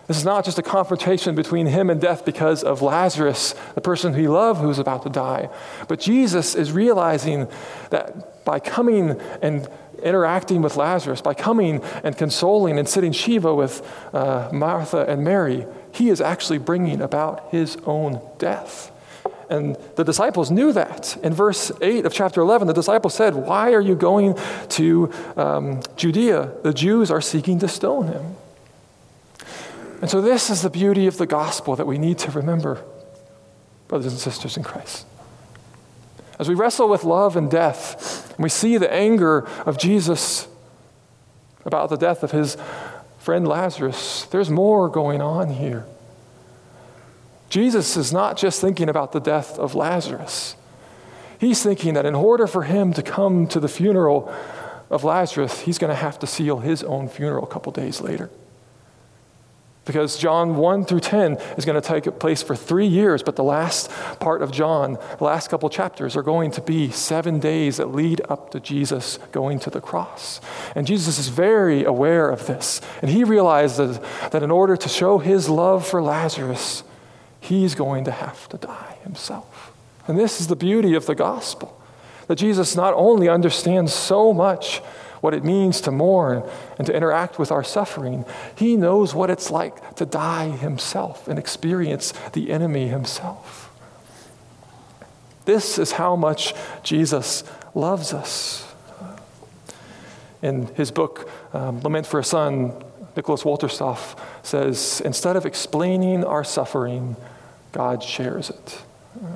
this 0.09 0.17
is 0.17 0.25
not 0.25 0.45
just 0.47 0.59
a 0.59 0.63
confrontation 0.63 1.35
between 1.35 1.67
him 1.67 1.91
and 1.91 2.01
death 2.01 2.25
because 2.25 2.65
of 2.65 2.81
Lazarus, 2.81 3.55
the 3.75 3.83
person 3.83 4.15
he 4.15 4.27
loved 4.27 4.61
who's 4.61 4.79
about 4.79 5.03
to 5.03 5.11
die. 5.11 5.51
But 5.87 6.01
Jesus 6.01 6.55
is 6.55 6.73
realizing 6.73 7.47
that 7.91 8.45
by 8.47 8.59
coming 8.59 9.21
and 9.43 9.69
interacting 10.03 10.63
with 10.63 10.77
Lazarus, 10.77 11.21
by 11.21 11.35
coming 11.35 11.83
and 12.03 12.17
consoling 12.17 12.79
and 12.79 12.89
sitting 12.89 13.13
Shiva 13.13 13.55
with 13.55 13.87
uh, 14.15 14.49
Martha 14.51 15.05
and 15.07 15.23
Mary, 15.23 15.67
he 15.93 16.09
is 16.09 16.23
actually 16.23 16.59
bringing 16.59 17.03
about 17.03 17.51
his 17.51 17.77
own 17.85 18.23
death. 18.39 18.91
And 19.51 19.77
the 19.97 20.05
disciples 20.05 20.51
knew 20.51 20.73
that. 20.73 21.19
In 21.23 21.35
verse 21.35 21.71
8 21.83 22.07
of 22.07 22.15
chapter 22.15 22.41
11, 22.41 22.67
the 22.67 22.73
disciples 22.73 23.13
said, 23.13 23.35
Why 23.35 23.75
are 23.75 23.81
you 23.83 23.95
going 23.95 24.39
to 24.71 25.13
um, 25.37 25.83
Judea? 25.97 26.53
The 26.63 26.73
Jews 26.73 27.11
are 27.11 27.21
seeking 27.21 27.59
to 27.59 27.69
stone 27.69 28.09
him. 28.09 28.38
And 30.01 30.09
so, 30.09 30.21
this 30.21 30.49
is 30.49 30.63
the 30.63 30.71
beauty 30.71 31.07
of 31.07 31.19
the 31.19 31.27
gospel 31.27 31.75
that 31.77 31.87
we 31.87 31.99
need 31.99 32.19
to 32.19 32.31
remember, 32.31 32.83
brothers 33.89 34.13
and 34.13 34.21
sisters 34.21 34.57
in 34.57 34.63
Christ. 34.63 35.07
As 36.39 36.49
we 36.49 36.55
wrestle 36.55 36.89
with 36.89 37.03
love 37.03 37.37
and 37.37 37.51
death, 37.51 38.33
and 38.37 38.43
we 38.43 38.49
see 38.49 38.77
the 38.77 38.93
anger 38.93 39.49
of 39.67 39.77
Jesus 39.77 40.47
about 41.65 41.91
the 41.91 41.97
death 41.97 42.23
of 42.23 42.31
his 42.31 42.57
friend 43.19 43.47
Lazarus, 43.47 44.25
there's 44.27 44.49
more 44.49 44.89
going 44.89 45.21
on 45.21 45.51
here. 45.51 45.85
Jesus 47.51 47.97
is 47.97 48.13
not 48.13 48.37
just 48.37 48.61
thinking 48.61 48.89
about 48.89 49.13
the 49.13 49.21
death 49.21 49.59
of 49.59 49.75
Lazarus. 49.75 50.55
He's 51.41 51.63
thinking 51.63 51.95
that 51.95 52.07
in 52.07 52.15
order 52.15 52.47
for 52.47 52.63
him 52.63 52.93
to 52.93 53.03
come 53.03 53.47
to 53.49 53.59
the 53.59 53.69
funeral 53.69 54.33
of 54.91 55.03
Lazarus, 55.03 55.61
he's 55.61 55.79
going 55.79 55.91
to 55.91 55.97
have 55.97 56.19
to 56.21 56.27
seal 56.27 56.59
his 56.59 56.83
own 56.83 57.09
funeral 57.09 57.45
a 57.45 57.49
couple 57.49 57.73
days 57.73 58.01
later. 58.01 58.31
Because 59.89 60.19
John 60.19 60.57
1 60.57 60.85
through 60.85 61.01
10 61.01 61.39
is 61.57 61.65
going 61.65 61.81
to 61.81 61.89
take 61.89 62.19
place 62.19 62.43
for 62.43 62.55
three 62.55 62.87
years, 62.87 63.23
but 63.23 63.37
the 63.37 63.43
last 63.43 63.91
part 64.21 64.43
of 64.43 64.53
John, 64.53 64.99
the 65.17 65.25
last 65.25 65.49
couple 65.49 65.71
chapters, 65.71 66.15
are 66.15 66.23
going 66.23 66.51
to 66.51 66.61
be 66.61 66.91
seven 66.91 67.41
days 67.41 67.79
that 67.79 67.87
lead 67.87 68.21
up 68.29 68.51
to 68.51 68.61
Jesus 68.61 69.19
going 69.33 69.59
to 69.61 69.71
the 69.71 69.81
cross. 69.81 70.43
And 70.75 70.87
Jesus 70.87 71.19
is 71.19 71.29
very 71.29 71.85
aware 71.85 72.29
of 72.29 72.47
this. 72.47 72.83
And 73.01 73.11
he 73.11 73.25
realizes 73.25 73.99
that 74.31 74.43
in 74.43 74.51
order 74.51 74.77
to 74.77 74.89
show 74.91 75.17
his 75.17 75.49
love 75.49 75.89
for 75.89 76.03
Lazarus, 76.03 76.83
he's 77.41 77.75
going 77.75 78.05
to 78.05 78.11
have 78.11 78.47
to 78.51 78.59
die 78.59 78.99
himself. 79.05 79.73
And 80.07 80.19
this 80.19 80.39
is 80.39 80.49
the 80.49 80.55
beauty 80.55 80.93
of 80.97 81.07
the 81.07 81.15
gospel 81.15 81.81
that 82.27 82.37
Jesus 82.37 82.77
not 82.77 82.93
only 82.93 83.27
understands 83.27 83.95
so 83.95 84.35
much 84.35 84.83
what 85.21 85.35
it 85.35 85.45
means 85.45 85.81
to 85.83 85.91
mourn 85.91 86.43
and 86.79 86.87
to 86.87 86.95
interact 86.95 87.39
with 87.39 87.51
our 87.51 87.65
suffering. 87.65 88.25
He 88.57 88.77
knows 88.77 89.15
what 89.15 89.31
it's 89.31 89.51
like 89.51 89.97
to 89.97 90.07
die 90.07 90.51
himself 90.51 91.29
and 91.29 91.39
experience 91.39 92.13
the 92.33 92.51
enemy 92.51 92.89
himself. 92.89 93.71
This 95.45 95.79
is 95.79 95.93
how 95.93 96.15
much 96.15 96.55
Jesus 96.83 97.43
loves 97.75 98.13
us. 98.13 98.65
In 100.43 100.67
his 100.75 100.91
book, 100.91 101.31
um, 101.53 101.81
Lament 101.81 102.07
for 102.07 102.21
a 102.21 102.25
Son, 102.25 102.73
Nicholas 103.17 103.43
Wolterstorff 103.43 104.17
says, 104.43 105.03
instead 105.05 105.37
of 105.37 105.47
explaining 105.47 106.23
our 106.23 106.45
suffering, 106.45 107.17
God 107.73 108.03
shares 108.03 108.51
it. 108.51 108.83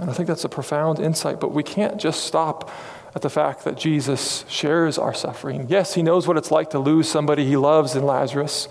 And 0.01 0.11
I 0.11 0.13
think 0.13 0.29
that's 0.29 0.45
a 0.45 0.49
profound 0.49 1.01
insight, 1.01 1.41
but 1.41 1.53
we 1.53 1.63
can't 1.63 1.99
just 1.99 2.25
stop 2.25 2.71
at 3.15 3.23
the 3.23 3.31
fact 3.31 3.65
that 3.65 3.77
Jesus 3.77 4.45
shares 4.49 4.99
our 4.99 5.13
suffering. 5.13 5.67
Yes, 5.69 5.95
he 5.95 6.03
knows 6.03 6.27
what 6.27 6.37
it's 6.37 6.51
like 6.51 6.71
to 6.71 6.79
lose 6.79 7.09
somebody 7.09 7.45
he 7.45 7.57
loves 7.57 7.95
in 7.95 8.05
Lazarus. 8.05 8.69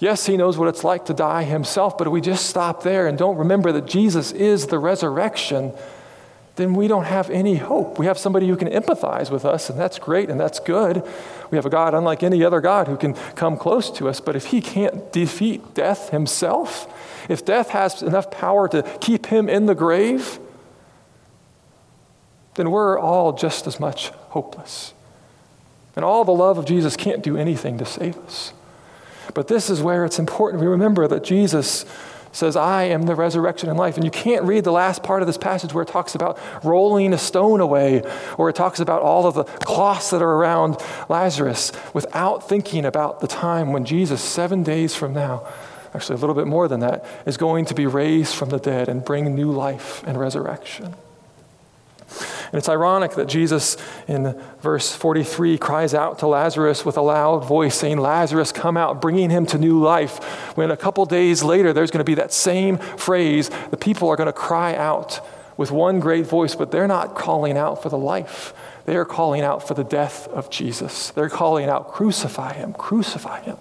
Yes, 0.00 0.26
he 0.26 0.36
knows 0.36 0.56
what 0.56 0.68
it's 0.68 0.84
like 0.84 1.06
to 1.06 1.14
die 1.14 1.42
himself, 1.42 1.98
but 1.98 2.06
if 2.06 2.12
we 2.12 2.20
just 2.20 2.46
stop 2.46 2.84
there 2.84 3.08
and 3.08 3.18
don't 3.18 3.36
remember 3.36 3.72
that 3.72 3.86
Jesus 3.86 4.30
is 4.30 4.68
the 4.68 4.78
resurrection, 4.78 5.72
then 6.54 6.74
we 6.74 6.86
don't 6.86 7.04
have 7.04 7.30
any 7.30 7.56
hope. 7.56 7.98
We 7.98 8.06
have 8.06 8.18
somebody 8.18 8.46
who 8.46 8.56
can 8.56 8.68
empathize 8.68 9.30
with 9.30 9.44
us, 9.44 9.70
and 9.70 9.78
that's 9.78 9.98
great 9.98 10.30
and 10.30 10.38
that's 10.38 10.60
good. 10.60 11.04
We 11.50 11.56
have 11.56 11.66
a 11.66 11.70
God 11.70 11.94
unlike 11.94 12.22
any 12.22 12.44
other 12.44 12.60
God 12.60 12.86
who 12.86 12.96
can 12.96 13.14
come 13.34 13.56
close 13.56 13.90
to 13.92 14.08
us, 14.08 14.20
but 14.20 14.36
if 14.36 14.46
he 14.46 14.60
can't 14.60 15.12
defeat 15.12 15.74
death 15.74 16.10
himself, 16.10 16.92
if 17.28 17.44
death 17.44 17.70
has 17.70 18.02
enough 18.02 18.30
power 18.30 18.68
to 18.68 18.82
keep 19.00 19.26
him 19.26 19.48
in 19.48 19.66
the 19.66 19.74
grave, 19.74 20.38
then 22.58 22.72
we're 22.72 22.98
all 22.98 23.32
just 23.32 23.68
as 23.68 23.78
much 23.78 24.08
hopeless. 24.30 24.92
And 25.94 26.04
all 26.04 26.24
the 26.24 26.32
love 26.32 26.58
of 26.58 26.64
Jesus 26.64 26.96
can't 26.96 27.22
do 27.22 27.36
anything 27.36 27.78
to 27.78 27.84
save 27.84 28.18
us. 28.18 28.52
But 29.32 29.46
this 29.46 29.70
is 29.70 29.80
where 29.80 30.04
it's 30.04 30.18
important 30.18 30.60
we 30.60 30.66
remember 30.66 31.06
that 31.06 31.22
Jesus 31.22 31.84
says, 32.32 32.56
I 32.56 32.84
am 32.84 33.02
the 33.02 33.14
resurrection 33.14 33.68
and 33.68 33.78
life. 33.78 33.94
And 33.94 34.04
you 34.04 34.10
can't 34.10 34.44
read 34.44 34.64
the 34.64 34.72
last 34.72 35.04
part 35.04 35.22
of 35.22 35.28
this 35.28 35.38
passage 35.38 35.72
where 35.72 35.82
it 35.82 35.88
talks 35.88 36.16
about 36.16 36.36
rolling 36.64 37.12
a 37.12 37.18
stone 37.18 37.60
away, 37.60 38.02
or 38.36 38.50
it 38.50 38.56
talks 38.56 38.80
about 38.80 39.02
all 39.02 39.26
of 39.26 39.34
the 39.34 39.44
cloths 39.44 40.10
that 40.10 40.20
are 40.20 40.32
around 40.32 40.78
Lazarus, 41.08 41.70
without 41.94 42.48
thinking 42.48 42.84
about 42.84 43.20
the 43.20 43.28
time 43.28 43.72
when 43.72 43.84
Jesus, 43.84 44.20
seven 44.20 44.64
days 44.64 44.96
from 44.96 45.14
now, 45.14 45.46
actually 45.94 46.16
a 46.16 46.18
little 46.18 46.34
bit 46.34 46.48
more 46.48 46.66
than 46.66 46.80
that, 46.80 47.04
is 47.24 47.36
going 47.36 47.64
to 47.66 47.74
be 47.74 47.86
raised 47.86 48.34
from 48.34 48.48
the 48.48 48.58
dead 48.58 48.88
and 48.88 49.04
bring 49.04 49.32
new 49.32 49.52
life 49.52 50.02
and 50.06 50.18
resurrection. 50.18 50.96
And 52.46 52.54
it's 52.54 52.68
ironic 52.68 53.12
that 53.12 53.26
Jesus 53.26 53.76
in 54.06 54.40
verse 54.60 54.94
43 54.94 55.58
cries 55.58 55.94
out 55.94 56.18
to 56.20 56.26
Lazarus 56.26 56.84
with 56.84 56.96
a 56.96 57.02
loud 57.02 57.44
voice, 57.44 57.74
saying, 57.74 57.98
Lazarus, 57.98 58.52
come 58.52 58.76
out, 58.76 59.00
bringing 59.00 59.30
him 59.30 59.46
to 59.46 59.58
new 59.58 59.78
life. 59.78 60.22
When 60.56 60.70
a 60.70 60.76
couple 60.76 61.04
days 61.06 61.42
later, 61.42 61.72
there's 61.72 61.90
going 61.90 62.04
to 62.04 62.04
be 62.04 62.14
that 62.14 62.32
same 62.32 62.78
phrase. 62.78 63.50
The 63.70 63.76
people 63.76 64.08
are 64.08 64.16
going 64.16 64.28
to 64.28 64.32
cry 64.32 64.74
out 64.74 65.20
with 65.58 65.70
one 65.70 66.00
great 66.00 66.26
voice, 66.26 66.54
but 66.54 66.70
they're 66.70 66.88
not 66.88 67.14
calling 67.14 67.58
out 67.58 67.82
for 67.82 67.88
the 67.88 67.98
life. 67.98 68.54
They 68.86 68.96
are 68.96 69.04
calling 69.04 69.42
out 69.42 69.68
for 69.68 69.74
the 69.74 69.84
death 69.84 70.28
of 70.28 70.48
Jesus. 70.48 71.10
They're 71.10 71.28
calling 71.28 71.68
out, 71.68 71.92
crucify 71.92 72.54
him, 72.54 72.72
crucify 72.72 73.42
him. 73.42 73.58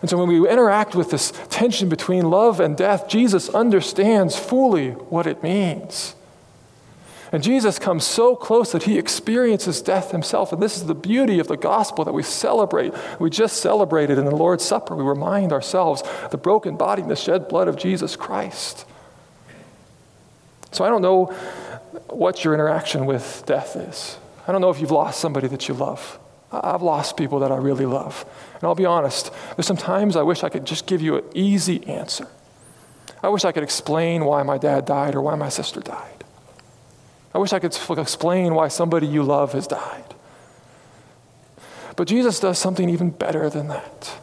And 0.00 0.08
so 0.08 0.16
when 0.16 0.28
we 0.28 0.48
interact 0.48 0.94
with 0.94 1.10
this 1.10 1.32
tension 1.48 1.88
between 1.88 2.30
love 2.30 2.60
and 2.60 2.76
death, 2.76 3.08
Jesus 3.08 3.48
understands 3.48 4.36
fully 4.36 4.90
what 4.90 5.26
it 5.26 5.42
means. 5.42 6.14
And 7.32 7.44
Jesus 7.44 7.78
comes 7.78 8.04
so 8.04 8.34
close 8.34 8.72
that 8.72 8.84
he 8.84 8.98
experiences 8.98 9.80
death 9.80 10.10
himself. 10.10 10.52
And 10.52 10.60
this 10.60 10.76
is 10.76 10.86
the 10.86 10.94
beauty 10.94 11.38
of 11.38 11.46
the 11.46 11.56
gospel 11.56 12.04
that 12.04 12.12
we 12.12 12.24
celebrate. 12.24 12.92
We 13.20 13.30
just 13.30 13.58
celebrated 13.58 14.18
in 14.18 14.24
the 14.24 14.34
Lord's 14.34 14.64
Supper. 14.64 14.96
We 14.96 15.04
remind 15.04 15.52
ourselves 15.52 16.02
the 16.30 16.38
broken 16.38 16.76
body 16.76 17.02
and 17.02 17.10
the 17.10 17.16
shed 17.16 17.48
blood 17.48 17.68
of 17.68 17.76
Jesus 17.76 18.16
Christ. 18.16 18.84
So 20.72 20.84
I 20.84 20.88
don't 20.88 21.02
know 21.02 21.26
what 22.08 22.44
your 22.44 22.54
interaction 22.54 23.06
with 23.06 23.44
death 23.46 23.76
is. 23.76 24.18
I 24.48 24.52
don't 24.52 24.60
know 24.60 24.70
if 24.70 24.80
you've 24.80 24.90
lost 24.90 25.20
somebody 25.20 25.46
that 25.48 25.68
you 25.68 25.74
love. 25.74 26.18
I've 26.50 26.82
lost 26.82 27.16
people 27.16 27.40
that 27.40 27.52
I 27.52 27.56
really 27.56 27.86
love. 27.86 28.24
And 28.60 28.68
I'll 28.68 28.74
be 28.74 28.84
honest, 28.84 29.32
there's 29.56 29.66
some 29.66 29.76
times 29.76 30.16
I 30.16 30.22
wish 30.22 30.44
I 30.44 30.50
could 30.50 30.66
just 30.66 30.86
give 30.86 31.00
you 31.00 31.16
an 31.16 31.24
easy 31.34 31.86
answer. 31.86 32.26
I 33.22 33.28
wish 33.28 33.44
I 33.44 33.52
could 33.52 33.62
explain 33.62 34.24
why 34.24 34.42
my 34.42 34.58
dad 34.58 34.84
died 34.84 35.14
or 35.14 35.22
why 35.22 35.34
my 35.34 35.48
sister 35.48 35.80
died. 35.80 36.24
I 37.34 37.38
wish 37.38 37.52
I 37.52 37.58
could 37.58 37.76
explain 37.98 38.54
why 38.54 38.68
somebody 38.68 39.06
you 39.06 39.22
love 39.22 39.52
has 39.52 39.66
died. 39.66 40.14
But 41.96 42.08
Jesus 42.08 42.40
does 42.40 42.58
something 42.58 42.88
even 42.88 43.10
better 43.10 43.48
than 43.50 43.68
that. 43.68 44.18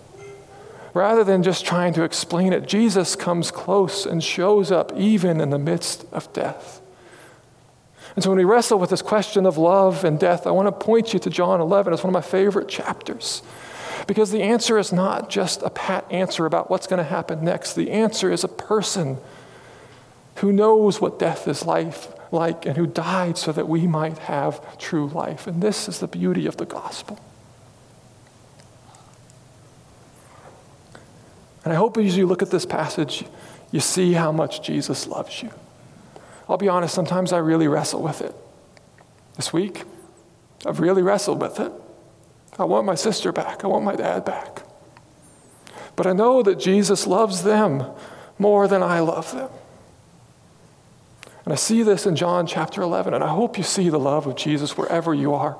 rather 0.94 1.24
than 1.24 1.44
just 1.44 1.64
trying 1.64 1.94
to 1.94 2.02
explain 2.04 2.54
it, 2.54 2.68
Jesus 2.68 3.16
comes 3.16 3.52
close 3.52 4.06
and 4.06 4.24
shows 4.24 4.72
up 4.72 4.92
even 4.98 5.40
in 5.40 5.52
the 5.52 5.60
midst 5.60 6.06
of 6.12 6.32
death. 6.34 6.82
And 8.16 8.24
so 8.24 8.32
when 8.32 8.40
we 8.40 8.46
wrestle 8.46 8.80
with 8.80 8.90
this 8.90 9.04
question 9.04 9.46
of 9.46 9.60
love 9.60 10.04
and 10.04 10.20
death, 10.20 10.48
I 10.48 10.52
want 10.52 10.66
to 10.68 10.72
point 10.72 11.14
you 11.14 11.20
to 11.20 11.30
John 11.30 11.62
11. 11.62 11.94
It's 11.94 12.04
one 12.04 12.10
of 12.10 12.14
my 12.16 12.28
favorite 12.28 12.68
chapters. 12.68 13.44
Because 14.06 14.32
the 14.32 14.44
answer 14.44 14.78
is 14.78 14.94
not 14.94 15.30
just 15.30 15.64
a 15.64 15.70
pat 15.70 16.06
answer 16.12 16.46
about 16.46 16.70
what's 16.70 16.88
going 16.88 16.98
to 16.98 17.04
happen 17.04 17.44
next. 17.44 17.74
The 17.74 17.92
answer 17.92 18.32
is 18.32 18.44
a 18.44 18.50
person 18.50 19.18
who 20.38 20.52
knows 20.52 21.02
what 21.02 21.18
death 21.18 21.48
is 21.48 21.66
life 21.66 22.14
like 22.32 22.66
and 22.66 22.78
who 22.78 22.86
died 22.86 23.38
so 23.38 23.52
that 23.52 23.68
we 23.68 23.88
might 23.88 24.18
have 24.20 24.78
true 24.78 25.08
life. 25.08 25.48
And 25.48 25.62
this 25.62 25.88
is 25.88 26.00
the 26.00 26.08
beauty 26.08 26.46
of 26.46 26.58
the 26.58 26.66
gospel. 26.66 27.20
And 31.64 31.74
I 31.74 31.76
hope 31.76 31.98
as 31.98 32.16
you 32.16 32.28
look 32.28 32.42
at 32.42 32.52
this 32.52 32.66
passage, 32.66 33.26
you 33.72 33.80
see 33.80 34.14
how 34.14 34.32
much 34.32 34.62
Jesus 34.62 35.08
loves 35.08 35.42
you. 35.44 35.52
I'll 36.48 36.58
be 36.58 36.70
honest, 36.70 36.94
sometimes 36.94 37.34
I 37.34 37.40
really 37.40 37.68
wrestle 37.68 38.02
with 38.02 38.22
it. 38.22 38.34
This 39.36 39.52
week, 39.52 39.84
I've 40.66 40.80
really 40.80 41.02
wrestled 41.02 41.42
with 41.42 41.60
it. 41.60 41.72
I 42.60 42.64
want 42.64 42.86
my 42.86 42.96
sister 42.96 43.32
back, 43.32 43.64
I 43.64 43.68
want 43.68 43.86
my 43.86 43.96
dad 43.96 44.26
back. 44.26 44.64
But 45.96 46.08
I 46.08 46.14
know 46.14 46.44
that 46.44 46.60
Jesus 46.60 47.08
loves 47.08 47.44
them 47.44 47.84
more 48.38 48.68
than 48.68 48.84
I 48.84 49.00
love 49.00 49.32
them. 49.32 49.50
And 51.44 51.54
I 51.54 51.56
see 51.56 51.82
this 51.82 52.06
in 52.06 52.16
John 52.16 52.46
chapter 52.46 52.82
11, 52.82 53.14
and 53.14 53.24
I 53.24 53.30
hope 53.30 53.58
you 53.58 53.64
see 53.64 53.90
the 53.90 53.98
love 53.98 54.28
of 54.28 54.36
Jesus 54.36 54.78
wherever 54.78 55.14
you 55.14 55.34
are. 55.34 55.54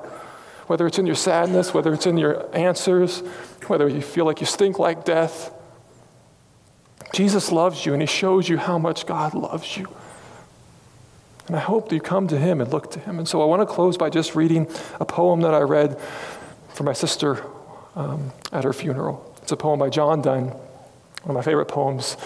Whether 0.66 0.86
it's 0.86 0.98
in 0.98 1.06
your 1.06 1.14
sadness, 1.14 1.72
whether 1.72 1.94
it's 1.94 2.06
in 2.06 2.18
your 2.18 2.54
answers, 2.54 3.20
whether 3.68 3.88
you 3.88 4.02
feel 4.02 4.26
like 4.26 4.40
you 4.40 4.46
stink 4.46 4.78
like 4.78 5.04
death, 5.04 5.50
Jesus 7.12 7.50
loves 7.50 7.86
you 7.86 7.94
and 7.94 8.02
he 8.02 8.06
shows 8.06 8.48
you 8.48 8.58
how 8.58 8.78
much 8.78 9.06
God 9.06 9.34
loves 9.34 9.76
you. 9.76 9.88
And 11.46 11.56
I 11.56 11.60
hope 11.60 11.88
that 11.88 11.94
you 11.94 12.02
come 12.02 12.28
to 12.28 12.38
him 12.38 12.60
and 12.60 12.70
look 12.70 12.90
to 12.90 13.00
him. 13.00 13.18
And 13.18 13.26
so 13.26 13.40
I 13.40 13.46
want 13.46 13.66
to 13.66 13.66
close 13.66 13.96
by 13.96 14.10
just 14.10 14.34
reading 14.34 14.68
a 15.00 15.06
poem 15.06 15.40
that 15.40 15.54
I 15.54 15.60
read 15.60 15.98
for 16.78 16.84
my 16.84 16.92
sister 16.92 17.44
um, 17.96 18.30
at 18.52 18.62
her 18.62 18.72
funeral. 18.72 19.34
It's 19.42 19.50
a 19.50 19.56
poem 19.56 19.80
by 19.80 19.90
John 19.90 20.22
Donne, 20.22 20.50
one 20.50 20.60
of 21.26 21.34
my 21.34 21.42
favorite 21.42 21.66
poems. 21.66 22.16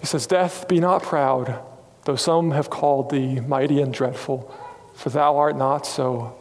He 0.00 0.06
says, 0.06 0.26
Death, 0.26 0.66
be 0.66 0.80
not 0.80 1.02
proud, 1.02 1.62
though 2.06 2.16
some 2.16 2.52
have 2.52 2.70
called 2.70 3.10
thee 3.10 3.40
mighty 3.40 3.82
and 3.82 3.92
dreadful, 3.92 4.50
for 4.94 5.10
thou 5.10 5.36
art 5.36 5.58
not 5.58 5.86
so. 5.86 6.34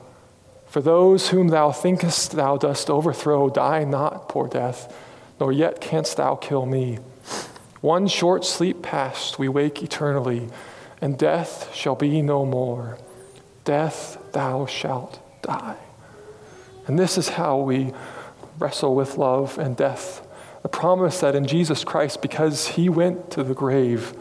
For 0.68 0.82
those 0.82 1.28
whom 1.28 1.50
thou 1.50 1.74
thinkest 1.74 2.32
thou 2.32 2.56
dost 2.56 2.90
overthrow, 2.90 3.50
die 3.50 3.84
not, 3.84 4.30
poor 4.30 4.48
death, 4.48 4.98
nor 5.38 5.52
yet 5.52 5.82
canst 5.82 6.16
thou 6.16 6.36
kill 6.36 6.66
me. 6.66 7.00
One 7.82 8.08
short 8.08 8.46
sleep 8.46 8.82
past, 8.82 9.38
we 9.38 9.50
wake 9.50 9.84
eternally, 9.84 10.48
and 11.02 11.18
death 11.18 11.76
shall 11.76 11.96
be 11.96 12.22
no 12.22 12.46
more. 12.46 12.98
Death, 13.66 14.18
thou 14.32 14.66
shalt 14.68 15.20
die. 15.42 15.76
And 16.92 17.00
this 17.00 17.18
is 17.18 17.30
how 17.30 17.58
we 17.58 17.94
wrestle 18.60 18.96
with 18.96 19.18
love 19.18 19.58
and 19.58 19.78
death. 19.78 20.28
The 20.62 20.68
promise 20.68 21.22
that 21.22 21.36
in 21.36 21.48
Jesus 21.48 21.86
Christ, 21.86 22.22
because 22.22 22.68
he 22.68 22.90
went 22.90 23.32
to 23.32 23.46
the 23.46 23.54
grave, 23.54 24.14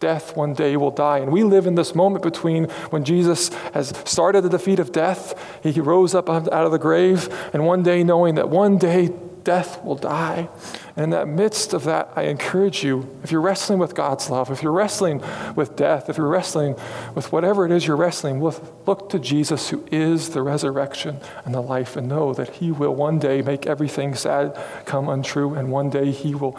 death 0.00 0.34
one 0.34 0.54
day 0.54 0.78
will 0.78 0.90
die. 0.90 1.18
And 1.18 1.30
we 1.30 1.44
live 1.44 1.66
in 1.66 1.74
this 1.74 1.94
moment 1.94 2.22
between 2.22 2.64
when 2.88 3.04
Jesus 3.04 3.52
has 3.74 3.92
started 4.06 4.40
the 4.40 4.48
defeat 4.48 4.78
of 4.78 4.90
death, 4.90 5.38
he 5.62 5.78
rose 5.80 6.14
up 6.14 6.30
out 6.30 6.48
of 6.48 6.72
the 6.72 6.78
grave, 6.78 7.28
and 7.52 7.66
one 7.66 7.82
day 7.82 8.02
knowing 8.02 8.36
that 8.36 8.48
one 8.48 8.78
day 8.78 9.12
death 9.42 9.84
will 9.84 9.96
die. 9.96 10.48
And 10.96 11.04
in 11.04 11.10
that 11.10 11.26
midst 11.26 11.74
of 11.74 11.84
that, 11.84 12.12
I 12.14 12.22
encourage 12.24 12.84
you, 12.84 13.18
if 13.24 13.32
you're 13.32 13.40
wrestling 13.40 13.80
with 13.80 13.96
God's 13.96 14.30
love, 14.30 14.50
if 14.50 14.62
you're 14.62 14.72
wrestling 14.72 15.22
with 15.56 15.74
death, 15.74 16.08
if 16.08 16.16
you're 16.16 16.28
wrestling 16.28 16.76
with 17.16 17.32
whatever 17.32 17.66
it 17.66 17.72
is 17.72 17.84
you're 17.84 17.96
wrestling 17.96 18.38
with, 18.38 18.70
look 18.86 19.10
to 19.10 19.18
Jesus 19.18 19.70
who 19.70 19.84
is 19.90 20.30
the 20.30 20.42
resurrection 20.42 21.18
and 21.44 21.52
the 21.52 21.60
life 21.60 21.96
and 21.96 22.08
know 22.08 22.32
that 22.34 22.48
he 22.48 22.70
will 22.70 22.94
one 22.94 23.18
day 23.18 23.42
make 23.42 23.66
everything 23.66 24.14
sad 24.14 24.56
come 24.86 25.08
untrue 25.08 25.54
and 25.54 25.72
one 25.72 25.90
day 25.90 26.12
he 26.12 26.32
will 26.32 26.56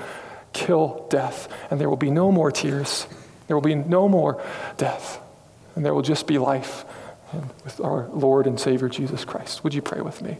kill 0.51 1.07
death 1.09 1.47
and 1.71 1.79
there 1.79 1.89
will 1.89 1.95
be 1.95 2.11
no 2.11 2.29
more 2.29 2.51
tears. 2.51 3.07
There 3.47 3.55
will 3.55 3.61
be 3.61 3.75
no 3.75 4.09
more 4.09 4.41
death. 4.75 5.21
And 5.75 5.85
there 5.85 5.93
will 5.93 6.01
just 6.01 6.27
be 6.27 6.37
life 6.37 6.83
with 7.63 7.79
our 7.79 8.07
Lord 8.09 8.47
and 8.47 8.59
Savior 8.59 8.89
Jesus 8.89 9.23
Christ. 9.23 9.63
Would 9.63 9.73
you 9.73 9.81
pray 9.81 10.01
with 10.01 10.21
me? 10.21 10.37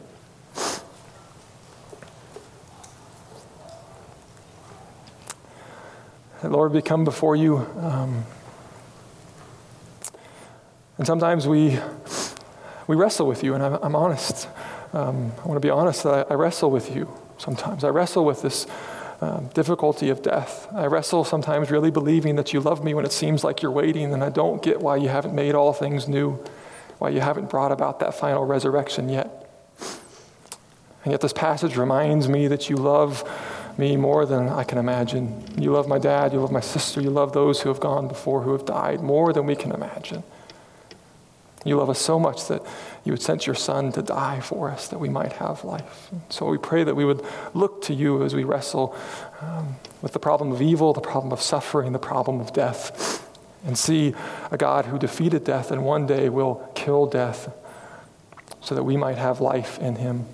Lord, 6.49 6.73
we 6.73 6.81
come 6.81 7.03
before 7.03 7.35
you. 7.35 7.57
Um, 7.79 8.25
and 10.97 11.07
sometimes 11.07 11.47
we, 11.47 11.79
we 12.87 12.95
wrestle 12.95 13.27
with 13.27 13.43
you, 13.43 13.53
and 13.53 13.63
I'm, 13.63 13.73
I'm 13.81 13.95
honest. 13.95 14.47
Um, 14.93 15.31
I 15.43 15.47
want 15.47 15.55
to 15.55 15.65
be 15.65 15.69
honest 15.69 16.03
that 16.03 16.27
I, 16.29 16.33
I, 16.33 16.35
wrestle 16.35 16.71
with 16.71 16.95
you 16.95 17.11
sometimes. 17.37 17.83
I 17.83 17.89
wrestle 17.89 18.25
with 18.25 18.41
this 18.41 18.67
um, 19.21 19.49
difficulty 19.53 20.09
of 20.09 20.21
death. 20.21 20.67
I 20.73 20.85
wrestle 20.85 21.23
sometimes 21.23 21.71
really 21.71 21.91
believing 21.91 22.35
that 22.35 22.53
you 22.53 22.61
love 22.61 22.83
me 22.83 22.93
when 22.93 23.05
it 23.05 23.11
seems 23.11 23.43
like 23.43 23.61
you're 23.61 23.71
waiting, 23.71 24.13
and 24.13 24.23
I 24.23 24.29
don't 24.29 24.61
get 24.61 24.79
why 24.79 24.97
you 24.97 25.09
haven't 25.09 25.33
made 25.33 25.55
all 25.55 25.73
things 25.73 26.07
new, 26.07 26.41
why 26.99 27.09
you 27.09 27.21
haven't 27.21 27.49
brought 27.49 27.71
about 27.71 27.99
that 27.99 28.13
final 28.13 28.45
resurrection 28.45 29.09
yet. 29.09 29.49
And 31.03 31.11
yet, 31.11 31.21
this 31.21 31.33
passage 31.33 31.75
reminds 31.75 32.29
me 32.29 32.47
that 32.47 32.69
you 32.69 32.77
love 32.77 33.23
me 33.77 33.97
more 33.97 34.25
than 34.25 34.49
I 34.49 34.63
can 34.63 34.77
imagine. 34.77 35.43
You 35.57 35.71
love 35.71 35.87
my 35.87 35.99
dad, 35.99 36.33
you 36.33 36.39
love 36.39 36.51
my 36.51 36.61
sister, 36.61 37.01
you 37.01 37.09
love 37.09 37.33
those 37.33 37.61
who 37.61 37.69
have 37.69 37.79
gone 37.79 38.07
before, 38.07 38.41
who 38.41 38.53
have 38.53 38.65
died, 38.65 39.01
more 39.01 39.33
than 39.33 39.45
we 39.45 39.55
can 39.55 39.71
imagine. 39.71 40.23
You 41.65 41.77
love 41.77 41.89
us 41.89 41.99
so 41.99 42.19
much 42.19 42.47
that 42.47 42.61
you 43.03 43.11
would 43.11 43.23
send 43.23 43.45
your 43.45 43.55
son 43.55 43.91
to 43.93 44.03
die 44.03 44.39
for 44.39 44.69
us 44.69 44.87
that 44.89 44.99
we 44.99 45.09
might 45.09 45.33
have 45.33 45.63
life. 45.63 46.09
So 46.29 46.45
we 46.45 46.59
pray 46.59 46.83
that 46.83 46.95
we 46.95 47.05
would 47.05 47.25
look 47.55 47.81
to 47.83 47.93
you 47.93 48.23
as 48.23 48.35
we 48.35 48.43
wrestle 48.43 48.95
um, 49.41 49.75
with 50.03 50.13
the 50.13 50.19
problem 50.19 50.51
of 50.51 50.61
evil, 50.61 50.93
the 50.93 51.01
problem 51.01 51.33
of 51.33 51.41
suffering, 51.41 51.91
the 51.91 51.99
problem 51.99 52.39
of 52.39 52.53
death, 52.53 53.27
and 53.65 53.75
see 53.75 54.13
a 54.51 54.57
God 54.57 54.85
who 54.85 54.99
defeated 54.99 55.43
death 55.43 55.71
and 55.71 55.83
one 55.83 56.05
day 56.05 56.29
will 56.29 56.69
kill 56.75 57.07
death 57.07 57.51
so 58.61 58.75
that 58.75 58.83
we 58.83 58.95
might 58.95 59.17
have 59.17 59.41
life 59.41 59.79
in 59.79 59.95
him. 59.95 60.25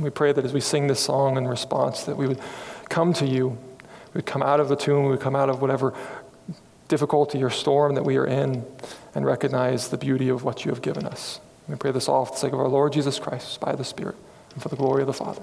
We 0.00 0.10
pray 0.10 0.32
that 0.32 0.44
as 0.44 0.52
we 0.52 0.60
sing 0.60 0.88
this 0.88 1.00
song 1.00 1.36
in 1.36 1.46
response, 1.46 2.02
that 2.04 2.16
we 2.16 2.26
would 2.26 2.40
come 2.92 3.14
to 3.14 3.26
you. 3.26 3.58
We'd 4.12 4.26
come 4.26 4.42
out 4.42 4.60
of 4.60 4.68
the 4.68 4.76
tomb, 4.76 5.06
we'd 5.06 5.20
come 5.20 5.34
out 5.34 5.48
of 5.48 5.62
whatever 5.62 5.94
difficulty 6.88 7.42
or 7.42 7.48
storm 7.48 7.94
that 7.94 8.04
we 8.04 8.18
are 8.18 8.26
in, 8.26 8.66
and 9.14 9.24
recognize 9.24 9.88
the 9.88 9.96
beauty 9.96 10.28
of 10.28 10.44
what 10.44 10.66
you 10.66 10.70
have 10.70 10.82
given 10.82 11.06
us. 11.06 11.40
We 11.66 11.76
pray 11.76 11.90
this 11.90 12.06
all 12.06 12.26
for 12.26 12.32
the 12.32 12.38
sake 12.38 12.52
of 12.52 12.60
our 12.60 12.68
Lord 12.68 12.92
Jesus 12.92 13.18
Christ, 13.18 13.58
by 13.60 13.74
the 13.74 13.84
Spirit, 13.84 14.16
and 14.52 14.62
for 14.62 14.68
the 14.68 14.76
glory 14.76 15.00
of 15.00 15.06
the 15.06 15.14
Father. 15.14 15.42